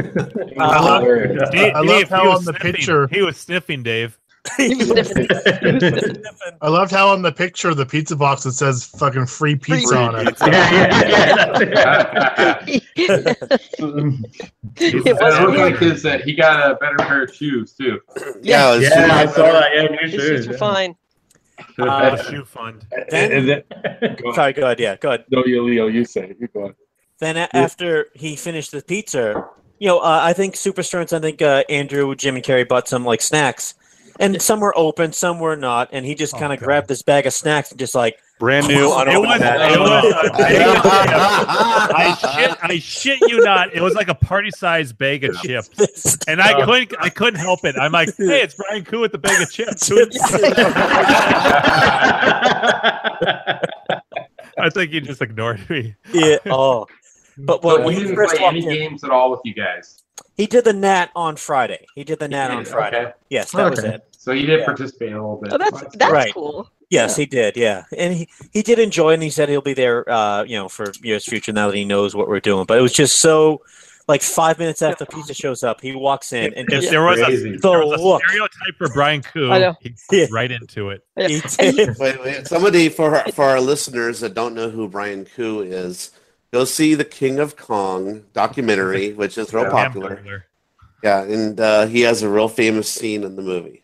[1.52, 2.74] Dave, I love Dave, how on the sniffing.
[2.74, 4.18] picture- he was sniffing, Dave.
[4.58, 5.28] He was sniffing.
[6.62, 9.96] I loved how on the picture of the pizza box it says fucking free pizza
[9.96, 10.36] on it.
[10.42, 12.84] yeah, yeah, it
[14.78, 15.72] It was looked weird.
[15.74, 18.00] like his, uh, he got a better pair of shoes too.
[18.42, 19.08] yeah, it was yeah.
[19.12, 19.70] I saw that.
[19.76, 20.22] Yeah, new shoes.
[20.22, 20.96] shoes were fine.
[21.78, 22.86] Uh, shoe fund.
[23.12, 24.80] And, and then, go sorry, go ahead.
[24.80, 25.26] Yeah, go ahead.
[25.30, 26.38] No, you, Leo, you say it.
[26.40, 26.76] You go on.
[27.20, 29.48] Then a- after he finished the pizza,
[29.80, 32.88] you know, uh, I think Super Stearns, I think uh, Andrew, Jim, and Carrie bought
[32.88, 33.76] some like snacks,
[34.22, 36.66] and some were open, some were not, and he just Oh, kind of God.
[36.66, 39.44] grabbed this bag of snacks and just like, Brand new, It was, unopened.
[39.44, 40.16] it was
[41.94, 43.74] I shit, I shit you not.
[43.76, 47.76] It was like a party-sized bag of chips, and I couldn't, I couldn't help it.
[47.80, 49.92] I'm like, hey, it's Brian Kuh with the bag of chips.
[54.58, 55.96] I think he just ignored me.
[56.14, 56.38] yeah.
[56.48, 56.86] Oh,
[57.38, 60.04] but But when we he didn't play any in, games at all with you guys.
[60.36, 61.86] he did the Nat on Friday.
[61.96, 63.02] He did the Nat did, on Friday.
[63.06, 63.14] okay.
[63.30, 64.04] Yes, that was it.
[64.24, 64.66] So he did Yeah.
[64.66, 65.52] participate a little bit.
[65.52, 66.32] Oh, that's Well, that's Right.
[66.34, 66.70] cool.
[66.92, 67.58] Yes, he did.
[67.58, 70.70] Yeah, and he, he did enjoy, and he said he'll be there, uh, you know,
[70.70, 72.66] for years future now that he knows what we're doing.
[72.66, 73.62] But it was just so,
[74.08, 77.26] like five minutes after pizza shows up, he walks in and just there was a,
[77.26, 77.58] Crazy.
[77.58, 78.22] there was a look.
[78.28, 79.74] stereotype for Brian Kuh, I know.
[79.82, 80.26] he'd Yeah.
[80.32, 81.04] right into it.
[81.18, 81.28] Yeah.
[81.30, 81.42] he
[81.72, 81.98] did.
[81.98, 82.46] Wait, wait.
[82.48, 86.12] Somebody for for our listeners that don't know who Brian Kuh is,
[86.54, 89.70] go see the King of Kong documentary, which is real Yeah.
[89.72, 90.10] popular.
[90.16, 90.46] Hamburger.
[91.04, 93.81] Yeah, and uh, he has a real famous scene in the movie.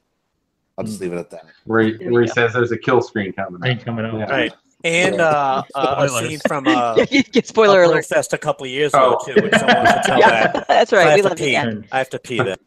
[0.78, 1.46] I'll just leave it at that.
[1.66, 3.62] Where he, where he says there's a kill screen coming.
[3.66, 4.14] Ain't coming out.
[4.18, 4.30] Yeah.
[4.30, 4.54] Right.
[4.84, 6.30] And uh, uh, a Spoilers.
[6.30, 8.06] scene from uh, yeah, you get spoiler Upload alert.
[8.06, 9.26] Fest a couple of years ago Oh.
[9.26, 9.42] too.
[9.42, 10.68] Which someone to tell Yeah, that.
[10.68, 11.06] that's I right.
[11.08, 11.46] have We to love pee.
[11.48, 11.52] it.
[11.54, 11.74] Yeah.
[11.92, 12.60] I have to pee that.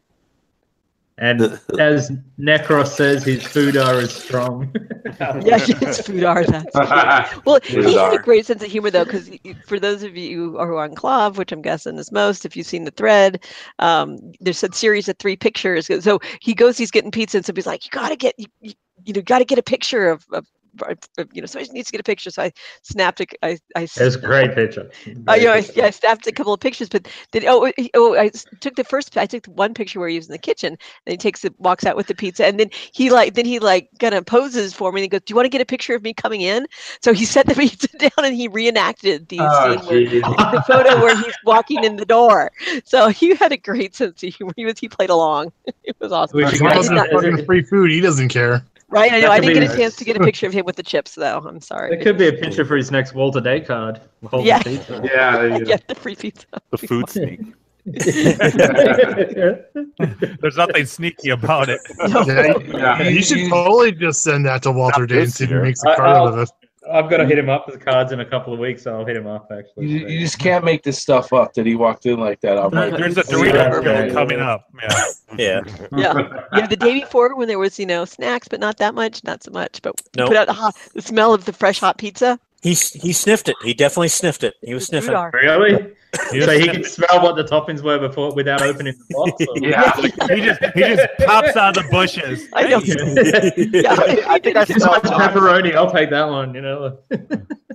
[1.21, 1.43] And
[1.79, 4.75] as Necros says, his food are is strong.
[5.21, 6.47] Yeah, it's food art.
[6.47, 7.43] That's true.
[7.45, 9.31] Well, he had a great sense of humor, though, because
[9.67, 12.67] for those of you who are on KLOV, which I'm guessing is most, if you've
[12.67, 13.45] seen the thread,
[13.81, 15.89] um, there's a series of three pictures.
[16.03, 18.73] So he goes, he's getting pizza, and somebody's like, "You gotta get, you, you,
[19.05, 20.47] you know, gotta get a picture of, of,
[20.83, 23.59] of, uh, you know, somebody needs to get a picture." So I snapped a, I,
[23.77, 24.91] I It's a great picture.
[25.29, 27.91] Oh, you know, I, yeah, I snapped a couple of pictures, but then oh, he-
[27.95, 29.17] oh, I s- took the first.
[29.17, 30.77] I took the one picture where he was in the kitchen,
[31.07, 33.59] and he takes it, walks out with the pizza, and then he like, then he
[33.59, 35.67] like kind of poses for me, and he goes, "Do you want to get a
[35.67, 36.67] picture of me coming in?"
[37.03, 40.23] So he set the pizza down, and he reenacted the Oh, scene where,
[40.53, 42.51] the photo where he's walking in the door.
[42.85, 44.53] So he had a great sense of humor.
[44.57, 45.53] He was he played along.
[45.85, 46.37] It was awesome.
[46.37, 48.63] We As should long get as He's it's not- free food, he doesn't care.
[48.91, 49.13] Right?
[49.13, 49.31] I know.
[49.31, 51.39] I didn't get a chance to get a picture of him with the chips, though.
[51.39, 51.97] I'm sorry.
[51.97, 54.01] It could be a picture for his next Walter Day card.
[54.21, 54.63] Walter Yeah.
[54.63, 55.01] Pizza.
[55.05, 55.71] Yeah, there you go.
[55.71, 56.47] Yeah, the free pizza.
[56.71, 57.41] The food sneak.
[60.41, 61.81] There's nothing sneaky about it.
[62.09, 63.03] Yeah, Yeah.
[63.09, 65.83] you should totally just send that to Walter Not Day and see if he makes
[65.83, 66.51] a card out of it.
[66.93, 68.99] I've got to hit him up with the cards in a couple of weeks, so
[68.99, 69.87] I'll hit him up actually.
[69.87, 72.59] You, you just can't make this stuff up that he walked in like that.
[72.59, 74.67] I'm like, There's a "Oh, yeah, Dorito okay." bill coming up.
[74.83, 75.05] Yeah.
[75.39, 75.61] Yeah.
[75.97, 76.43] Yeah.
[76.53, 76.67] Yeah.
[76.67, 79.51] The day before, when there was, you know, snacks, but not that much, not so
[79.53, 79.81] much.
[79.83, 80.29] But Nope.
[80.29, 82.39] put out the, hot, the smell of the fresh hot pizza.
[82.63, 83.57] He he sniffed it.
[83.65, 84.55] He definitely sniffed it.
[84.63, 85.15] He was sniffing.
[85.33, 85.95] Really?
[86.33, 89.47] He, so he can smell what the toppings were before without opening the box.
[89.47, 89.93] or- Yeah.
[90.37, 92.49] he just he just pops out of the bushes.
[92.53, 92.81] I know.
[93.81, 93.95] yeah.
[94.29, 96.55] I think I Just smelled like pepperoni, I'll take that one.
[96.55, 96.99] You know.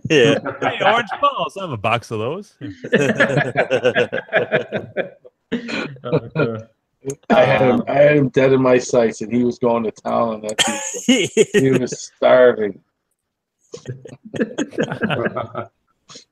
[0.10, 0.38] Yeah.
[0.62, 1.58] Hey, orange balls.
[1.58, 2.54] I have a box of those.
[7.30, 7.84] I had him.
[7.88, 10.58] I had him dead in my sights, and he was going to town on that
[10.58, 11.60] pizza.
[11.60, 12.80] He was starving.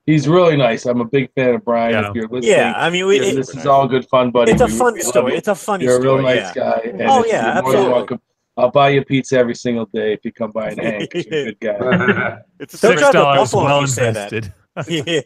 [0.06, 0.86] He's really nice.
[0.86, 1.92] I'm a big fan of Brian.
[1.94, 2.10] Yeah.
[2.10, 2.74] If you're listening, yeah.
[2.76, 4.52] I mean, we, it- this is all good fun, buddy.
[4.52, 5.32] it's a We- fun we story.
[5.32, 5.38] you.
[5.40, 6.54] It's a funny You're a real nice yeah.
[6.54, 6.82] guy.
[6.86, 7.94] And Oh, yeah, you're more than absolutely.
[7.94, 8.22] welcome.
[8.56, 11.08] I'll buy you pizza every single day if you come by and hang.
[11.08, 12.38] 'cause you're a good guy.
[12.60, 14.08] It's a Don't Six dollars well you that.
[14.34, 14.54] invested.
[14.88, 15.22] Yeah.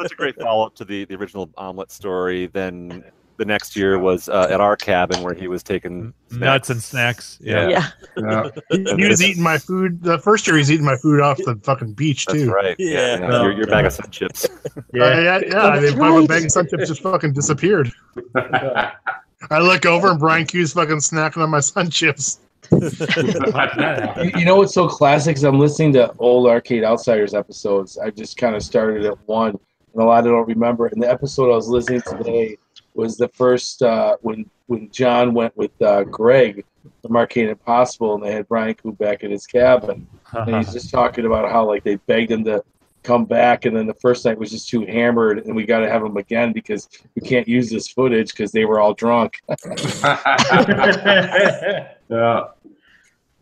[0.00, 2.46] such a great follow up to the, the original omelet story.
[2.46, 3.04] Then
[3.36, 7.38] the next year was uh, at our cabin where he was taking Nuts and snacks.
[7.40, 7.68] Yeah.
[7.68, 7.88] Yeah.
[8.16, 8.48] Yeah.
[8.96, 10.02] He was eating my food.
[10.02, 12.50] The first year, he's eating my food off the fucking beach That's too.
[12.50, 12.76] right.
[12.78, 13.18] Yeah.
[13.18, 14.44] Yeah, your, your bag of sun chips.
[14.46, 15.66] Uh, yeah, yeah.
[15.66, 17.92] I that's mean, my bag of sun chips just fucking disappeared.
[18.36, 22.40] I look over and Brian Kuh's fucking snacking on my sun chips.
[22.70, 25.36] You, you know what's so classic?
[25.36, 27.98] Is I'm listening to old Arcade Outsiders episodes.
[27.98, 30.86] I just kind of started at one, and a lot I don't remember.
[30.86, 32.56] And the episode I was listening to today
[32.94, 36.64] was the first uh, when when John went with uh, Greg
[37.02, 40.90] the Arcade Impossible, and they had Brian Kuh back at his cabin, and he's just
[40.90, 42.62] talking about how like they begged him to
[43.02, 45.90] come back, and then the first night was just too hammered, and we got to
[45.90, 49.34] have him again because we can't use this footage because they were all drunk.
[49.64, 50.18] yeah.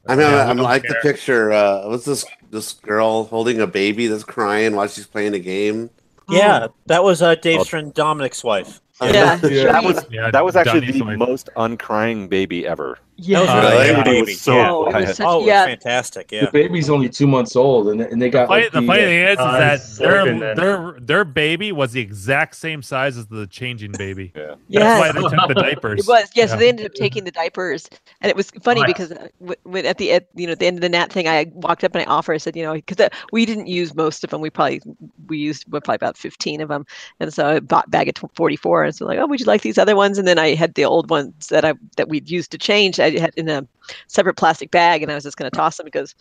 [0.09, 1.53] I mean, Yeah, I, we don't like the picture.
[1.53, 2.24] Uh, what's this?
[2.51, 5.89] This girl holding a baby that's crying while she's playing a game.
[6.29, 7.65] Yeah, that was uh, Dave's Oh.
[7.65, 8.82] friend Dominic's wife.
[9.12, 9.37] Yeah.
[9.37, 12.99] That was Yeah, that was actually the most uncrying baby ever.
[13.17, 13.41] Yeah.
[13.41, 14.05] That was Uh, really yeah.
[14.05, 14.71] good was so yeah.
[14.71, 15.17] Oh, it was quiet.
[15.17, 15.65] such- Oh, it was yeah.
[15.67, 16.29] fantastic.
[16.29, 18.87] The baby's only two months old, and and they The got funny, like, the the,
[18.87, 22.57] funny uh, thing is, is Oh, that it's their their their baby was the exact
[22.57, 24.33] same size as the changing baby.
[24.35, 24.55] Yeah.
[24.69, 24.83] Yes.
[24.83, 26.01] That's why they took the diapers.
[26.01, 26.51] It was yes.
[26.51, 26.57] Yeah.
[26.57, 27.89] they ended up taking the diapers,
[28.23, 28.87] and it was funny Right.
[28.89, 31.29] because uh, w- when at the at, you know the end of the Nat thing,
[31.29, 32.35] I walked up and I offered.
[32.35, 34.41] I said, you know, because we didn't use most of them.
[34.41, 34.81] We probably
[35.29, 36.87] we used well, probably about fifteen of them,
[37.21, 38.85] and so I bought bag of forty four.
[38.85, 40.17] And so like, oh, would you like these other ones?
[40.19, 42.99] And then I had the old ones that I that we'd used to change.
[43.03, 43.66] I had in a
[44.09, 46.15] separate plastic bag, and I was just going to toss them because.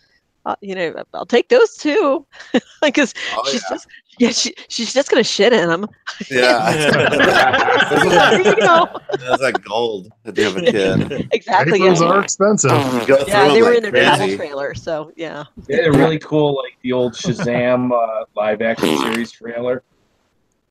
[0.44, 2.26] Uh, you know, I'll take those too,
[2.82, 3.88] because Oh, she's just
[4.18, 5.86] yeah, she, she's just gonna shit in them.
[6.32, 6.72] Yeah,
[7.92, 8.88] there you go.
[9.20, 10.12] that's like gold.
[10.26, 11.78] If you have a kid, Exactly.
[11.84, 12.08] Aprons Yeah.
[12.08, 12.72] are expensive.
[12.72, 15.44] you go through Yeah, them they were like in their travel trailer, so yeah.
[15.68, 19.84] They had a really cool, like the old Shazam uh, live action series trailer.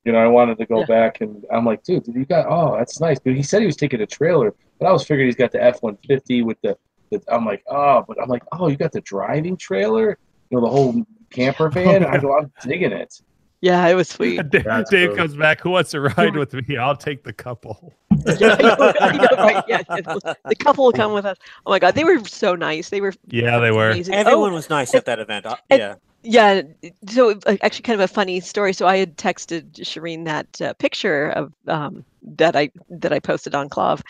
[0.05, 0.87] You know, I wanted to go Yeah.
[0.87, 2.47] back and I'm like, dude, did you got?
[2.49, 3.21] Oh, that's nice.
[3.21, 5.63] But he said he was taking a trailer, but I was figuring he's got the
[5.63, 6.77] F one fifty with the,
[7.11, 7.23] the.
[7.29, 10.19] I'm like, oh, but I'm like, oh, you got the driving trailer.
[10.51, 12.05] You know, the whole camper van.
[12.05, 13.21] I go, I'm digging it.
[13.63, 14.41] Yeah, it was sweet.
[14.49, 15.17] Dave, Dave cool.
[15.19, 15.61] comes back.
[15.61, 16.79] Who wants to ride with me?
[16.79, 17.93] I'll take the couple.
[18.27, 19.65] yeah, I know, I know, right?
[19.69, 20.35] Yeah, yeah.
[20.47, 21.37] The couple will come with us.
[21.67, 22.89] Oh my god, they were so nice.
[22.89, 23.91] They were Yeah, they were.
[23.91, 24.15] amazing.
[24.15, 25.45] Everyone Oh, was nice at that event.
[25.45, 25.95] Uh, and- yeah.
[26.23, 26.63] Yeah.
[27.09, 28.73] So uh, actually, kind of a funny story.
[28.75, 33.55] So I had texted Shireen that uh, picture of um, that I that I posted
[33.55, 34.03] on KLOV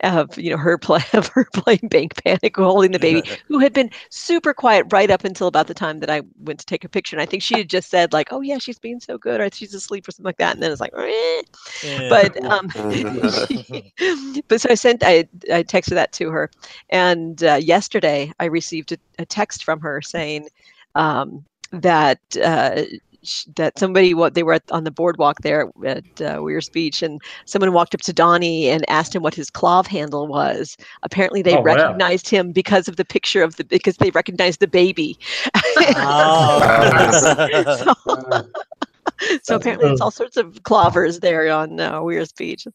[0.00, 3.74] of you know her play of her playing Bank Panic holding the baby, who had
[3.74, 6.88] been super quiet right up until about the time that I went to take a
[6.88, 7.16] picture.
[7.16, 9.50] And I think she had just said like, "Oh yeah, she's being so good," or
[9.52, 10.54] she's asleep or something like that.
[10.54, 10.92] And then it's like,
[11.84, 12.08] yeah.
[12.08, 12.68] but um
[14.48, 16.50] but so i sent i i texted that to her
[16.90, 20.48] and uh, yesterday i received a, a text from her saying
[20.94, 22.82] um that uh
[23.56, 27.20] that somebody what they were at, on the boardwalk there at uh, Weirs Beach, and
[27.46, 30.76] someone walked up to Donnie and asked him what his KLOV handle was.
[31.02, 31.62] Apparently, they Oh, wow.
[31.74, 35.18] recognized him because of the picture of the because they recognized the baby.
[35.96, 37.94] Oh.
[37.98, 38.42] so,
[39.42, 42.66] so apparently, it's all sorts of clovers there on uh, Weirs Beach.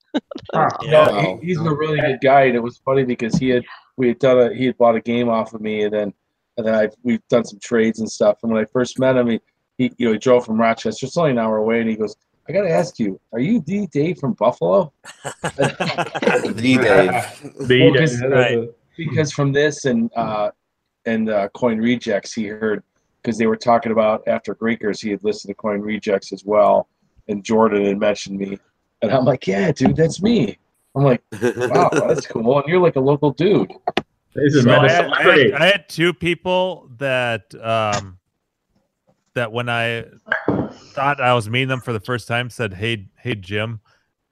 [0.54, 0.70] Huh.
[0.84, 1.06] Yeah.
[1.06, 3.64] No, he, he's a really good guy, and it was funny because he had
[3.98, 6.14] we had done a he had bought a game off of me, and then
[6.58, 8.38] and then I've we've done some trades and stuff.
[8.44, 9.40] And when I first met him, he,
[9.78, 12.16] he you know he drove from Rochester, it's only an hour away, and he goes,
[12.48, 14.92] "I got to ask you, are you D Dave from Buffalo?"
[15.58, 17.68] The Dave.
[17.68, 18.70] The- Well, 'cause- Right.
[18.98, 20.52] because from this and uh,
[21.06, 22.84] and uh, Coin Rejects, he heard
[23.22, 26.88] because they were talking about after Greekers, he had listened to Coin Rejects as well,
[27.28, 28.60] and Jordan had mentioned me,
[29.02, 30.58] and I'm like, yeah, dude, that's me.
[30.96, 33.72] I'm like, wow, that's cool, and you're like a local dude.
[34.36, 35.54] This is So I, had, I, had.
[35.54, 38.18] I had two people that um,
[39.36, 40.06] that when I
[40.94, 43.80] thought I was meeting them for the first time said, "Hey, hey, Jim,"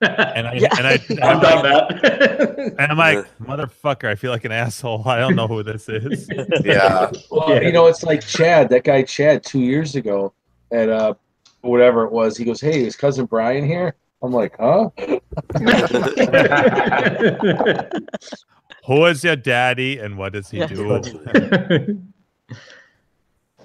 [0.00, 2.74] and I and I and I'm I've done like, that.
[2.78, 5.06] and I'm like, motherfucker, I feel like an asshole.
[5.06, 6.28] I don't know who this is.
[6.64, 7.10] Yeah.
[7.30, 7.60] Well, Yeah.
[7.60, 10.32] you know, it's like Chad, that guy Chad, two years ago
[10.72, 11.14] at uh,
[11.60, 12.36] whatever it was.
[12.36, 14.90] He goes, "Hey, is cousin Brian here?" I'm like, "Huh?"
[18.86, 20.66] Who is your daddy and what does he Yeah.
[20.66, 22.02] do?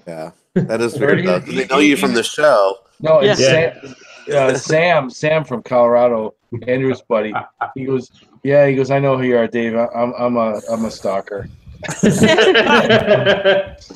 [0.08, 0.32] Yeah.
[0.54, 2.78] That is Where weird do you- They know you from the show.
[3.02, 3.74] No, it's Yeah.
[3.82, 3.96] Sam,
[4.34, 5.10] uh, Sam.
[5.10, 6.34] Sam from Colorado,
[6.66, 7.34] Andrew's buddy.
[7.76, 8.10] He goes,
[8.44, 9.76] "Yeah." He goes, "I know who you are, Dave.
[9.76, 11.50] I- I'm I'm a I'm a stalker."
[12.02, 13.92] That's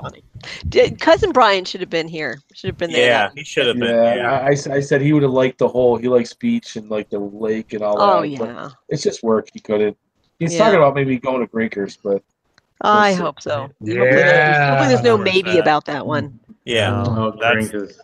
[0.00, 0.22] funny.
[0.68, 2.38] Did, cousin Brian should have been here.
[2.54, 3.06] Should have been there.
[3.06, 3.88] Yeah, that- he should have been.
[3.94, 4.30] Yeah, Yeah.
[4.40, 5.96] I, I s- I said he would have liked the whole.
[5.96, 8.38] He likes beach and like the lake and all Oh that.
[8.38, 8.68] but yeah.
[8.88, 9.48] it's just work.
[9.52, 9.96] He couldn't.
[10.38, 10.58] He's Yeah.
[10.64, 12.22] talking about maybe going to Breakers, but
[12.82, 13.22] I Let's see.
[13.22, 13.50] hope so.
[13.80, 13.94] Yeah.
[13.94, 15.60] Hopefully, there's, hopefully there's no maybe that?
[15.60, 16.38] about that one.
[16.64, 17.04] Yeah.
[17.06, 18.00] Oh, That's- drinkers.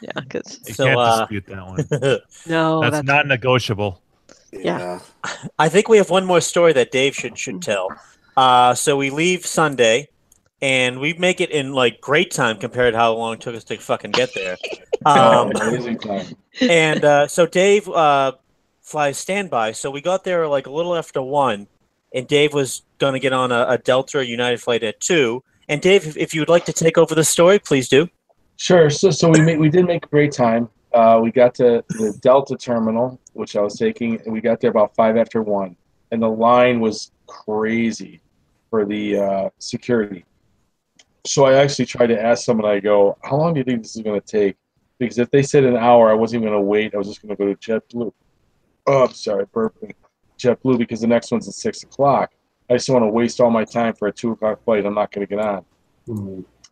[0.00, 1.76] Yeah, because You So, can't uh, dispute that one.
[2.46, 4.02] no, that's, that's, not negotiable.
[4.52, 5.00] Yeah.
[5.58, 7.88] I think we have one more story that Dave should should tell.
[8.36, 10.08] Uh, so we leave Sunday,
[10.60, 13.64] and we make it in like great time compared to how long it took us
[13.64, 14.56] to fucking get there.
[15.06, 16.34] Um, amazing time.
[16.62, 18.32] and uh, so Dave uh,
[18.84, 19.72] flies standby.
[19.72, 21.66] So we got there like a little after one,
[22.14, 25.42] and Dave was going to get on a, a Delta United flight at two.
[25.68, 28.08] And Dave, if, if you would like to take over the story, please do.
[28.56, 28.90] Sure.
[28.90, 30.68] So, so we made, we did make great time.
[30.92, 34.70] Uh, we got to the Delta terminal, which I was taking, and we got there
[34.70, 35.74] about five after one,
[36.12, 38.20] and the line was crazy
[38.70, 40.24] for the uh, security.
[41.26, 42.70] So I actually tried to ask someone.
[42.70, 44.56] I go, "How long do you think this is going to take?"
[44.98, 46.94] Because if they said an hour, I wasn't even going to wait.
[46.94, 48.12] I was just going to go to JetBlue.
[48.86, 49.94] Oh, I'm sorry, burping.
[50.38, 52.32] JetBlue because the next one's at six o'clock.
[52.68, 54.84] I just want to waste all my time for a two o'clock flight.
[54.84, 55.64] I'm not going to get on.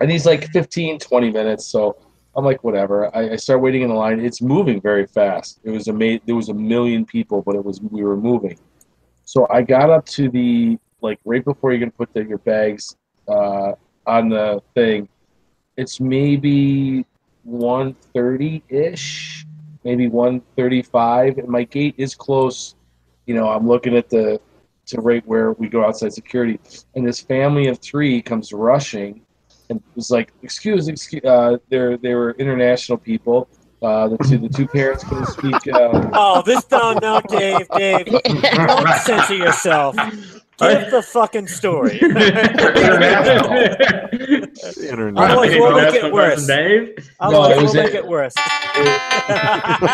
[0.00, 1.96] And he's like 15 20 minutes so
[2.34, 3.14] i'm like whatever.
[3.14, 4.20] I, I start waiting in the line.
[4.20, 5.60] It's moving very fast.
[5.64, 5.92] It was a
[6.26, 8.58] there was a million people but it was we were moving.
[9.24, 12.96] So i got up to the like right before you're gonna put the, your bags
[13.28, 13.72] uh,
[14.06, 15.08] on the thing.
[15.76, 17.06] It's maybe
[17.48, 19.46] 130-ish
[19.84, 22.74] maybe 135 and my gate is close
[23.26, 24.40] you know i'm looking at the
[24.86, 26.58] to right where we go outside security
[26.94, 29.22] and this family of three comes rushing
[29.72, 33.48] and was like, "Excuse, excuse." Uh, they're they were international people.
[33.82, 35.74] Uh, the two the two parents couldn't speak.
[35.74, 38.06] Uh, Oh, this no, no, Dave, Dave,
[38.54, 39.96] don't censor yourself.
[40.58, 41.98] Give the fucking story.
[41.98, 42.60] Internet.
[45.18, 46.34] Otherwise, Okay, we'll make it worse.
[46.34, 47.10] cousin Dave.
[47.20, 48.34] Otherwise, it we'll make a- it worse.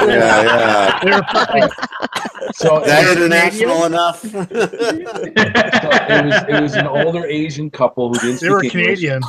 [0.09, 1.69] Yeah, yeah.
[2.55, 4.21] so Is that it was, international enough?
[4.23, 9.01] so it was it was an older Asian couple who didn't They speak were English,
[9.01, 9.23] Canadian.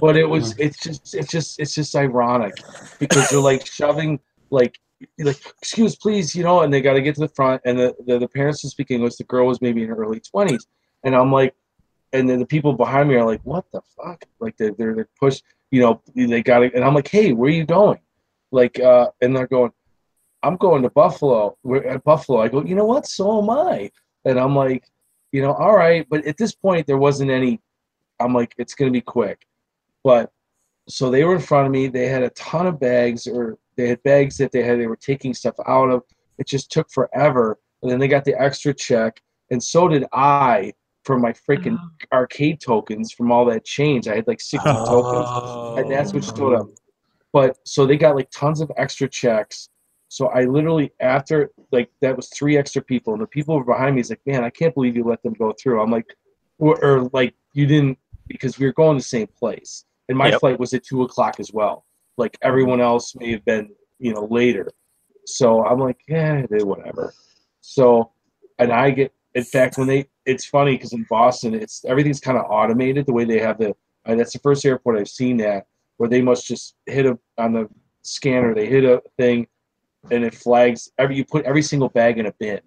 [0.00, 2.54] but it was it's just it's just it's just ironic
[2.98, 4.18] because they're like shoving
[4.50, 4.78] like
[5.18, 7.94] like excuse please you know and they got to get to the front and the,
[8.06, 10.66] the the parents didn't speak English the girl was maybe in her early twenties
[11.04, 11.54] and I'm like
[12.12, 14.24] and then the people behind me are like what the fuck?
[14.40, 17.48] Like they're they're, they're pushed you know they got to and I'm like hey where
[17.48, 18.00] are you going?
[18.50, 19.72] Like uh and they're going
[20.42, 22.40] I'm going to Buffalo we're at Buffalo.
[22.40, 23.06] I go you know what?
[23.06, 23.90] So am I.
[24.24, 24.84] And I'm like
[25.32, 27.60] you know all right but at this point there wasn't any
[28.20, 29.46] I'm like it's gonna be quick.
[30.02, 30.32] But
[30.88, 33.88] so they were in front of me they had a ton of bags or they
[33.88, 36.02] had bags that they had they were taking stuff out of.
[36.36, 37.58] It just took forever.
[37.80, 40.74] And then they got the extra check and so did i
[41.04, 42.16] for my freaking oh.
[42.16, 44.08] arcade tokens from all that change.
[44.08, 45.30] I had like 60 tokens
[45.76, 46.66] and that's what stood up.
[47.32, 49.70] But so they got like tons of extra checks.
[50.08, 54.00] So i literally after like that was three extra people and the people behind me
[54.00, 55.80] is like man i can't believe you let them go through.
[55.80, 56.16] I'm like
[56.58, 59.84] or, or like you didn't because we were going the same place.
[60.08, 60.40] And my Yep.
[60.40, 61.84] flight was at two o'clock as well
[62.18, 64.70] like everyone else may have been you know later.
[65.26, 67.14] So i'm like yeah they whatever.
[67.60, 68.12] So
[68.58, 72.36] and i get in fact when they it's funny because in boston it's everything's kind
[72.38, 73.70] of automated the way they have the
[74.06, 75.66] uh, that's the first airport i've seen that
[75.98, 77.68] where they must just hit a on the
[78.02, 79.46] scanner they hit a thing
[80.10, 82.60] and it flags every you put every single bag in a bin.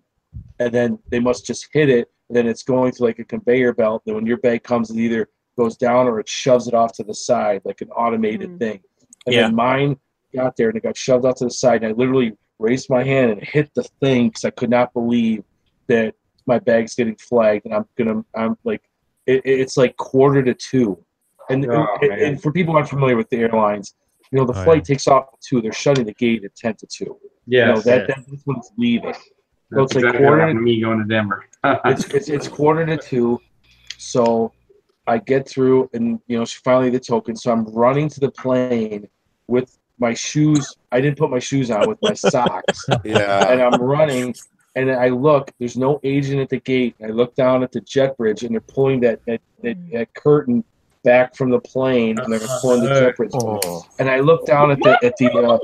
[0.59, 3.73] And then they must just hit it and then it's going to like a conveyor
[3.73, 6.93] belt then when your bag comes it either goes down or it shoves it off
[6.93, 8.59] to the side like an automated Mm.
[8.59, 8.79] thing
[9.25, 9.41] and Yeah.
[9.43, 9.97] then mine
[10.35, 13.03] got there and it got shoved out to the side and i literally raised my
[13.03, 15.43] hand and hit the thing because i could not believe
[15.87, 16.15] that
[16.47, 18.81] my bag's getting flagged and i'm gonna i'm like
[19.27, 20.97] it, it's like quarter to two
[21.49, 22.19] and, Oh, and, man.
[22.23, 23.93] and for people unfamiliar with the airlines
[24.31, 26.75] you know the Oh, flight takes off at two they're shutting the gate at 10
[26.75, 27.17] to 2
[27.47, 27.59] Yeah.
[27.67, 29.13] you know, that, that that's when it's leaving
[29.73, 31.45] so it's like exactly what quarter to me going to Denver.
[31.85, 33.39] it's, it's it's quarter to two.
[33.97, 34.51] So
[35.07, 37.35] I get through, and you know, she finally the token.
[37.35, 39.07] So I'm running to the plane
[39.47, 40.75] with my shoes.
[40.91, 43.51] I didn't put my shoes on with my socks, Yeah.
[43.51, 44.35] and I'm running.
[44.75, 45.51] And I look.
[45.59, 46.95] There's no agent at the gate.
[47.03, 50.63] I look down at the jet bridge, and they're pulling that that, that, that curtain
[51.03, 53.31] back from the plane, and they're pulling the jet bridge.
[53.33, 53.83] Oh.
[53.99, 55.29] And I look down at the at the.
[55.29, 55.57] Uh,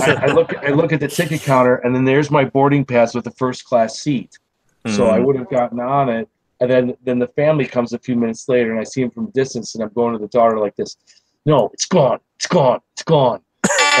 [0.00, 3.14] I, I look I look at the ticket counter, and then there's my boarding pass
[3.14, 4.38] with the first class seat.
[4.86, 5.24] So I Mhm.
[5.24, 6.28] would have gotten on it,
[6.60, 9.26] and then then the family comes a few minutes later, and I see him from
[9.26, 10.96] a distance, and I'm going to the daughter like this.
[11.44, 12.18] No, it's gone.
[12.36, 12.80] It's gone.
[12.94, 13.40] It's gone.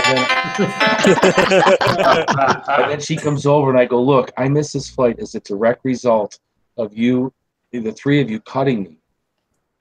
[0.04, 0.26] And then,
[2.68, 5.40] and then she comes over, and I go, look, I missed this flight as a
[5.40, 6.38] direct result
[6.76, 7.32] of you,
[7.72, 8.98] the three of you, cutting me.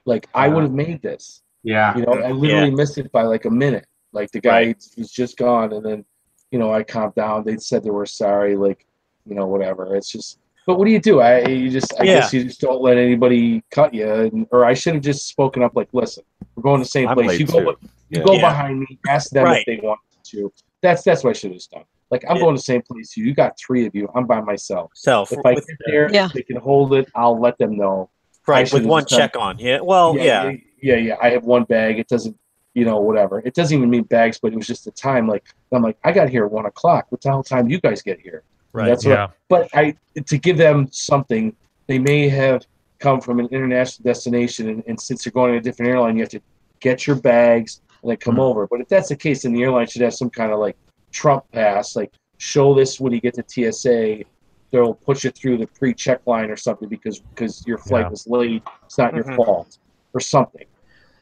[0.06, 0.56] Like I uh-huh.
[0.56, 1.42] would have made this.
[1.64, 1.98] Yeah.
[1.98, 3.88] You know, I literally missed it by like a minute.
[4.14, 4.84] Like the guy Right.
[4.98, 6.06] was just gone, and then,
[6.52, 7.44] you know, I calmed down.
[7.44, 8.56] They said they were sorry.
[8.56, 8.86] Like,
[9.26, 9.96] you know, whatever.
[9.96, 10.40] It's just.
[10.66, 11.20] But what do you do?
[11.22, 12.20] I you just I Yeah.
[12.22, 15.62] guess you just don't let anybody cut you, and, or I should have just spoken
[15.64, 15.76] up.
[15.76, 16.24] Like, listen,
[16.56, 17.28] we're going to the same I'm place.
[17.30, 17.78] late You go, too.
[18.10, 18.24] you Yeah.
[18.24, 18.42] go Yeah.
[18.50, 19.00] behind me.
[19.08, 19.64] Ask them Right.
[19.66, 20.00] if they want
[20.32, 20.52] to.
[20.82, 21.84] That's that's what I should have done.
[22.12, 22.42] Like, I'm Yeah.
[22.44, 23.16] going to the same place.
[23.16, 24.10] You you got three of you.
[24.16, 24.92] I'm by myself.
[24.96, 26.30] Self If I with, get there, Yeah.
[26.34, 27.10] they can hold it.
[27.16, 28.10] I'll let them know.
[28.48, 29.58] Right with one just done- check on.
[29.60, 29.80] Yeah.
[29.82, 30.50] Well, yeah.
[30.50, 31.16] yeah, yeah, yeah.
[31.22, 31.98] I have one bag.
[31.98, 32.38] It doesn't,
[32.76, 33.40] you know, whatever.
[33.44, 35.28] It doesn't even mean bags, but it was just the time.
[35.28, 37.06] Like I'm like, I got here at one o'clock.
[37.10, 38.44] What the hell time you guys get here?
[38.76, 38.88] Right.
[38.88, 39.12] That's what.
[39.14, 39.28] Yeah.
[39.48, 39.96] But I
[40.26, 41.56] to give them something,
[41.88, 42.64] they may have
[43.00, 46.24] come from an international destination, and, and since you're going on a different airline, you
[46.24, 46.42] have to
[46.82, 48.40] get your bags and then come Mhm.
[48.40, 48.68] over.
[48.68, 50.76] But if that's the case, then the airline should have some kind of like
[51.12, 54.24] Trump pass, like show this when you get to TSA.
[54.72, 58.10] They'll push it through the pre-check line or something because because your flight Yeah.
[58.10, 58.62] was late.
[58.84, 59.16] It's not Mhm.
[59.26, 59.78] your fault
[60.14, 60.66] or something.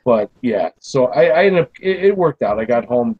[0.06, 1.72] But yeah, so I, I ended up.
[1.80, 2.60] It, it worked out.
[2.60, 3.20] I got home.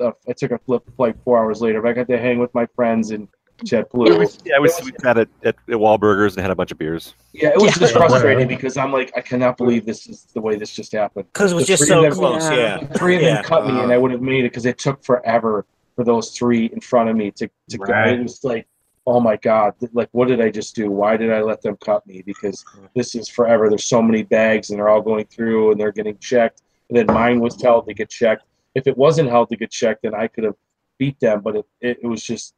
[0.00, 1.80] Uh, I took a flip flight four hours later.
[1.80, 3.26] But I got to hang with my friends in
[3.64, 4.40] JetBlue.
[4.44, 7.14] Yeah, we, we sat at, at, at Wahlburgers and had a bunch of beers.
[7.32, 7.80] Yeah, it was Yeah.
[7.86, 11.26] just frustrating because I'm like, I cannot believe this is the way this just happened.
[11.32, 12.42] Because it was The just so them- close.
[12.50, 12.78] Yeah.
[12.96, 13.34] Three of Yeah.
[13.36, 15.64] them cut me, and I would have made it because it took forever
[15.96, 17.92] for those three in front of me to to go.
[17.92, 18.66] It was like,
[19.06, 20.90] oh my god, like what did I just do?
[20.90, 22.22] Why did I let them cut me?
[22.22, 22.64] Because
[22.96, 23.68] this is forever.
[23.68, 26.62] There's so many bags, and they're all going through, and they're getting checked.
[26.88, 28.42] And then mine was held to get checked.
[28.74, 30.56] If it wasn't held to get checked, then I could have
[30.98, 31.40] beat them.
[31.40, 32.54] But it, it, it was just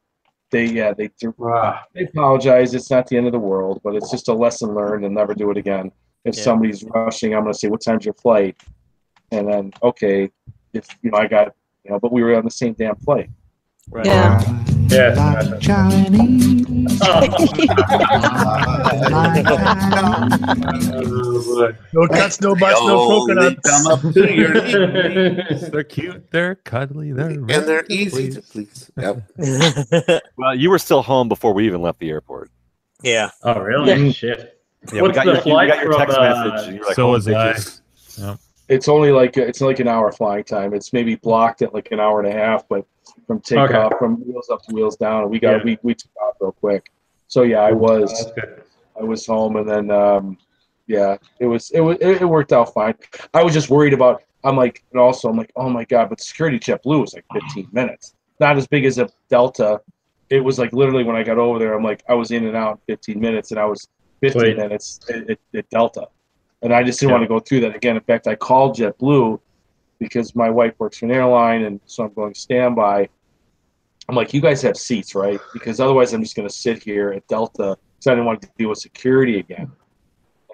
[0.51, 1.11] they yeah they
[1.43, 2.75] Ah, they apologize.
[2.75, 5.35] It's not the end of the world, but it's just a lesson learned and never
[5.35, 5.93] do it again.
[6.25, 6.43] If Yeah.
[6.45, 8.57] somebody's rushing, I'm going to say, "What time's your flight?"
[9.33, 10.31] And then, okay,
[10.73, 11.55] if you know, I got,
[11.85, 13.31] you know, but we were on the same damn flight.
[13.91, 14.07] Right.
[14.07, 14.76] Yeah.
[14.89, 15.15] Yeah.
[21.93, 23.71] No cuts, no butts, no they coconuts.
[23.71, 26.31] come up to your knee, They're cute.
[26.31, 27.13] They're cuddly.
[27.13, 28.91] They're and they're easy to please.
[28.99, 29.23] Yep.
[30.37, 32.51] Well, you were still home before we even left the airport.
[33.03, 33.31] yeah.
[33.43, 34.07] oh, really?
[34.07, 34.13] Yeah.
[34.13, 34.61] Shit.
[34.93, 36.69] Yeah, What's we got the your, flight we got your from, text uh, message.
[36.69, 38.39] And like, so was I." bitches."
[38.69, 40.75] It's only like it's like an hour flying time.
[40.75, 42.85] It's maybe blocked at like an hour and a half, but
[43.27, 45.65] from takeoff, from wheels up to wheels down, and we got Yeah.
[45.65, 46.91] we we took off real quick.
[47.29, 48.33] So yeah, I was.
[48.99, 50.39] I was home, and then um,
[50.87, 52.95] yeah, it was it was it, worked out fine.
[53.35, 54.23] I was just worried about.
[54.45, 57.69] I'm like, and also I'm like, oh my god, but security JetBlue was like 15
[57.73, 59.81] minutes, not as big as a Delta.
[60.31, 62.57] It was like literally when I got over there, I'm like, I was in and
[62.57, 63.87] out in 15 minutes, and I was
[64.23, 64.57] 15 Wait.
[64.57, 66.07] minutes at, at, at Delta,
[66.63, 67.15] and I just didn't Yeah.
[67.17, 67.97] want to go through that again.
[67.97, 69.41] In fact, I called JetBlue
[69.99, 73.09] because my wife works for an airline, and so I'm going standby.
[74.09, 75.41] I'm like, you guys have seats, right?
[75.53, 78.49] Because otherwise, I'm just going to sit here at Delta because I didn't want to
[78.57, 79.71] deal with security again.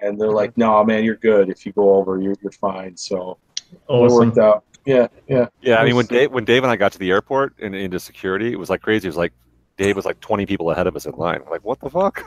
[0.01, 1.49] And they're like, no, man, you're good.
[1.49, 2.97] If you go over, you're, you're fine.
[2.97, 3.37] So
[3.71, 4.63] it worked out.
[4.85, 5.47] Yeah, yeah.
[5.61, 7.99] Yeah, I mean, when Dave, when Dave and I got to the airport and into
[7.99, 9.07] security, it was like crazy.
[9.07, 9.33] It was like
[9.77, 11.41] Dave was like 20 people ahead of us in line.
[11.45, 12.25] We're like, what the fuck?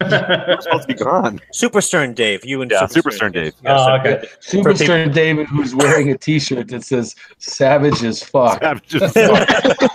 [0.00, 1.40] We're supposed to be gone.
[1.52, 2.44] Super Stern Dave.
[2.44, 3.54] You and Yeah, Super, Super Stern Dave.
[3.64, 4.28] Yeah, Oh, so- okay.
[4.40, 9.16] Super For Stern David, who's wearing a T-shirt that says "Savage as fuck." Just-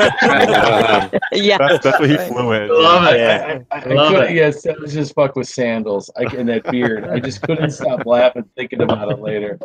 [1.32, 1.58] Yeah.
[1.58, 2.70] that's, that's what he flew in.
[2.70, 3.18] Love it.
[3.20, 3.60] Yeah.
[3.72, 4.36] I, I, I Love couldn't, it.
[4.36, 6.10] yeah, Savage as fuck with sandals.
[6.18, 7.06] I and that beard.
[7.06, 9.60] I just couldn't stop laughing thinking about it later.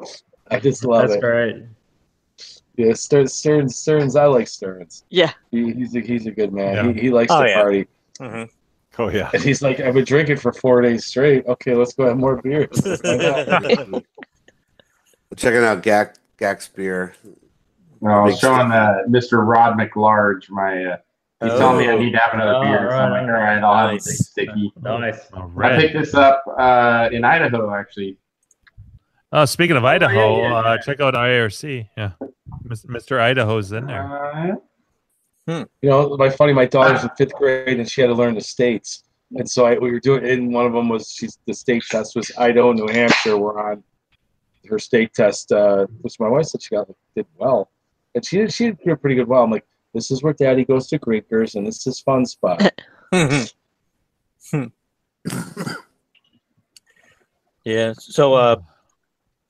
[0.51, 1.20] I just love That's it.
[1.20, 1.62] great.
[2.77, 4.15] Yeah, Stearns, Stearns, Stearns.
[4.16, 5.05] I like Stearns.
[5.10, 5.32] Yeah.
[5.51, 6.74] He, he's a, he's a good man.
[6.86, 6.93] Yeah.
[6.93, 7.55] He, he likes Oh, to yeah.
[7.60, 7.89] party.
[8.20, 8.48] Mhm.
[8.98, 9.30] Oh yeah.
[9.32, 11.46] And he's like, I've been drinking for four days straight.
[11.46, 12.68] Okay, let's go have more beers.
[15.36, 17.14] Checking out Gak Gak's beer.
[18.04, 18.72] I was showing stuff.
[18.72, 19.46] uh, Mr.
[19.46, 20.84] Rod McLarge my.
[20.84, 20.96] Uh,
[21.42, 22.90] he's telling me I need to have another Oh, beer.
[22.90, 24.06] So I'm like, all right, I'll have a Nice.
[24.06, 24.72] big sticky.
[24.82, 25.30] Nice.
[25.32, 28.16] All I picked this up uh, in Idaho, actually.
[29.30, 30.54] Oh, speaking of Idaho, yeah, yeah.
[30.56, 31.88] Uh, check out IRC.
[31.96, 32.12] Yeah,
[32.66, 33.20] Mr.
[33.20, 34.56] Idaho's in there.
[35.48, 38.34] Uh, You know, my funny, my daughter's in fifth grade and she had to learn
[38.34, 39.04] the states.
[39.36, 42.16] And so I, we were doing, and one of them was she's the state test
[42.16, 43.36] was Idaho, New Hampshire.
[43.36, 43.82] We're on
[44.68, 47.70] her state test, uh, which my wife said she got did well,
[48.14, 49.42] and she did she did pretty good well.
[49.42, 52.80] I'm like, this is where Daddy goes to Grinkers, and this is fun spot.
[57.64, 57.92] yeah.
[57.98, 58.56] So uh,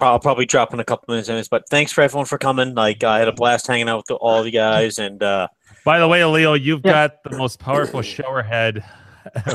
[0.00, 1.48] I'll probably drop in a couple minutes, anyways.
[1.48, 2.74] But thanks for everyone for coming.
[2.74, 5.46] Like I had a blast hanging out with all you guys, and uh,
[5.88, 7.08] By the way, Leo, you've Yeah.
[7.08, 8.84] got the most powerful shower head.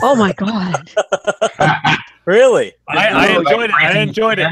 [0.02, 0.90] Oh my god.
[2.26, 3.76] really, I, I enjoyed it.
[3.76, 4.48] I enjoyed it.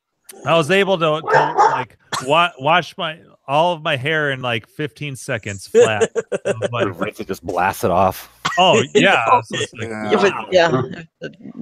[0.46, 3.18] I was able to, to like wa- wash my
[3.48, 6.10] all of my hair in like 15 seconds flat.
[6.72, 8.30] Like, Rinse it, just blast it off.
[8.58, 10.70] oh yeah, So like, Yeah, but, yeah.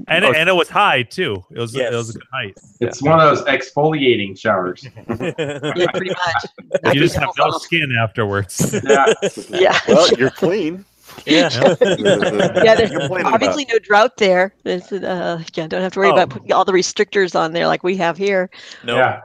[0.08, 1.44] and it, and it was high too.
[1.50, 2.10] It was it was Yes.
[2.10, 2.54] a good height.
[2.80, 4.86] It's one of those exfoliating showers.
[5.08, 6.94] Yeah, pretty much.
[6.94, 8.80] You just have no skin afterwards.
[8.84, 9.12] Yeah.
[9.48, 9.78] Yeah.
[9.88, 10.84] Well, you're clean.
[11.24, 11.48] yeah.
[11.52, 14.52] yeah, there's Complaining obviously no drought there.
[14.64, 16.12] There's, uh, yeah, don't have to worry Oh.
[16.14, 18.50] about putting all the restrictors on there like we have here.
[18.84, 18.96] No.
[18.96, 19.20] Yeah.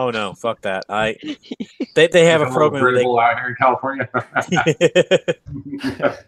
[0.00, 0.84] Oh no, fuck that.
[0.88, 1.14] I
[1.94, 4.08] they they have a little program where dribble out here in California.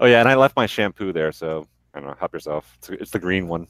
[0.00, 2.16] Oh yeah, and I left my shampoo there, so I don't know.
[2.18, 2.74] Help yourself.
[2.78, 3.68] It's, it's the green one.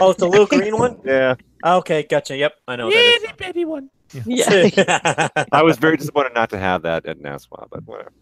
[0.00, 1.00] Oh, it's the little green one?
[1.04, 1.34] Yeah,
[1.64, 2.36] Okay, gotcha.
[2.36, 3.90] Yep, I know what that Itty bitty one.
[4.26, 4.52] Yeah.
[4.52, 4.74] is.
[5.50, 8.12] I was very disappointed not to have that at Naswa, but whatever.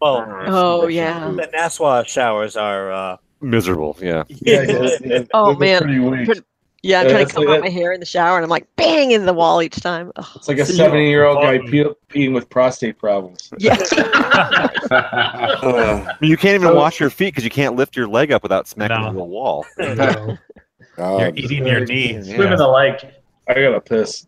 [0.00, 1.28] well, Oh yeah.
[1.30, 3.98] the Naswa showers are uh Miserable.
[4.00, 4.24] Yeah.
[4.28, 5.24] Yeah, yeah, yeah.
[5.34, 5.82] Oh, man.
[6.24, 6.40] Pretty-
[6.86, 8.44] Yeah, I'm Yeah, trying it's to comb like out my hair in the shower, and
[8.44, 10.12] I'm like bang into the wall each time.
[10.16, 10.24] Ugh.
[10.36, 13.50] It's like a 70 year old guy pe- peeing with prostate problems.
[13.58, 13.76] Yeah.
[14.88, 18.68] Uh, you can't even wash your feet because you can't lift your leg up without
[18.68, 19.08] smacking No.
[19.08, 19.66] into a wall.
[19.78, 21.18] No.
[21.18, 22.22] You're eating your knee.
[22.22, 23.04] Swim in the lake.
[23.48, 24.26] I gotta piss.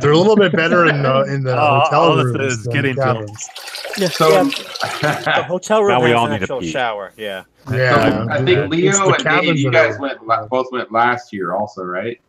[0.00, 2.64] They're a little bit better in the in the Oh, hotel all this rooms is
[2.64, 3.14] than getting to 'em.
[3.16, 3.48] cabins.
[3.98, 6.70] yeah, so, yeah, the hotel room Now we all need to actual pee.
[6.70, 7.12] shower.
[7.16, 7.44] Yeah.
[7.72, 11.82] Yeah, I think the Leo and Dave, you guys went both went last year, also,
[11.82, 12.20] right?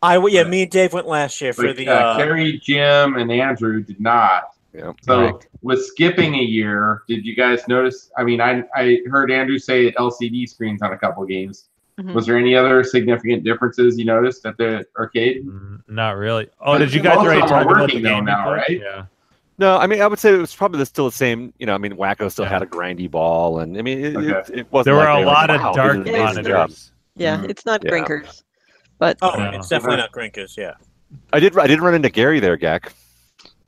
[0.00, 3.16] I yeah, me and Dave went last year for Like, the uh, uh, Carrie, Jim,
[3.16, 4.54] and Andrew did not.
[4.72, 4.92] Yeah.
[5.02, 5.34] So Right.
[5.62, 8.10] with skipping a year, did you guys notice?
[8.16, 11.67] I mean, I I heard Andrew say LCD screens on a couple games.
[11.98, 12.14] Mhm.
[12.14, 15.44] Was there any other significant differences you noticed at the arcade?
[15.46, 16.48] Mm, Not really.
[16.60, 18.52] Oh, But did you guys most of already talk about working the though game now,
[18.52, 18.70] right?
[18.70, 19.04] Yeah.
[19.58, 21.52] No, I mean, I would say it was probably still the same.
[21.58, 22.50] You know, I mean, Wacko still Yeah.
[22.50, 24.28] had a grindy ball, and I mean, it, Okay.
[24.52, 24.84] it, it wasn't.
[24.84, 26.52] There were like a they were lot of wow, dark this is an amazing job.
[26.52, 26.92] monitors.
[27.16, 27.50] Yeah, Mhm.
[27.50, 27.90] it's not Yeah.
[27.90, 28.42] Grinkers,
[29.00, 29.50] but Oh, Yeah.
[29.56, 30.56] it's definitely not Grinkers.
[30.56, 30.74] Yeah.
[31.32, 31.58] I did.
[31.58, 32.92] I did run into Gary there, Gak.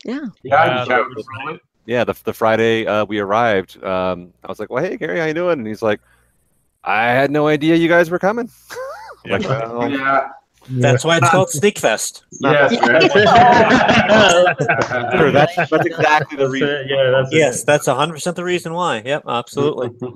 [0.05, 0.15] yeah.
[0.15, 1.61] Yeah, Yeah, you shot that was with it.
[1.87, 5.25] Yeah, the the Friday uh, we arrived, um, I was like, "Well, hey, Gary, how
[5.25, 6.01] you doing?" And he's like,
[6.85, 8.51] "I had no idea you guys were coming."
[9.27, 10.29] like, well, Yeah.
[10.69, 12.23] That's why it's called Sneak Fest.
[12.43, 13.11] Yes, right.
[15.19, 16.69] sure, that's that's exactly the reason.
[16.69, 16.87] it.
[16.89, 19.03] Yeah, that's Yes, that's 100% the reason why.
[19.05, 19.91] Yep, absolutely.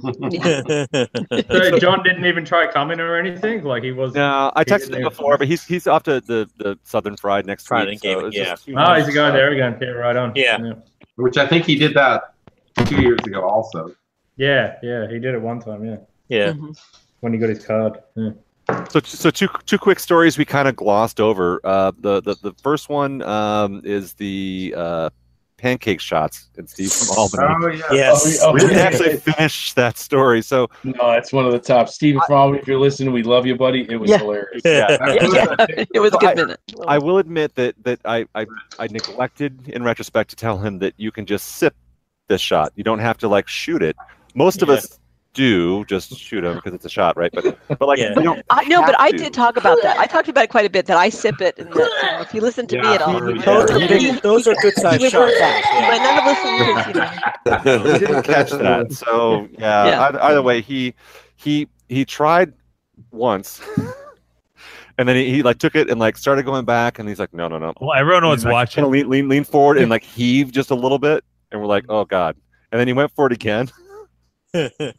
[1.51, 3.65] So John didn't even try coming or anything.
[3.65, 4.15] Like he was.
[4.15, 7.66] No, I texted him before, but he's he's off to the, the Southern Fried next
[7.66, 7.95] Fried week.
[7.95, 9.77] and Gaming, it's just- Oh, he's going there again.
[9.81, 10.32] Yeah, right on.
[10.36, 10.59] Yeah.
[11.16, 12.35] Which I think he did that
[12.86, 13.95] two years ago, also.
[14.36, 15.85] Yeah, yeah, he did it one time.
[15.85, 15.97] Yeah,
[16.29, 16.53] yeah.
[16.53, 16.79] Mhm.
[17.21, 17.99] when he got his card.
[18.17, 18.31] Yeah.
[18.89, 21.61] So, so two two quick stories we kind of glossed over.
[21.65, 25.11] Uh, the, the the first one um, is the uh,
[25.59, 27.45] pancake shots in Steve from Albany.
[27.47, 27.83] Oh yeah.
[27.93, 28.39] Yes.
[28.43, 31.91] Oh, we didn't actually finish that story, so No, it's one of the top.
[31.91, 33.87] Steven Fromm, if you're listening, we love you, buddy.
[33.91, 34.19] It was Yeah.
[34.19, 34.63] hilarious.
[34.65, 34.97] yeah.
[35.23, 36.61] yeah, it was a good minute.
[36.87, 38.47] I will admit that that I, I
[38.79, 41.75] I neglected in retrospect to tell him that you can just sip
[42.29, 42.73] this shot.
[42.77, 43.95] You don't have to like shoot it.
[44.35, 44.77] Most of Yeah.
[44.77, 44.99] us
[45.35, 47.31] do just shoot them because it's a shot, right?
[47.35, 48.11] But but like Yeah.
[48.16, 49.16] you don't I know, but have I to.
[49.19, 49.98] did talk about that.
[49.98, 50.86] I talked about it quite a bit.
[50.86, 53.44] That I sip it, and that, so if you listen to me at all, Those,
[53.44, 53.52] yeah.
[53.52, 55.32] are big- those are good you sized would shots.
[55.32, 55.65] heard that.
[55.74, 55.90] You Yeah.
[55.90, 57.93] might not have listened you know.
[57.93, 58.93] he didn't catch that.
[58.93, 60.01] So yeah, Yeah.
[60.09, 60.94] Either, either way, he
[61.36, 62.52] he he tried
[63.11, 63.61] once,
[64.98, 67.35] and then he, he like took it and like started going back, and he's like,
[67.35, 67.73] no, no, no.
[67.81, 68.90] Well, everyone was Kind watching.
[68.90, 72.05] lean, lean lean forward and like heave just a little bit, and we're like, oh
[72.05, 72.36] god.
[72.73, 73.70] And then he went for it again.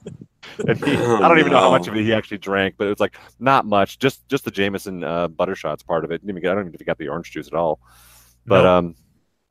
[0.68, 2.91] And he, I don't even know how much of it he actually drank, but it
[2.91, 6.23] was like not much, just just the Jameson uh, butter shots part of it.
[6.26, 7.80] Didn't I don't even know if he got the orange juice at all.
[8.45, 8.65] But Nope.
[8.68, 8.95] um,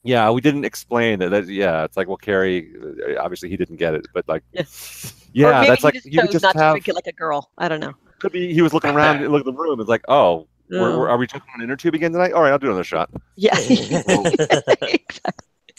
[0.04, 1.30] yeah, we didn't explain that.
[1.30, 4.62] that yeah, it's like well, Carrie, uh, obviously he didn't get it, but like, Yeah.
[5.32, 6.72] yeah, that's he like just you would chose just not to have.
[6.74, 7.50] drink it like a girl.
[7.58, 7.94] I don't know.
[8.20, 9.80] Could be he was looking around, look at the room.
[9.80, 10.98] It's like, oh, we're, Oh.
[11.00, 12.32] we're, are we just on an inner tube again tonight?
[12.32, 13.10] All right, I'll do another shot.
[13.36, 13.58] Yeah.
[13.58, 15.04] Exactly.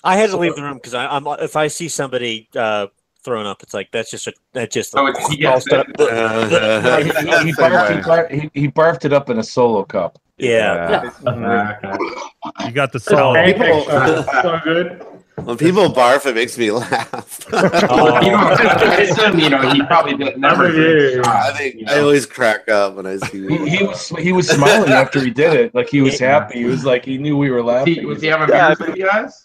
[0.03, 2.87] I had to leave the room because I'm if I see somebody uh,
[3.25, 5.87] throwing up, it's like that's just a that just Oh, it's, he all gets stuff-
[5.89, 5.99] it.
[5.99, 8.67] he, he, he, barfed, he, barfed, he, he
[9.05, 10.17] it up in a solo cup.
[10.37, 11.11] yeah.
[11.25, 12.65] Uh, okay.
[12.67, 13.45] You got the So solid.
[13.45, 15.05] people- shots, so good.
[15.43, 17.45] When people barf, it makes me laugh.
[17.51, 21.99] Well, you know, I you know, he probably did, never drinks I think you I
[21.99, 23.45] always crack up when I see.
[23.47, 25.75] He, he was he was smiling after he did it.
[25.75, 26.59] Like he was happy.
[26.59, 27.95] He was like he knew we were Was laughing.
[27.95, 29.43] he, was he having Yeah, beers with you guys?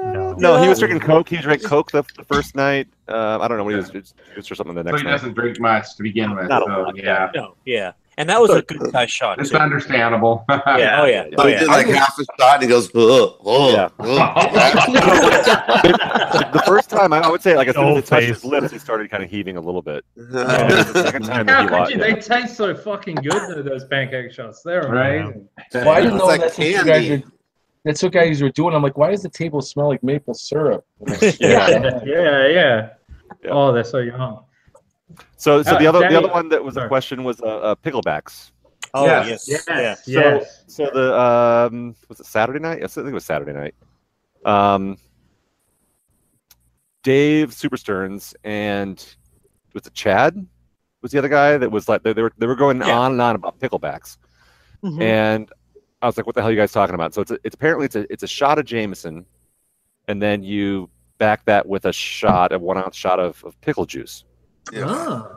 [0.00, 1.28] Uh, No, he was drinking Coke.
[1.28, 2.88] He drank Coke the, the first night.
[3.08, 4.14] Uh, I don't know what he was juice
[4.50, 5.10] or something the So next he night.
[5.12, 6.48] doesn't drink much to begin with.
[6.48, 7.30] Not a lot, yeah.
[7.34, 9.40] No, yeah, and that was a good size shot.
[9.40, 9.56] It's Too.
[9.56, 10.44] understandable.
[10.50, 11.58] Yeah, oh yeah, so oh he yeah.
[11.60, 13.88] did like half a shot, and he goes, "Ugh, ugh, Yeah.
[13.98, 15.72] ugh."
[16.52, 18.70] the first time, I would say, like as soon as No it touched his lips,
[18.72, 20.04] he started kind of heaving a little bit.
[20.16, 21.92] And the second time How could lost.
[21.92, 21.98] you?
[21.98, 23.62] They taste so fucking good though.
[23.62, 24.62] Those pancake shots.
[24.62, 25.20] They're Right.
[25.22, 25.48] amazing.
[25.74, 27.22] Well, I didn't know like that's what you guys
[27.84, 27.88] candy.
[27.88, 27.90] were.
[27.92, 28.74] That's what guys were doing.
[28.74, 30.84] I'm like, why does the table smell like maple syrup?
[31.40, 31.68] Yeah.
[31.68, 32.90] Yeah, yeah, yeah.
[33.44, 33.50] Yeah.
[33.50, 34.44] Oh, they're so young.
[35.36, 37.74] So, so Uh, the other the other one that was a question was uh, uh,
[37.76, 38.50] picklebacks.
[38.94, 39.46] Oh Yes.
[39.48, 40.20] yes, Yes, yeah.
[40.38, 40.64] yes.
[40.66, 42.80] So the um, was it Saturday night?
[42.80, 43.74] Yes, I think it was Saturday night.
[44.44, 44.96] Um,
[47.02, 48.96] Dave Super Stearns and
[49.74, 50.46] was it Chad?
[51.02, 52.98] Was the other guy that was like they, they were they were going Yeah.
[52.98, 54.18] on and on about picklebacks,
[54.84, 55.00] Mhm.
[55.02, 55.52] and
[56.02, 57.54] I was like, "What the hell are you guys talking about?" So it's a, it's
[57.54, 59.26] apparently it's a it's a shot of Jameson,
[60.08, 63.84] and then you back that with a shot, a one ounce shot of, of pickle
[63.86, 64.24] juice.
[64.72, 65.36] Yeah, Ah,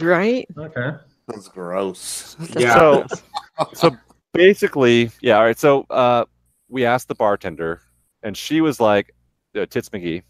[0.00, 0.46] Right?
[0.56, 0.90] okay.
[1.26, 2.36] that's gross.
[2.56, 2.74] Yeah.
[2.74, 3.06] So,
[3.74, 3.96] so
[4.32, 5.36] basically, yeah.
[5.38, 5.58] All right.
[5.58, 6.24] So, uh,
[6.68, 7.80] we asked the bartender,
[8.22, 9.12] and she was like,
[9.56, 10.22] uh, "Tits McGee."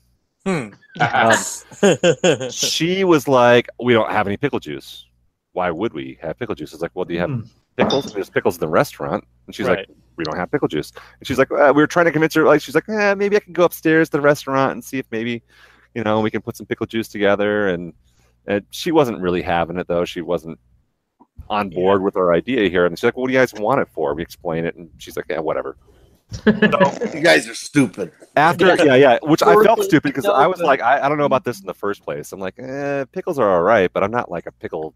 [0.46, 0.68] Hmm.
[0.98, 5.06] Um, she was like, "We don't have any pickle juice.
[5.52, 7.42] Why would we have pickle juice?" It's like, "Well, do you have Hmm.
[7.76, 8.12] pickles?
[8.14, 9.78] There's pickles in the restaurant." And she's Right.
[9.88, 12.34] like, "We don't have pickle juice." And she's like, uh, "We were trying to convince
[12.34, 12.44] her.
[12.44, 15.06] Like, she's like, eh, maybe I can go upstairs to the restaurant and see if
[15.10, 15.42] maybe,
[15.92, 17.92] you know, we can put some pickle juice together." And,
[18.46, 20.04] and she wasn't really having it though.
[20.04, 20.60] She wasn't
[21.48, 22.86] on board with our idea here.
[22.86, 25.16] And she's like, "What do you guys want it for?" We explain it, and she's
[25.16, 25.76] like, "Yeah, whatever."
[26.46, 28.12] You guys are stupid.
[28.36, 31.24] After, yeah, yeah, which I felt stupid because I was like, I, I don't know
[31.24, 32.30] about this in the first place.
[32.30, 34.94] I'm like, eh, pickles are all right, but I'm not like a pickle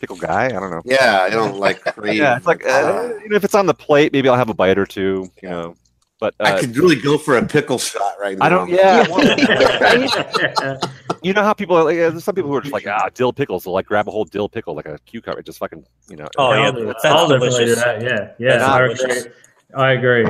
[0.00, 0.46] pickle guy.
[0.46, 0.82] I don't know.
[0.84, 2.16] Yeah, I don't like crave.
[2.16, 4.54] Yeah, it's like uh, you know, if it's on the plate, maybe I'll have a
[4.54, 5.30] bite or two.
[5.42, 5.74] You know,
[6.20, 8.44] but uh, I could really go for a pickle shot right now.
[8.46, 8.68] I don't.
[8.70, 10.76] Yeah, Yeah.
[11.22, 11.96] you know how people are like.
[11.96, 13.64] uh, There's some people who are just like ah, dill pickles.
[13.64, 16.28] They'll like grab a whole dill pickle like a cucumber, just fucking you know.
[16.36, 17.84] Oh, yeah, I'll, that's I'll definitely do delicious.
[17.84, 18.02] that.
[18.02, 18.58] Yeah, yeah.
[18.58, 19.32] That's I agree.
[19.74, 20.24] I agree.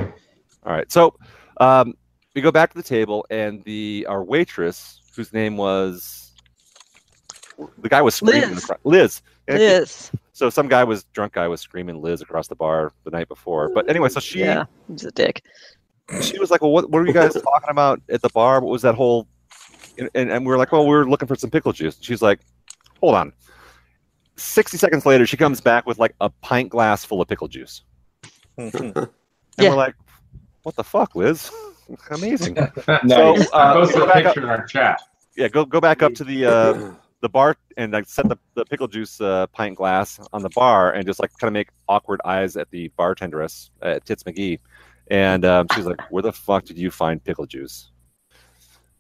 [0.65, 1.15] All right, so
[1.61, 1.95] um,
[2.35, 6.33] we go back to the table, and the our waitress, whose name was
[7.79, 8.71] the guy was screaming Liz.
[8.85, 9.23] Liz.
[9.49, 10.11] And Liz.
[10.33, 13.71] So some guy was drunk guy was screaming Liz across the bar the night before.
[13.75, 14.65] But anyway, so she Yeah.
[14.89, 15.43] He's a dick.
[16.23, 18.61] she was like, "Well, what, what were you guys talking about at the bar?
[18.61, 19.27] What was that whole?"
[19.99, 22.23] And, and, and we were like, "Well, we were looking for some pickle juice." She's
[22.23, 22.41] like,
[23.01, 23.33] "Hold on."
[24.37, 27.83] Sixty seconds later, she comes back with like a pint glass full of pickle juice,
[28.57, 28.73] and
[29.59, 29.71] Yeah.
[29.71, 29.97] we're like,
[30.63, 31.51] "What the fuck, Liz?
[32.11, 32.55] Amazing!"
[32.87, 33.09] Nice.
[33.09, 35.01] So uh, Post go a back up, picture in our chat.
[35.37, 38.65] yeah, go go back up to the uh, the bar and I set the, the
[38.65, 42.21] pickle juice uh, pint glass on the bar and just like kind of make awkward
[42.25, 44.59] eyes at the bartenderess at Tits McGee,
[45.11, 47.91] and um, she's like, "Where the fuck did you find pickle juice?"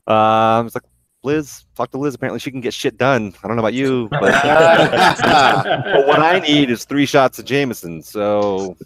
[0.06, 0.84] Um, I was like,
[1.22, 2.14] "Liz, talk to Liz.
[2.14, 3.34] Apparently, she can get shit done.
[3.42, 8.02] I don't know about you, but, but what I need is three shots of Jameson.
[8.02, 8.76] So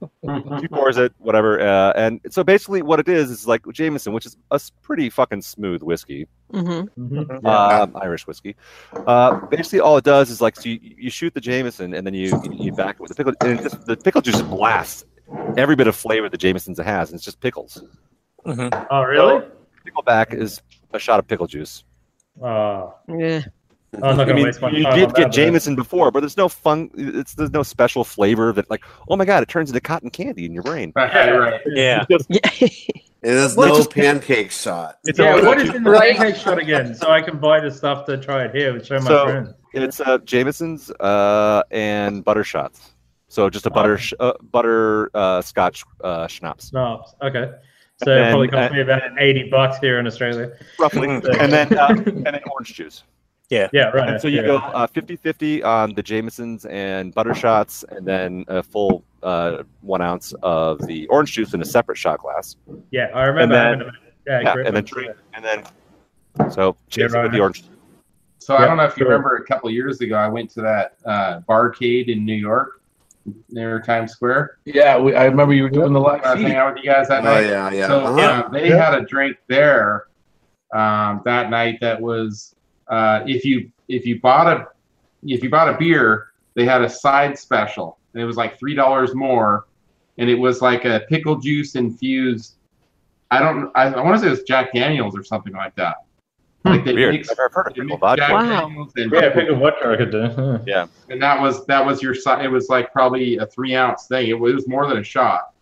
[0.60, 1.60] she pours it, whatever.
[1.60, 5.42] Uh, and so basically, what it is is like Jameson, which is a pretty fucking
[5.42, 7.16] smooth whiskey Mm-hmm.
[7.16, 7.44] Mhm.
[7.46, 8.54] um, Irish whiskey.
[9.06, 12.14] Uh, basically, all it does is like so you, you shoot the Jameson and then
[12.14, 13.32] you you back it with the pickle.
[13.40, 15.04] And just, the pickle juice blasts
[15.56, 17.82] every bit of flavor the Jameson's has, and it's just pickles.
[18.46, 19.44] Oh, really?
[19.86, 20.60] Pickleback is
[20.92, 21.82] a shot of pickle juice.
[22.42, 23.42] Oh, Yeah.
[24.02, 24.98] I'm not gonna mean, waste my you time.
[24.98, 26.90] did get that, Jameson before, but there's no fun.
[26.94, 30.44] It's there's no special flavor that like, oh my god, it turns into cotton candy
[30.46, 30.92] in your brain.
[30.96, 31.60] Right, right.
[31.66, 32.04] Yeah.
[32.08, 32.38] Yeah.
[33.24, 34.98] It is no is- pancake shot.
[35.02, 36.94] but- Yeah, what is in the pancake shot again?
[36.94, 39.54] So I can buy the stuff to try it here and show my So- friends.
[39.72, 42.92] It's uh, Jameson's uh, and butter shots.
[43.28, 46.70] So just a butter sh- uh, butter uh, scotch uh, schnapps.
[46.74, 47.52] No, okay.
[48.04, 50.52] So And it probably cost me about eighty bucks here in Australia.
[50.78, 51.08] roughly,
[51.40, 53.04] and then uh, and then orange juice.
[53.50, 53.68] Yeah.
[53.72, 54.08] Yeah, right.
[54.08, 54.46] And so you yeah.
[54.46, 60.00] go uh, 50-50 on the Jamesons and butter shots, and then a full uh, one
[60.00, 62.56] ounce of the orange juice in a separate shot glass.
[62.90, 63.92] Yeah, I remember and then-
[64.26, 65.62] yeah, Yeah, and then drink, and then
[66.50, 67.22] so Jameson right.
[67.24, 67.64] with the orange.
[68.38, 70.96] So I don't know if you remember a couple years ago, I went to that
[71.04, 72.80] uh, barcade in New York
[73.50, 74.58] near Times Square.
[74.64, 76.56] Yeah, we, I remember you were doing the live I was hanging feed.
[76.56, 77.46] out with you guys that Oh night.
[77.46, 77.86] yeah, yeah.
[77.86, 78.20] So Uh-huh.
[78.20, 78.90] uh, they Yeah.
[78.90, 80.06] had a drink there
[80.74, 82.53] um, that night that was
[82.88, 84.66] uh, if you if you bought a
[85.24, 88.74] if you bought a beer, they had a side special and it was like three
[88.74, 89.66] dollars more,
[90.18, 92.56] and it was like a pickle juice infused
[93.30, 93.70] I don't.
[93.74, 95.96] I, I want to say it was Jack Daniels or something like that.
[96.64, 97.14] Like they Weird.
[97.14, 98.20] mix, I've heard of they pickle mix vodka.
[98.22, 98.68] Jack Wow.
[98.68, 100.60] Daniels and, Yeah, pickle vodka I could do.
[100.66, 100.86] Yeah.
[101.10, 102.44] and that was that was your side.
[102.44, 104.28] It was like probably a three ounce thing.
[104.28, 105.52] It was, it was more than a shot.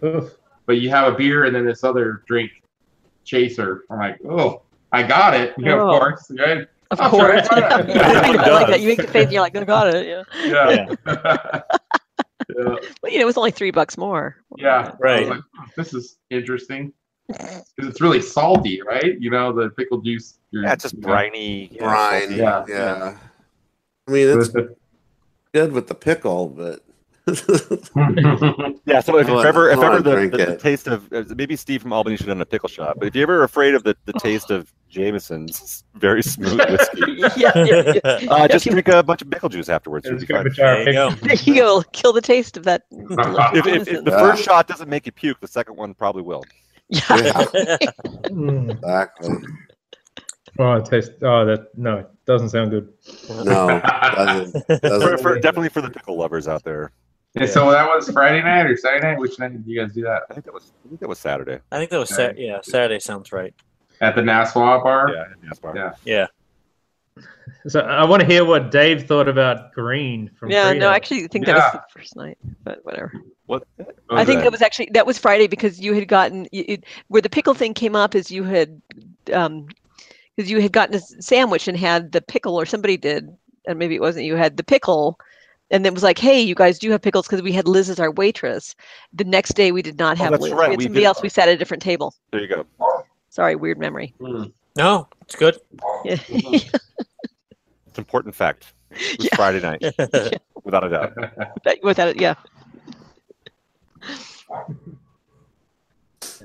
[0.00, 2.50] But you have a beer and then this other drink
[3.24, 3.84] chaser.
[3.90, 4.62] I'm like, oh,
[4.92, 5.54] I got it.
[5.58, 5.90] Yeah, Oh.
[5.90, 6.30] of course.
[6.38, 6.66] Right?
[6.90, 7.46] Of Oh, course.
[7.48, 7.68] sure, Yeah.
[7.86, 7.90] not?
[7.90, 8.80] I like that.
[8.80, 10.06] You make the face and you're like, I got it.
[10.06, 10.22] Yeah.
[10.44, 10.94] Yeah.
[11.06, 11.60] yeah.
[12.56, 12.78] Well,
[13.12, 14.36] you know, it was only three bucks more.
[14.56, 14.92] Yeah.
[14.94, 15.20] I Right.
[15.20, 16.92] was like, "Oh, this is interesting.
[17.30, 19.20] 'Cause it's really salty, right?
[19.20, 20.38] You know, the pickle juice.
[20.50, 21.08] you're- Yeah, it's just you know.
[21.08, 21.68] briny.
[21.72, 22.32] yeah, Brine.
[22.32, 22.64] Yeah.
[22.66, 23.16] Yeah.
[24.08, 24.48] I mean, it's
[25.52, 26.80] good with the pickle, but
[28.86, 31.56] Yeah, so if, if on, ever, if ever the, the, the taste of uh, maybe
[31.56, 33.84] Steve from Albany should have done a pickle shot, but if you're ever afraid of
[33.84, 37.00] the, the taste of Jameson's very smooth whiskey,
[37.36, 38.30] yeah, yeah, yeah.
[38.30, 40.06] uh, just drink a bunch of pickle juice afterwards.
[40.06, 40.50] You'll be good fine.
[40.50, 41.10] for There you go.
[41.44, 41.82] You go.
[41.92, 42.84] Kill the taste of that.
[42.90, 44.18] If, if, if the Yeah.
[44.18, 46.44] first shot doesn't make you puke, the second one probably will.
[46.88, 47.44] Yeah.
[48.24, 49.34] Exactly.
[50.58, 51.10] Oh, it tastes.
[51.22, 52.92] Oh, that no, it doesn't sound good.
[53.44, 54.66] No, doesn't.
[54.82, 55.18] Doesn't.
[55.20, 56.90] for, definitely for the pickle lovers out there.
[57.36, 59.18] And so that was Friday night or Saturday night?
[59.18, 60.22] Which night did you guys do that?
[60.30, 61.58] I think that was I think that was Saturday.
[61.70, 63.54] I think that was Sat- yeah Saturday sounds right.
[64.00, 65.12] At the NazBar?
[65.14, 65.72] Yeah, in Gaspar.
[65.76, 65.92] Yeah.
[66.04, 66.26] Yeah.
[67.66, 70.50] So I want to hear what Dave thought about Green from.
[70.50, 70.90] Yeah, no, Treehouse.
[70.90, 73.12] I actually think that was the first night, but whatever.
[73.46, 73.64] What?
[74.10, 74.44] I think Okay.
[74.44, 77.54] that was actually that was Friday because you had gotten you, it, where the pickle
[77.54, 78.80] thing came up is you had
[79.32, 79.66] um
[80.36, 83.28] because you had gotten a sandwich and had the pickle or somebody did
[83.66, 85.18] and maybe it wasn't you had the pickle
[85.70, 87.88] and then it was like hey you guys do have pickles because we had Liz
[87.90, 88.74] as our waitress.
[89.12, 90.52] The next day we did not Oh, have that's Liz.
[90.52, 91.22] right, We had we somebody did- else.
[91.22, 92.14] We sat at a different table.
[92.32, 92.66] There you go.
[93.30, 94.14] Sorry, weird memory.
[94.76, 95.58] No, it's good.
[96.04, 96.16] Yeah.
[97.88, 98.72] It's important fact.
[98.92, 99.36] It was Yeah.
[99.36, 99.82] Friday night,
[100.64, 101.14] without a doubt.
[101.64, 102.34] That- Without it, yeah.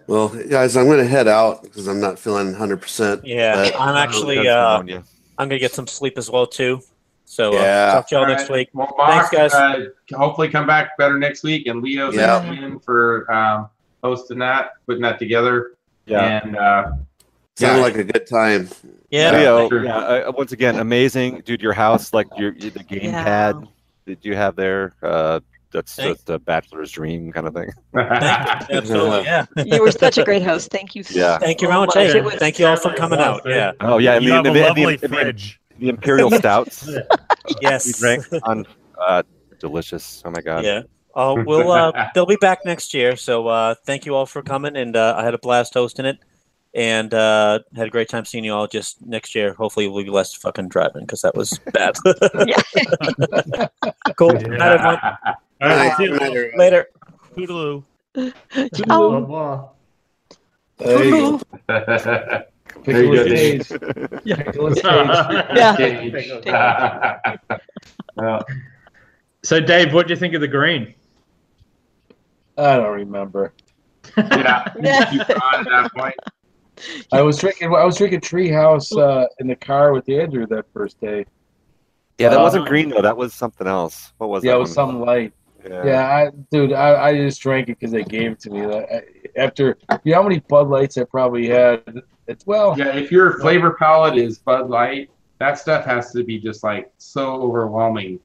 [0.07, 2.81] Well, guys, I'm going to head out because I'm not feeling 100.
[2.81, 4.79] percent Yeah, But- I'm actually uh.
[5.37, 6.81] I'm gonna get some sleep as well too.
[7.33, 7.91] So uh, Yeah.
[7.93, 8.51] talk to y'all All next right.
[8.57, 8.69] week.
[8.73, 9.53] Well, Thanks, guys.
[9.55, 11.65] Uh, hopefully, come back better next week.
[11.65, 12.43] And Leo's Yeah.
[12.51, 13.69] in for um,
[14.03, 15.71] hosting that, putting that together.
[16.05, 16.41] Yeah.
[16.43, 16.91] And uh,
[17.55, 17.83] Sounded Yeah.
[17.83, 18.69] like a good time.
[19.09, 19.83] Yeah, Leo, sure.
[19.83, 21.61] yeah, uh, once again, amazing, dude.
[21.61, 23.23] Your house, like your your- the game Yeah.
[23.23, 23.67] pad
[24.05, 25.39] that you have there, uh,
[25.71, 27.69] that's Thank- just a bachelor's dream kind of thing.
[27.95, 29.23] absolutely.
[29.23, 29.45] Yeah.
[29.65, 30.71] You were such a great host.
[30.71, 31.03] Thank you.
[31.09, 31.37] Yeah.
[31.37, 31.95] Thank you so very much.
[32.25, 32.33] much.
[32.33, 33.41] Hey, thank you all for coming out.
[33.45, 33.71] Yeah.
[33.81, 35.59] Oh yeah, and you the, have the, a the, lovely the, the, fridge.
[35.79, 36.95] The imperial stouts yes,
[37.47, 37.99] we Yes.
[37.99, 38.65] drank on,
[38.99, 39.23] uh,
[39.59, 40.21] delicious.
[40.25, 40.63] Oh my god.
[40.65, 40.81] Yeah.
[41.15, 43.15] Oh, we'll uh, they'll be back next year.
[43.15, 46.17] So uh, thank you all for coming, and uh, I had a blast hosting it,
[46.73, 48.65] and uh, had a great time seeing you all.
[48.65, 51.95] Just next year, hopefully, we'll be less fucking driving because that was bad.
[54.17, 54.31] cool.
[54.31, 54.99] Good night, everyone.
[55.61, 56.17] All right, see you.
[56.17, 56.51] Later.
[56.57, 56.87] Later.
[57.35, 57.83] Toodaloo.
[58.75, 59.19] Ciao.
[59.21, 59.69] Blah,
[60.79, 62.43] There
[62.75, 62.91] you go.
[62.91, 63.79] Very Pickle good, is Dave.
[64.25, 64.37] Dave.
[64.45, 65.31] Pickle is blah.
[68.21, 68.39] Yeah.
[69.43, 70.93] So, Dave, what do you think of the green?
[72.57, 73.53] I don't remember.
[74.17, 74.71] yeah,
[75.11, 76.15] you at that point.
[77.11, 77.73] I was drinking.
[77.73, 81.25] I was drinking Treehouse uh, in the car with Andrew that first day.
[82.19, 83.01] Yeah, that Uh, wasn't green though.
[83.01, 84.13] That was something else.
[84.17, 84.57] What was Yeah, that?
[84.57, 84.73] it was one?
[84.75, 85.33] something light.
[85.65, 85.85] Yeah.
[85.85, 88.65] Yeah, I, dude, I, I just drank it because they gave it to me.
[88.65, 89.03] Like, I-
[89.39, 92.01] After you know how many Bud Lights I probably had.
[92.27, 95.09] It's well, Yeah, if your flavor palette is Bud Light,
[95.39, 98.19] that stuff has to be just like so overwhelming.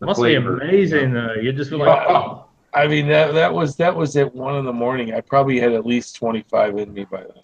[0.00, 0.56] The Must flavor.
[0.58, 1.34] be amazing, though.
[1.34, 4.64] You just feel like, oh, I mean that that was that was at one in
[4.64, 5.12] the morning.
[5.14, 7.42] I probably had at least twenty five in me by then.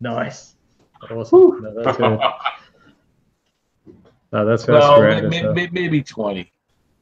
[0.00, 0.54] nice.
[1.10, 1.62] Awesome.
[1.62, 2.18] No, that's good.
[4.32, 5.24] No, that's that's No, great.
[5.24, 6.50] may- may- may- maybe twenty,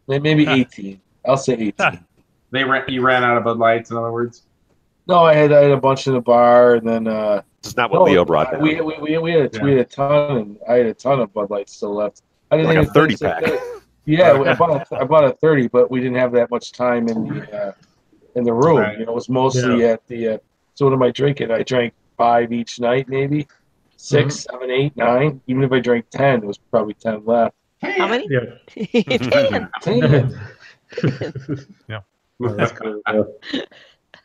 [0.06, 1.00] maybe eighteen.
[1.26, 2.04] I'll say eighteen.
[2.50, 4.42] They ran, you ran out of Bud Lights, in other words.
[5.06, 7.76] No, I had I had a bunch in the bar, and then uh, This is
[7.76, 8.62] not what no, Leo brought down.
[8.62, 11.20] We, we, we, we had a, we had a ton, and I had a ton
[11.20, 12.22] of Bud Lights still left.
[12.50, 13.42] I didn't Like a 30 pack.
[13.44, 13.60] it.
[14.06, 17.08] Yeah, I bought a, I bought a thirty, but we didn't have that much time
[17.08, 17.72] in the uh,
[18.34, 18.78] in the room.
[18.78, 18.98] Right.
[18.98, 20.28] You know, it was mostly at the.
[20.28, 20.38] Uh,
[20.74, 21.50] so what am I drinking?
[21.50, 23.46] I drank five each night, maybe
[23.96, 25.40] 6 seven, eight, nine.
[25.46, 27.54] Even if I drank ten, it was probably ten left.
[27.80, 28.26] How many?
[28.30, 29.66] Yeah.
[29.80, 30.38] Ten.
[31.88, 32.02] Damn.
[32.56, 33.00] That's cool.
[33.52, 33.62] Yeah.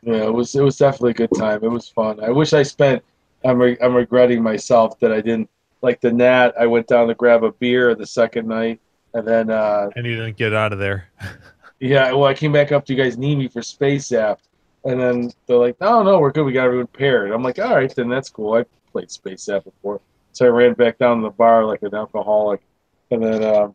[0.02, 1.64] Yeah, it was it was definitely a good time.
[1.64, 2.24] It was fun.
[2.24, 3.04] I wish I spent.
[3.44, 5.50] I'm re- I'm regretting myself that I didn't
[5.82, 6.54] like the Nat.
[6.60, 8.80] I went down to grab a beer the second night,
[9.14, 11.10] and then uh, And you didn't get out of there.
[11.80, 12.86] yeah, well, I came back up.
[12.86, 14.40] Do you guys need me for Space App?
[14.86, 16.46] And then they're like, no, no, we're good.
[16.46, 17.32] We got everyone paired.
[17.32, 18.54] I'm like, all right, then that's cool.
[18.54, 20.00] I played Space App before,
[20.32, 22.62] so I ran back down to the bar like an alcoholic,
[23.11, 23.73] and then um,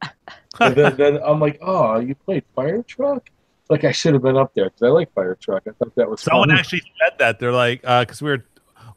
[0.61, 3.28] and then, then I'm like, oh, you played Fire Truck?
[3.70, 5.62] Like I should have been up there because I like Fire Truck.
[5.66, 6.59] I thought that was Someone fun.
[6.59, 7.39] actually said that.
[7.40, 8.44] They're like, because we were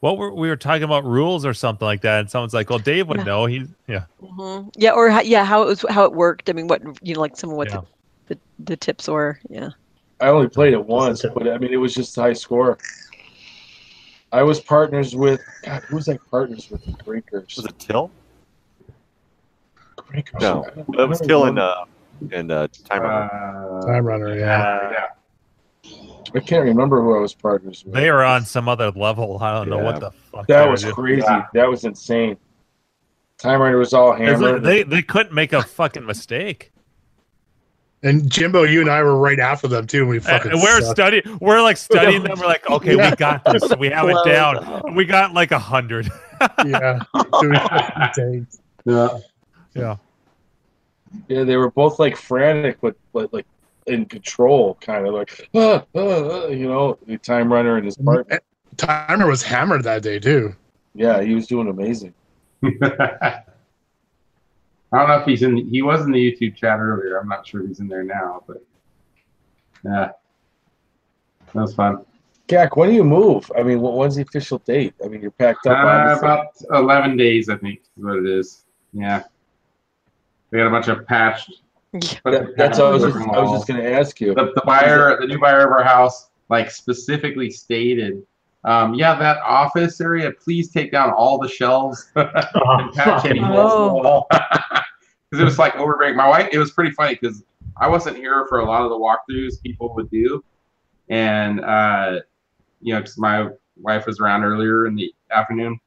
[0.01, 2.77] what were we were talking about rules or something like that, and someone's like, "Well,
[2.79, 3.23] Dave would Yeah.
[3.23, 4.03] know." He yeah.
[4.21, 4.71] Mhm.
[4.75, 6.49] Yeah, or how, yeah, how it was, how it worked.
[6.49, 7.81] I mean, what you know, like some of what Yeah.
[8.27, 9.39] the, the the tips were.
[9.49, 9.69] Yeah.
[10.19, 12.77] I only played it once, but I mean, it was just a high score.
[14.31, 15.83] I was partners with God.
[15.83, 16.83] Who was I partners with?
[17.05, 17.55] Breakers.
[17.55, 18.11] Was it Till?
[20.09, 20.41] Breakers.
[20.41, 20.87] No, I it was
[21.21, 21.49] remember Till one.
[21.49, 21.85] and uh
[22.31, 23.79] and uh Time Runner.
[23.81, 24.91] Uh, Time Runner, yeah.
[24.91, 25.05] yeah.
[26.35, 27.93] I can't remember who I was partners with.
[27.93, 29.37] They are on some other level.
[29.41, 30.47] I don't know what the fuck.
[30.47, 31.21] that was crazy.
[31.25, 31.45] Yeah.
[31.53, 32.37] That was insane.
[33.37, 34.63] Time Runner was all It's like hammered.
[34.63, 36.71] They they couldn't make a fucking mistake.
[38.03, 40.01] And Jimbo, you and I were right after them too.
[40.01, 41.23] And we fucking And we're studying.
[41.39, 42.39] Wewe're like studying them.
[42.39, 43.09] We're like, okay, Yeah.
[43.11, 43.63] we got this.
[43.79, 44.95] We have it down.
[44.95, 46.09] we got like a hundred.
[46.65, 46.99] yeah.
[47.41, 48.59] Doing fucking takes.
[48.85, 49.17] Yeah.
[49.77, 49.97] Yeah.
[51.27, 53.45] yeah, they were both like frantic, but but like
[53.85, 57.97] in control, kind of like ah, ah, ah, you know, the Time Runner and his
[57.97, 58.39] partner.
[58.75, 60.53] Timer was hammered that day too.
[60.93, 62.13] Yeah, he was doing amazing.
[62.63, 63.43] I
[64.99, 65.57] don't know if he's in.
[65.69, 67.17] He was in the YouTube chat earlier.
[67.19, 68.57] I'm not sure he's in there now, but
[69.83, 70.11] yeah,
[71.53, 72.05] that was fun.
[72.47, 73.51] Gak, when do you move?
[73.57, 74.93] I mean, wh- when's the official date?
[75.03, 75.85] I mean, you're packed Uh, up.
[75.85, 76.27] obviously.
[76.69, 78.63] about 11 days, I think, is what it is.
[78.93, 79.23] Yeah,
[80.51, 81.51] we got a bunch of patched.
[81.93, 84.33] That- that's what I was just, I was just going to ask you.
[84.33, 88.23] the, the buyer, the new buyer of our house, like specifically stated,
[88.63, 93.73] um, yeah, that office area, please take down all the shelves and patch any holes
[93.73, 94.27] in the wall.
[94.29, 96.15] Because it was like overbreak.
[96.15, 97.43] My wife, it was pretty funny because
[97.79, 100.43] I wasn't here for a lot of the walkthroughs people would do,
[101.09, 102.19] and uh,
[102.81, 105.79] you know, because my wife was around earlier in the afternoon,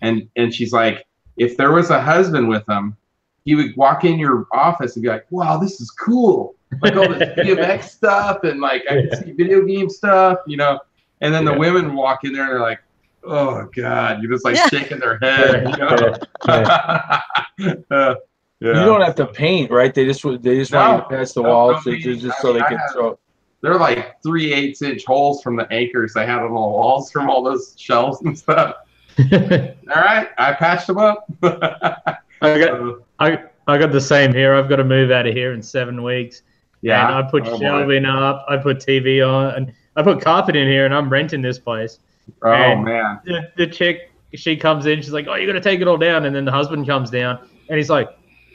[0.00, 2.96] and and she's like, if there was a husband with them,
[3.44, 7.08] he would walk in your office and be like, "Wow, this is cool." like all
[7.08, 10.80] this BMX stuff and like I can see video game stuff, you know.
[11.20, 12.80] And then the women walk in there and they're like,
[13.22, 14.68] "Oh God!" You're just like Yeah.
[14.68, 16.14] shaking their head, you know.
[17.90, 18.14] Uh,
[18.60, 19.92] You don't have to paint, right?
[19.92, 20.78] They just they just No.
[20.78, 22.64] want you to pass the No, walls, no so just, just I so mean, they
[22.64, 23.18] I can have- throw.
[23.60, 27.30] They're like three eighths inch holes from the anchors they had on the walls from
[27.30, 28.76] all those shelves and stuff.
[29.18, 29.22] All
[29.94, 31.26] right, I patched them up.
[32.44, 34.54] I got I I got the same here.
[34.54, 36.42] I've got to move out of here in seven weeks.
[36.82, 38.44] yeah, And I put Oh, shelving up.
[38.48, 41.98] I put TV on, and I put carpet in here, and I'm renting this place.
[42.42, 45.00] Oh and- man, The, the chick, she comes in.
[45.00, 47.10] She's like, "Oh, you got to take it all down." And then the husband comes
[47.10, 47.38] down,
[47.68, 48.08] and he's like,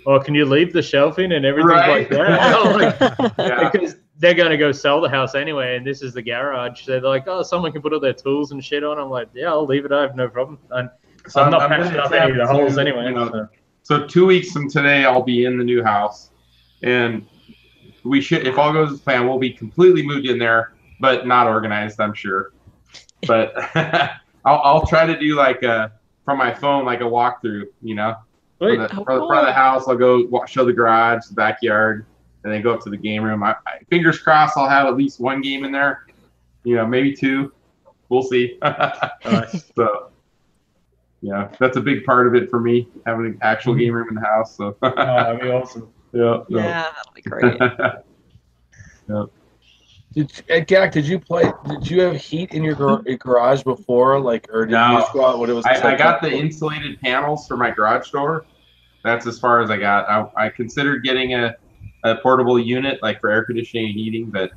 [0.06, 2.00] "Oh, can you leave the shelving and everything Right.
[2.02, 3.70] like that?" Like, yeah.
[3.72, 6.82] because they're going to go sell the house anyway, and this is the garage.
[6.84, 9.30] So they're like, "Oh, someone can put all their tools and shit on." I'm like,
[9.34, 9.92] "Yeah, I'll leave it.
[9.92, 10.90] I have no problem." And
[11.28, 13.06] So I'm not I'm patching up any of the holes anyway.
[13.06, 13.48] you know, so.
[13.90, 16.30] So two weeks from today, I'll be in the new house,
[16.84, 17.26] and
[18.04, 21.48] we should, if all goes as planned, we'll be completely moved in there, but not
[21.48, 22.54] organized, I'm sure.
[23.26, 23.52] But
[24.46, 25.92] I'll, I'll try to do like a
[26.24, 28.14] from my phone, like a walkthrough, you know,
[28.60, 28.78] for Sweet.
[28.78, 29.88] the, Oh, for the front of the house.
[29.88, 32.06] I'll go wa- show the garage, the backyard,
[32.44, 33.42] and then go up to the game room.
[33.42, 36.06] I, I, fingers crossed, I'll have at least one game in there,
[36.64, 37.52] you know, maybe two.
[38.10, 38.60] We'll see.
[39.26, 39.66] Nice.
[39.76, 40.12] so.
[41.22, 43.80] Yeah, that's a big part of it for me, having an actual Mm-hmm.
[43.82, 44.56] game room in the house.
[44.56, 45.92] So Oh, that'd be awesome.
[46.14, 47.60] yeah, Yeah, that'll be great.
[49.10, 49.26] yeah.
[50.14, 51.52] Did uh, Gak, did you play?
[51.68, 54.92] Did you have heat in your gar- garage before, like, or did No.
[54.94, 55.66] you just go out when it was?
[55.66, 58.46] I, I got the insulated panels for my garage door.
[59.04, 60.10] That's as far as I got.
[60.10, 61.56] I, I considered getting a,
[62.04, 64.52] a portable unit like for air conditioning and heating, but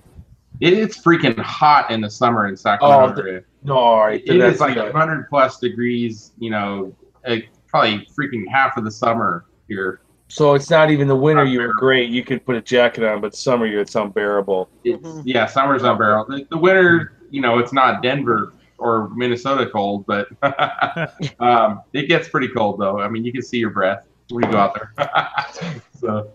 [0.63, 3.21] it, it's freaking hot in the summer in Sacramento.
[3.21, 4.23] Oh, the- No, all right.
[4.25, 4.93] it that's like good.
[4.93, 6.33] 100 plus degrees.
[6.39, 7.37] You know, uh,
[7.67, 10.01] probably freaking half of the summer here.
[10.29, 11.45] So it's not even the winter.
[11.45, 12.09] You were great.
[12.11, 14.69] You could put a jacket on, but summer you it's unbearable.
[14.85, 15.23] It's, Mhm.
[15.27, 16.37] Yeah, summer's unbearable.
[16.37, 20.29] The, the winter, you know, it's not Denver or Minnesota cold, but
[21.41, 22.99] um, it gets pretty cold though.
[23.01, 25.81] I mean, you can see your breath when you go out there.
[26.01, 26.31] so,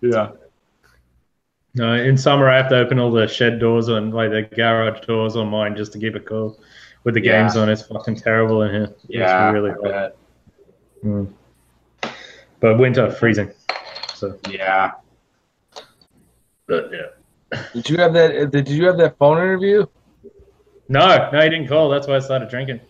[0.00, 0.30] yeah.
[1.74, 5.00] No, in summer I have to open all the shed doors and like the garage
[5.06, 6.58] doors on mine just to keep it cool.
[7.04, 7.40] With the Yeah.
[7.42, 8.94] games on, it's fucking terrible in here.
[9.08, 10.12] Yeah, it's really I hot.
[11.04, 11.32] Mm.
[12.60, 13.50] But winter freezing.
[14.14, 14.92] So, Yeah.
[16.66, 17.58] but yeah.
[17.74, 18.36] Did you have that?
[18.36, 19.86] uh, Did you have that phone interview?
[20.88, 21.88] No, no, he didn't call.
[21.88, 22.80] That's why I started drinking.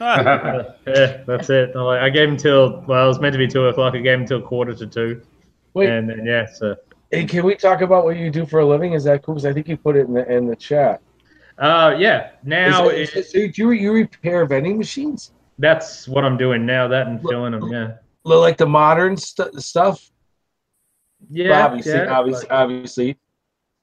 [0.00, 1.72] Uh, yeah, that's it.
[1.74, 3.94] I'm like, I gave him till well, it was meant to be two o'clock.
[3.94, 5.22] I gave him till quarter to two,
[5.74, 6.76] Wait, and then yeah, so
[7.10, 8.92] hey, can we talk about what you do for a living?
[8.92, 9.34] Is that cool?
[9.34, 11.00] Because I think you put it in the in the chat.
[11.58, 12.30] uh, yeah.
[12.44, 16.88] Now Is it, it- so you you repair vending machines, that's what I'm doing now.
[16.88, 17.68] That and filling them.
[17.72, 17.92] Yeah,
[18.24, 20.10] Li- like the modern st- stuff.
[21.30, 21.64] yeah.
[21.66, 23.18] obviously, yeah, obviously, obviously.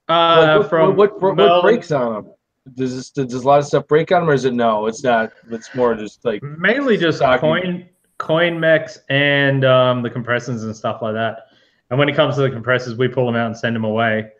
[0.08, 0.12] Uh,
[0.46, 2.32] Like, what, from what, what, what breaks on them?
[2.74, 4.86] does this, does a lot of stuff break on them, or is it no?
[4.86, 5.32] It's not.
[5.50, 7.40] It's more just like Mainly just Stocking.
[7.40, 7.88] coin
[8.18, 11.45] coin mechs and um, the compressors and stuff like that.
[11.90, 14.30] And when it comes to the compressors, we pull them out and send them away.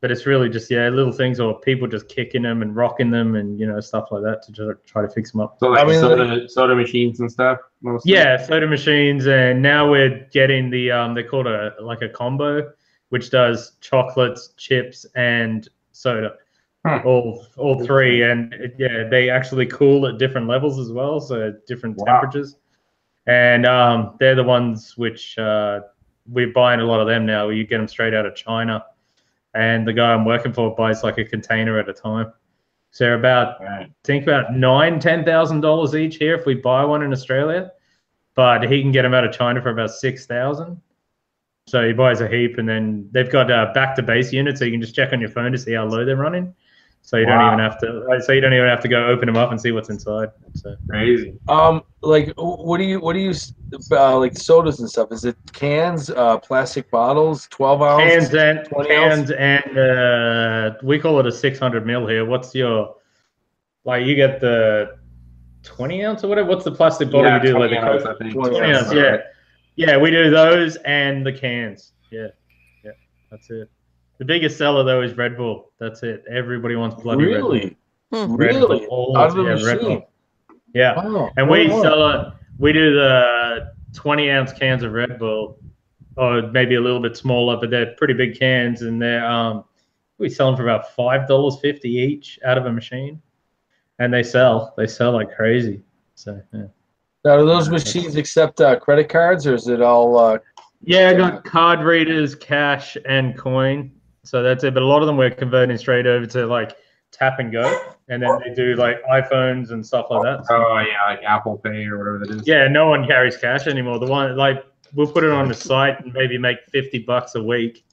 [0.00, 3.34] But it's really just yeah, little things or people just kicking them and rocking them
[3.34, 5.56] and you know stuff like that to try, try to fix them up.
[5.58, 7.58] So like I mean, soda, soda machines and stuff.
[7.80, 8.12] Mostly.
[8.12, 12.70] Yeah, soda machines, and now we're getting the um, they're called a like a combo,
[13.08, 16.34] which does chocolates, chips, and soda,
[16.84, 17.00] Huh.
[17.04, 21.96] all all three, and yeah, they actually cool at different levels as well, so different
[21.96, 22.20] Wow.
[22.20, 22.58] temperatures,
[23.26, 25.80] and um, they're the ones which uh,
[26.28, 27.48] we're buying a lot of them now.
[27.48, 28.84] You get them straight out of China,
[29.54, 32.32] and the guy I'm working for buys like a container at a time.
[32.90, 33.90] So they're about Right.
[34.04, 37.72] think about nine, ten thousand dollars each here if we buy one in Australia,
[38.34, 40.80] but he can get them out of China for about six thousand.
[41.68, 44.64] So he buys a heap, and then they've got uh, back to base units, so
[44.64, 46.54] you can just check on your phone to see how low they're running.
[47.06, 48.20] So you don't even have to.
[48.20, 50.30] So you don't even have to go open them up and see what's inside.
[50.54, 51.38] So Crazy.
[51.46, 53.32] um like what do you what do you
[53.92, 55.12] uh, like sodas and stuff?
[55.12, 58.12] Is it cans, uh, plastic bottles, twelve ounce?
[58.12, 62.24] cans and 20 cans and uh, we call it a six hundred mil here.
[62.24, 62.96] What's your
[63.84, 64.04] like?
[64.04, 64.96] You get the
[65.62, 66.48] twenty ounce or whatever.
[66.48, 67.58] What's the plastic bottle Yeah, you do?
[67.60, 68.16] Like 20 the ounce, Coke?
[68.16, 68.34] I think.
[68.34, 69.16] 20 20 ounce, yeah.
[69.76, 71.92] Yeah, we do those and the cans.
[72.10, 72.28] Yeah,
[72.82, 72.92] yeah,
[73.30, 73.70] that's it.
[74.18, 75.70] The biggest seller though is Red Bull.
[75.78, 76.24] That's it.
[76.30, 77.76] Everybody wants bloody Red Really?
[78.12, 78.26] Hmm.
[78.28, 78.36] Bull.
[78.36, 78.78] Red Really?
[78.80, 78.86] Bull.
[78.88, 79.98] All- Out of the yeah, Red machine?
[79.98, 80.10] Bull.
[80.74, 81.30] Yeah, Wow.
[81.36, 81.82] and we Wow.
[81.82, 82.32] sell it.
[82.58, 85.58] We do the twenty ounce cans of Red Bull,
[86.16, 89.64] or maybe a little bit smaller, but they're pretty big cans, and they're um,
[90.18, 93.20] we sell them for about five dollars fifty each out of a machine,
[93.98, 94.72] and they sell.
[94.76, 95.82] They sell like crazy.
[96.14, 96.64] So yeah.
[97.24, 100.16] Now, do those machines accept uh, credit cards, or is it all?
[100.16, 100.38] Uh,
[100.82, 103.90] Yeah, I got card readers, cash, and coin.
[104.26, 104.74] So that's it.
[104.74, 106.76] But a lot of them we're converting straight over to like
[107.12, 110.46] tap and go, and then they do like iPhones and stuff like that.
[110.46, 112.46] So, Oh yeah, like Apple Pay or whatever that is.
[112.46, 113.98] yeah, no one carries cash anymore.
[113.98, 117.42] The one like we'll put it on the site and maybe make fifty bucks a
[117.42, 117.84] week.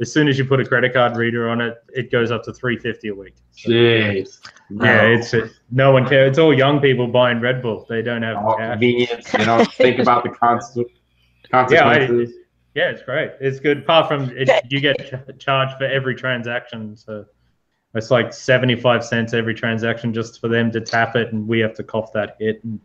[0.00, 2.54] As soon as you put a credit card reader on it, it goes up to
[2.54, 3.34] three fifty a week.
[3.54, 4.38] Jeez.
[4.70, 5.34] Yeah, it's
[5.70, 6.30] no one cares.
[6.30, 7.84] It's all young people buying Red Bull.
[7.88, 8.72] They don't have all cash.
[8.74, 9.30] convenience.
[9.30, 10.94] They don't think about the consequences.
[11.52, 12.16] Yeah,
[12.74, 13.32] it's great.
[13.40, 13.78] It's good.
[13.78, 17.26] Apart from it, you get ch- charged for every transaction, so
[17.94, 21.74] it's like seventy-five cents every transaction just for them to tap it, and we have
[21.74, 22.62] to cough that hit.
[22.62, 22.78] And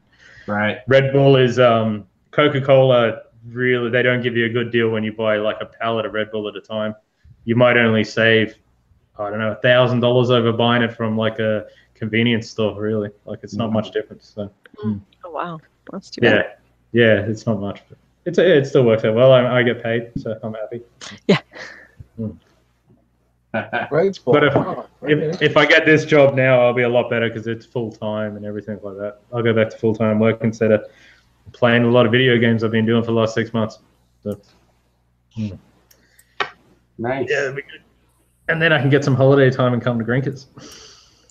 [0.47, 0.79] right.
[0.87, 3.21] Red Bull is um, Coca-Cola.
[3.47, 6.13] Really, they don't give you a good deal when you buy like a pallet of
[6.13, 6.95] Red Bull at a time.
[7.43, 8.55] You might only save,
[9.19, 12.81] I don't know, a thousand dollars over buying it from like a convenience store.
[12.81, 14.31] Really, like it's not much difference.
[14.33, 14.49] So.
[14.83, 14.99] Oh
[15.29, 15.59] wow,
[15.91, 16.57] that's too bad.
[16.91, 17.83] Yeah, yeah, it's not much.
[17.87, 19.31] But it's it still works out well.
[19.31, 20.81] I, I get paid, so I'm happy.
[21.27, 21.39] Yeah.
[22.17, 22.31] Hmm.
[23.89, 24.19] Right?
[24.25, 24.87] But if, Wow.
[25.03, 27.91] if if I get this job now, I'll be a lot better because it's full
[27.91, 29.19] time and everything like that.
[29.33, 30.85] I'll go back to full time work instead of
[31.53, 33.79] playing a lot of video games I've been doing for the last six months.
[34.23, 34.39] So
[35.35, 35.49] hmm.
[36.97, 37.27] nice.
[37.29, 37.81] yeah, that'd be good.
[38.49, 40.47] And then I can get some holiday time and come to Grinkers.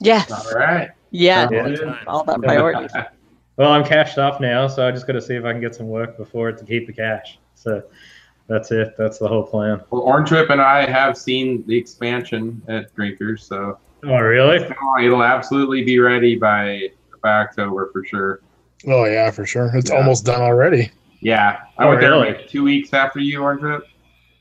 [0.00, 0.30] Yes.
[0.30, 0.90] All right.
[1.10, 1.48] Yeah.
[1.50, 1.98] Yeah.
[2.06, 2.90] All about priorities.
[3.56, 5.74] Well, I'm cashed up now, so I just got to see if I can get
[5.74, 7.38] some work before it to keep the cash.
[7.54, 7.82] So
[8.48, 8.94] that's it.
[8.98, 9.80] That's the whole plan.
[9.90, 14.56] Well, Orange Trip and I have seen the expansion at Drinkers, so Oh, really?
[15.02, 16.90] it'll absolutely be ready by
[17.22, 18.40] by October for sure.
[18.86, 19.70] Oh yeah, for sure.
[19.74, 19.96] It's Yeah.
[19.96, 20.90] almost done already.
[21.20, 23.86] Yeah, I Oh, went there like two weeks after you, Orange Trip,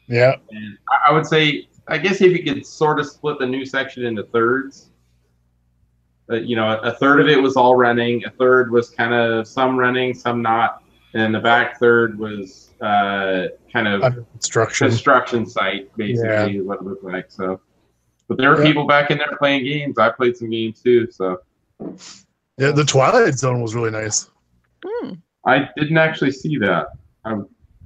[0.08, 0.36] Yeah.
[0.52, 3.66] and I, I would say, I guess if you could sort of split the new
[3.66, 4.90] section into thirds,
[6.30, 9.78] you know, a third of it was all running, a third was kind of some
[9.78, 10.84] running, some not,
[11.14, 14.88] and the back third was uh, kind of Under construction.
[14.88, 17.26] construction site, basically, is what it looked like.
[17.30, 17.60] So,
[18.28, 18.68] but there were Yeah.
[18.68, 19.98] people back in there playing games.
[19.98, 21.42] I played some games too, so
[22.58, 24.30] Yeah, the Twilight Zone was really nice.
[24.86, 25.14] Hmm.
[25.46, 26.88] I didn't actually see that.
[27.26, 27.38] I,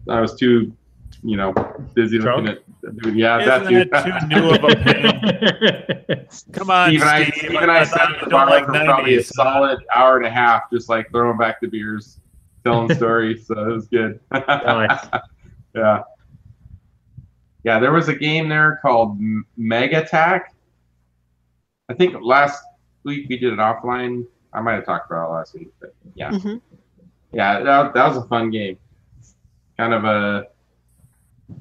[0.09, 0.75] I was too,
[1.23, 1.51] you know,
[1.93, 2.47] busy Drunk?
[2.47, 2.63] looking at.
[3.01, 3.75] Dude, yeah, that too.
[3.77, 4.75] Isn't that too new of a
[6.07, 6.27] pain?
[6.53, 7.51] Come on, Even I, Steve.
[7.51, 9.25] even I thought sat you at the bar like for probably a 90s.
[9.33, 12.19] solid hour and a half, just like throwing back the beers,
[12.63, 13.45] telling stories.
[13.47, 14.19] So it was good.
[14.31, 15.05] Nice.
[15.75, 16.03] yeah.
[17.63, 19.19] Yeah, there was a game there called
[19.57, 20.53] Mega Attack.
[21.89, 22.63] I think last
[23.03, 24.25] week we did it offline.
[24.53, 26.61] I might have talked about it last week, but yeah, Mhm.
[27.33, 28.77] yeah, that, that was a fun game.
[29.77, 30.45] Kind of a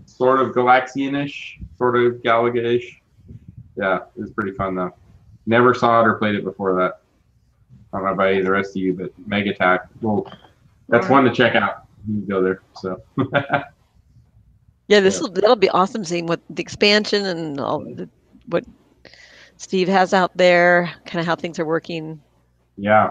[0.06, 3.00] sort of Galaxian-ish, sort of Galaga-ish.
[3.76, 4.94] Yeah, it was pretty fun though.
[5.46, 7.00] Never saw it or played it before that.
[7.92, 9.88] I don't know about any of the rest of you, but Mega Attack.
[10.00, 10.30] Well,
[10.88, 11.84] that's one to check out.
[12.08, 12.62] You can go there.
[12.80, 13.00] So
[14.88, 18.08] Yeah, this will that'll be awesome seeing what the expansion and all the,
[18.46, 18.64] what
[19.56, 22.20] Steve has out there, kind of how things are working.
[22.76, 23.10] Yeah.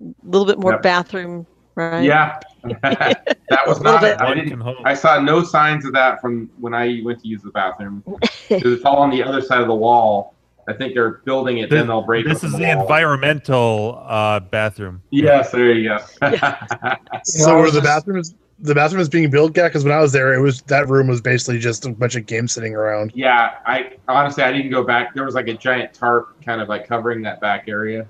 [0.00, 0.82] A little bit more Yep.
[0.82, 2.04] bathroom, right?
[2.04, 2.38] Yeah.
[2.62, 4.76] That was not I didn't can hope.
[4.84, 8.02] I saw no signs of that from when I went to use the bathroom.
[8.50, 10.34] it's all on the other side of the wall.
[10.68, 12.28] I think they're building it, then they'll break it.
[12.28, 12.82] This is the wall.
[12.82, 15.00] environmental uh, bathroom.
[15.10, 15.98] Yes, there you go.
[17.24, 19.68] So I were the just- bathrooms the bathrooms being built, yeah?
[19.68, 22.26] Because when I was there, it was that room was basically just a bunch of
[22.26, 23.12] games sitting around.
[23.14, 25.14] yeah, I honestly I didn't go back.
[25.14, 28.06] There was like a giant tarp kind of like covering that back area,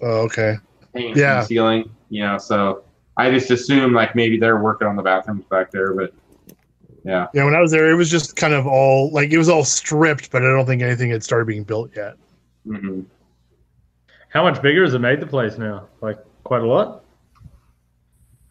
[0.00, 0.54] Oh, okay.
[0.94, 1.40] Yeah.
[1.40, 1.90] the ceiling.
[2.08, 2.84] You know, so
[3.16, 6.12] I just assume like maybe they're working on the bathrooms back there, but
[7.04, 7.26] yeah.
[7.32, 9.64] Yeah, when I was there, it was just kind of all like it was all
[9.64, 12.16] stripped, but I don't think anything had started being built yet.
[12.64, 13.02] hmm
[14.28, 15.88] How much bigger has it made the place now?
[16.00, 17.04] Like quite a lot.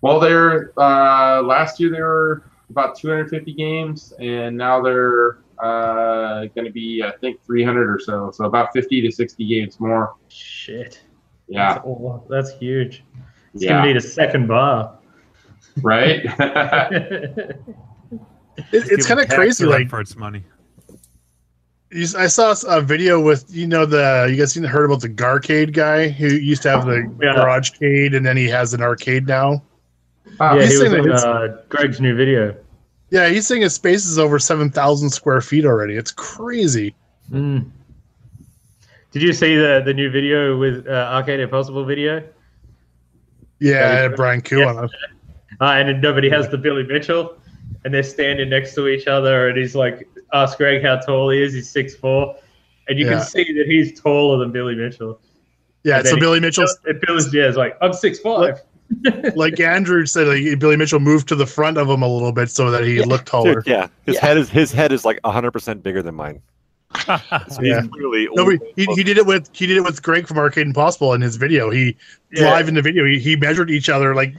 [0.02, 6.66] Well, they're uh, last year they were about 250 games, and now they're uh, going
[6.66, 8.32] to be I think 300 or so.
[8.32, 10.16] So about 50 to 60 games more.
[10.30, 11.02] Shit.
[11.48, 13.04] Yeah, That's, that's huge.
[13.54, 14.98] It's yeah, gonna need a second bar.
[15.82, 16.26] right.
[18.74, 19.64] It, it's kind of crazy.
[19.64, 20.44] run Like for its money.
[21.92, 25.08] you, I saw a video with you know the you guys seen heard about the
[25.10, 27.36] Garcade guy who used to have the Yeah.
[27.36, 29.64] garage cade and then he has an arcade now.
[30.40, 30.56] Wow.
[30.56, 32.54] yeah, he's he was in uh, Greg's new video.
[33.12, 35.96] Yeah, he's saying his space is over seven thousand square feet already.
[35.96, 36.94] It's crazy.
[37.32, 37.70] Mm.
[39.12, 42.22] Did you see the the new video with uh, Arcade Impossible video?
[43.60, 44.92] Yeah, Yeah, Brian Kuh on it.
[45.62, 47.36] Uh, and nobody has the Billy Mitchell,
[47.84, 51.42] and they're standing next to each other, and he's like, ask Greg how tall he
[51.42, 51.54] is.
[51.54, 52.36] He's six four,
[52.88, 53.18] and you Yeah.
[53.18, 55.20] can see that he's taller than Billy Mitchell.
[55.84, 58.62] Yeah, And so Billy Mitchell, And Billy's yeah, is like, I'm six five.
[59.36, 62.50] like Andrew said, like Billy Mitchell moved to the front of him a little bit
[62.50, 63.56] so that he looked taller.
[63.56, 64.22] Dude, yeah, his Yeah.
[64.26, 66.42] head is his head is like hundred percent bigger than mine.
[66.96, 67.82] So Yeah.
[67.92, 70.68] clearly No, old- he, he did it with he did it with Greg from Arcade
[70.68, 71.70] Impossible in his video.
[71.70, 71.96] He
[72.32, 72.52] Yeah.
[72.52, 73.06] live in the video.
[73.06, 74.34] He, he measured each other like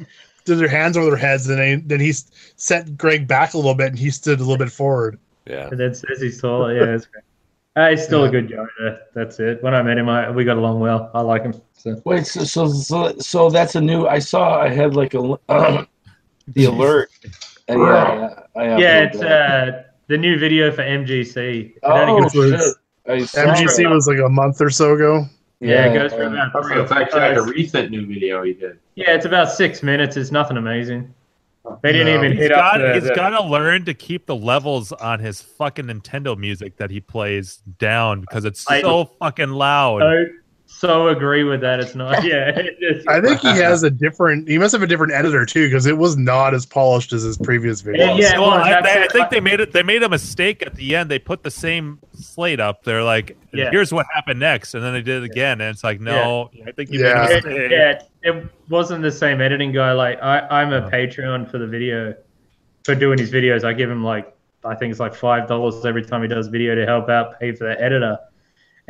[0.44, 2.12] did their hands over their heads, and then then he
[2.56, 5.18] set Greg back a little bit, and he stood a little bit forward.
[5.46, 5.68] yeah.
[5.70, 6.74] And then says he's taller.
[6.74, 7.24] Yeah, it's great.
[7.76, 8.28] Uh, he's still Yeah.
[8.28, 8.86] a good guy.
[8.86, 9.62] uh, That's it.
[9.62, 11.10] When I met him, I, we got along well.
[11.14, 11.54] I like him.
[11.76, 12.00] So.
[12.04, 14.06] Wait, so, so so so that's a new.
[14.08, 15.20] I saw I had like a
[16.48, 17.10] the alert.
[17.68, 19.68] And yeah, I Yeah, it's that.
[19.68, 21.72] uh, the new video for MGC.
[21.84, 22.76] Oh shit!
[23.06, 23.90] MGC that.
[23.90, 25.24] was like a month or so ago.
[25.60, 26.48] yeah, it goes for yeah.
[26.50, 26.76] about.
[26.78, 28.78] It's actually like a recent new video he did.
[28.96, 30.16] yeah, it's about six minutes.
[30.16, 31.14] It's nothing amazing.
[31.82, 32.18] They didn't No.
[32.18, 32.72] even He's hit up.
[32.72, 36.36] got, the- he's the- got to learn to keep the levels on his fucking Nintendo
[36.36, 40.02] music that he plays down because it's I- so fucking loud.
[40.02, 40.24] I
[40.72, 41.80] so agree with that.
[41.80, 42.24] It's not.
[42.30, 44.48] Yeah, it just- I think he has a different.
[44.48, 47.36] He must have a different editor too, because it was not as polished as his
[47.36, 47.98] previous videos.
[47.98, 48.38] Yeah, yeah.
[48.38, 49.72] well, well, I, they- I think they made it.
[49.72, 51.10] They made a mistake at the end.
[51.10, 52.84] They put the same slate up.
[52.84, 53.70] They're like, Yeah.
[53.70, 56.72] "Here's what happened next," and then they did it again, and it's like, "No, I
[56.72, 57.26] think you Yeah.
[57.26, 59.92] made a it, mistake." yeah, it wasn't the same editing guy.
[59.92, 60.90] Like I, I'm a uh-huh.
[60.90, 62.14] Patreon for the video,
[62.84, 63.64] for doing his videos.
[63.64, 64.34] I give him like
[64.64, 67.52] I think it's like five dollars every time he does video to help out pay
[67.52, 68.18] for the editor.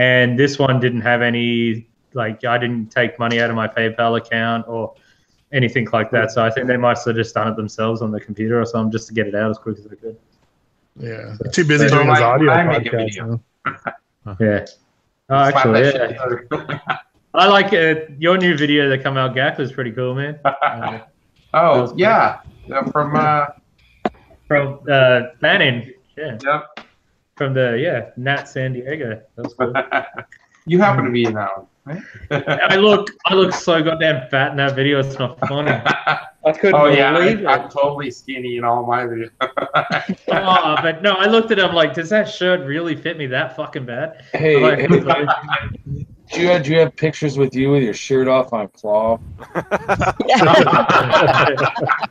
[0.00, 4.16] And this one didn't have any like I didn't take money out of my PayPal
[4.16, 4.94] account or
[5.52, 6.30] anything like that.
[6.32, 8.90] So I think they might have just done it themselves on the computer or something
[8.90, 10.16] just to get it out as quick as they could.
[10.98, 13.06] Yeah, too busy So doing his audio I make a podcast.
[13.06, 13.40] video.
[13.66, 13.92] huh?
[14.40, 14.66] Yeah.
[15.28, 16.88] Oh, actually, yeah.
[17.34, 19.34] I like uh, your new video that come out.
[19.34, 20.38] Gak was pretty cool, man.
[20.44, 21.00] Uh,
[21.54, 23.46] oh yeah, Yeah, from uh,
[24.48, 26.80] from uh, Bannon, yeah, yep.
[27.40, 29.18] From the yeah Nat San Diego.
[29.36, 29.72] That was cool.
[30.66, 31.66] you happen to be in that one.
[32.30, 32.44] Right?
[32.70, 35.00] I look, I look so goddamn fat in that video.
[35.00, 35.70] It's not funny.
[36.44, 37.60] I couldn't oh yeah, believe I, it.
[37.62, 39.30] I'm totally skinny in all my videos.
[40.28, 43.56] Oh, but no, I looked at him like, does that shirt really fit me that
[43.56, 44.22] fucking bad?
[44.32, 48.28] Hey, like, hey, do you have, do you have pictures with you with your shirt
[48.28, 49.18] off on claw?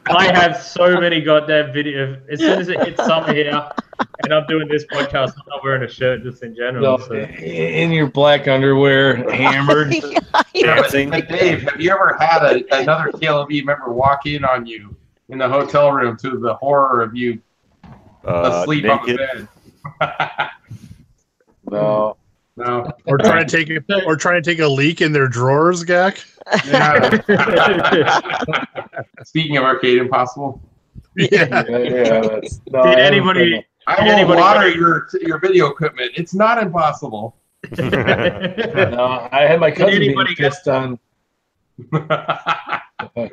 [0.08, 2.20] I have so many goddamn videos.
[2.30, 3.70] As soon as it hits summer here,
[4.24, 6.98] and I'm doing this podcast, I'm not wearing a shirt just in general.
[6.98, 7.14] No, So.
[7.14, 9.94] in your black underwear, hammered.
[10.54, 14.66] Yeah, but, but Dave, have you ever had a, another KLOV member walk in on
[14.66, 14.96] you
[15.30, 17.40] in the hotel room to the horror of you
[18.28, 19.20] Uh, asleep naked.
[19.22, 19.48] on the
[20.00, 20.50] bed?
[21.72, 22.18] No.
[22.60, 22.92] No.
[23.06, 26.24] Or trying to take a, or trying to take a leak in their drawers, Gak.
[26.68, 27.22] Yeah.
[29.24, 30.62] Speaking of Arcade Impossible,
[31.16, 31.28] Yeah.
[31.30, 33.66] Yeah, yeah, that's, no, Did anybody?
[33.88, 36.12] I Did will anybody- water your your video equipment.
[36.16, 37.36] It's not impossible.
[37.78, 41.00] No, I had my cousin being anybody get- pissed on.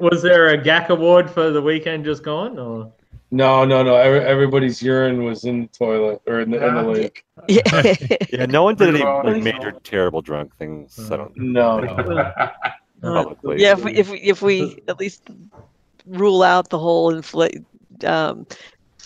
[0.01, 2.59] Was there a Gak award for the weekend just gone?
[2.59, 2.93] Or
[3.37, 3.97] No, no, no.
[3.97, 7.25] Every, everybody's urine was in the toilet or in the, in the lake.
[7.49, 7.95] Yeah.
[8.33, 10.99] Yeah, no one did any like, major terrible drunk things.
[11.13, 11.95] I don't No, no.
[13.03, 13.61] publicly.
[13.61, 15.29] yeah, if we, if we if we at least
[16.07, 17.65] rule out the whole infl-
[18.05, 18.47] um,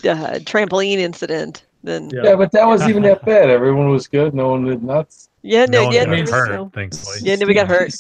[0.05, 3.51] uh, trampoline incident, then yeah, Yeah, but that was even that bad.
[3.51, 4.33] Everyone was good.
[4.33, 5.29] No one did nuts.
[5.43, 7.19] no, No one yeah, got hurt, no- thankfully.
[7.23, 7.93] yeah, nobody got hurt.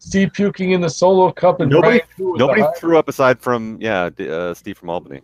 [0.00, 3.40] Steve puking in the solo cup and Nobody, Brian Fu with nobody threw up aside
[3.40, 5.20] from yeah, uh, Steve from Albany.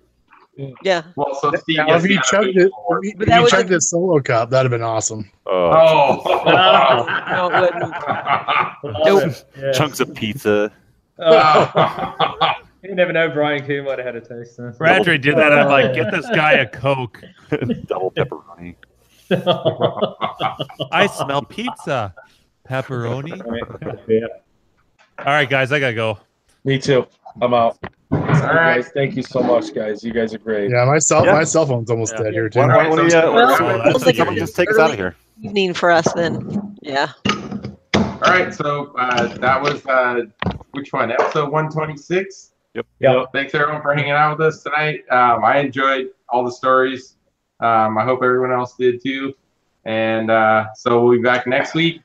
[0.82, 3.46] Yeah, Well, so Steve Now, if he the chugged it, if he, But if he
[3.50, 5.28] chugged a- his solo cup, that'd have been awesome.
[5.46, 9.04] Oh, no, it wouldn't.
[9.04, 9.34] Nope.
[9.58, 9.72] Yeah.
[9.72, 10.70] chunks of pizza.
[11.18, 12.52] Oh.
[12.82, 13.30] you never know.
[13.30, 14.56] Brian Coon might have had a taste.
[14.56, 14.72] Then.
[14.78, 15.52] Bradley did that.
[15.52, 17.20] I'm like, get this guy a Coke.
[17.86, 18.76] Double pepperoni.
[20.92, 22.14] I smell pizza.
[22.68, 23.36] Pepperoni.
[24.08, 24.26] yeah.
[25.18, 26.18] All right, guys, I gotta go.
[26.64, 27.06] Me too.
[27.42, 27.78] I'm out.
[28.14, 28.20] All
[28.54, 28.76] right.
[28.76, 30.04] Guys, thank you so much, guys.
[30.04, 30.70] You guys are great.
[30.70, 31.32] Yeah, my cell Yeah.
[31.32, 32.24] my cell phone's almost Yeah.
[32.24, 32.60] dead here too.
[32.60, 34.96] Why, why, why don't you, uh, Well, someone- that's someone just take us out of
[34.96, 35.16] here.
[35.42, 36.76] Evening for us then.
[36.82, 37.08] Yeah.
[37.96, 40.22] All right, so uh, that was uh,
[40.72, 41.10] which one?
[41.10, 42.52] Episode 126.
[42.74, 42.86] Yep.
[43.00, 43.24] Yeah.
[43.32, 45.00] Thanks everyone for hanging out with us tonight.
[45.10, 47.16] Um, I enjoyed all the stories.
[47.60, 49.32] Um, I hope everyone else did too.
[49.84, 52.00] And uh, so we'll be back next week.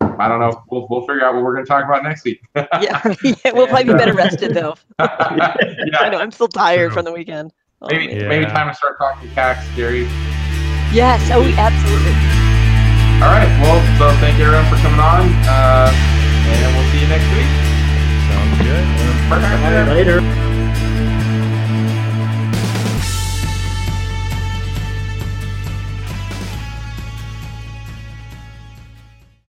[0.00, 0.62] I don't know.
[0.70, 2.42] We'll, we'll figure out what we're going to talk about next week.
[2.56, 4.76] Yeah, yeah, we'll probably be better rested though.
[4.98, 5.56] yeah.
[6.00, 7.52] I know I'm still tired from the weekend.
[7.82, 8.14] Oh, maybe.
[8.14, 8.28] Yeah.
[8.28, 10.02] maybe time to start talking cacks, Gary.
[10.92, 11.20] Yes.
[11.32, 12.12] Oh, absolutely.
[13.22, 13.48] All right.
[13.62, 17.48] Well, so thank you everyone for coming on, uh, and we'll see you next week.
[18.28, 18.84] Sounds good.
[19.28, 19.88] Perfect.
[19.90, 20.45] Later.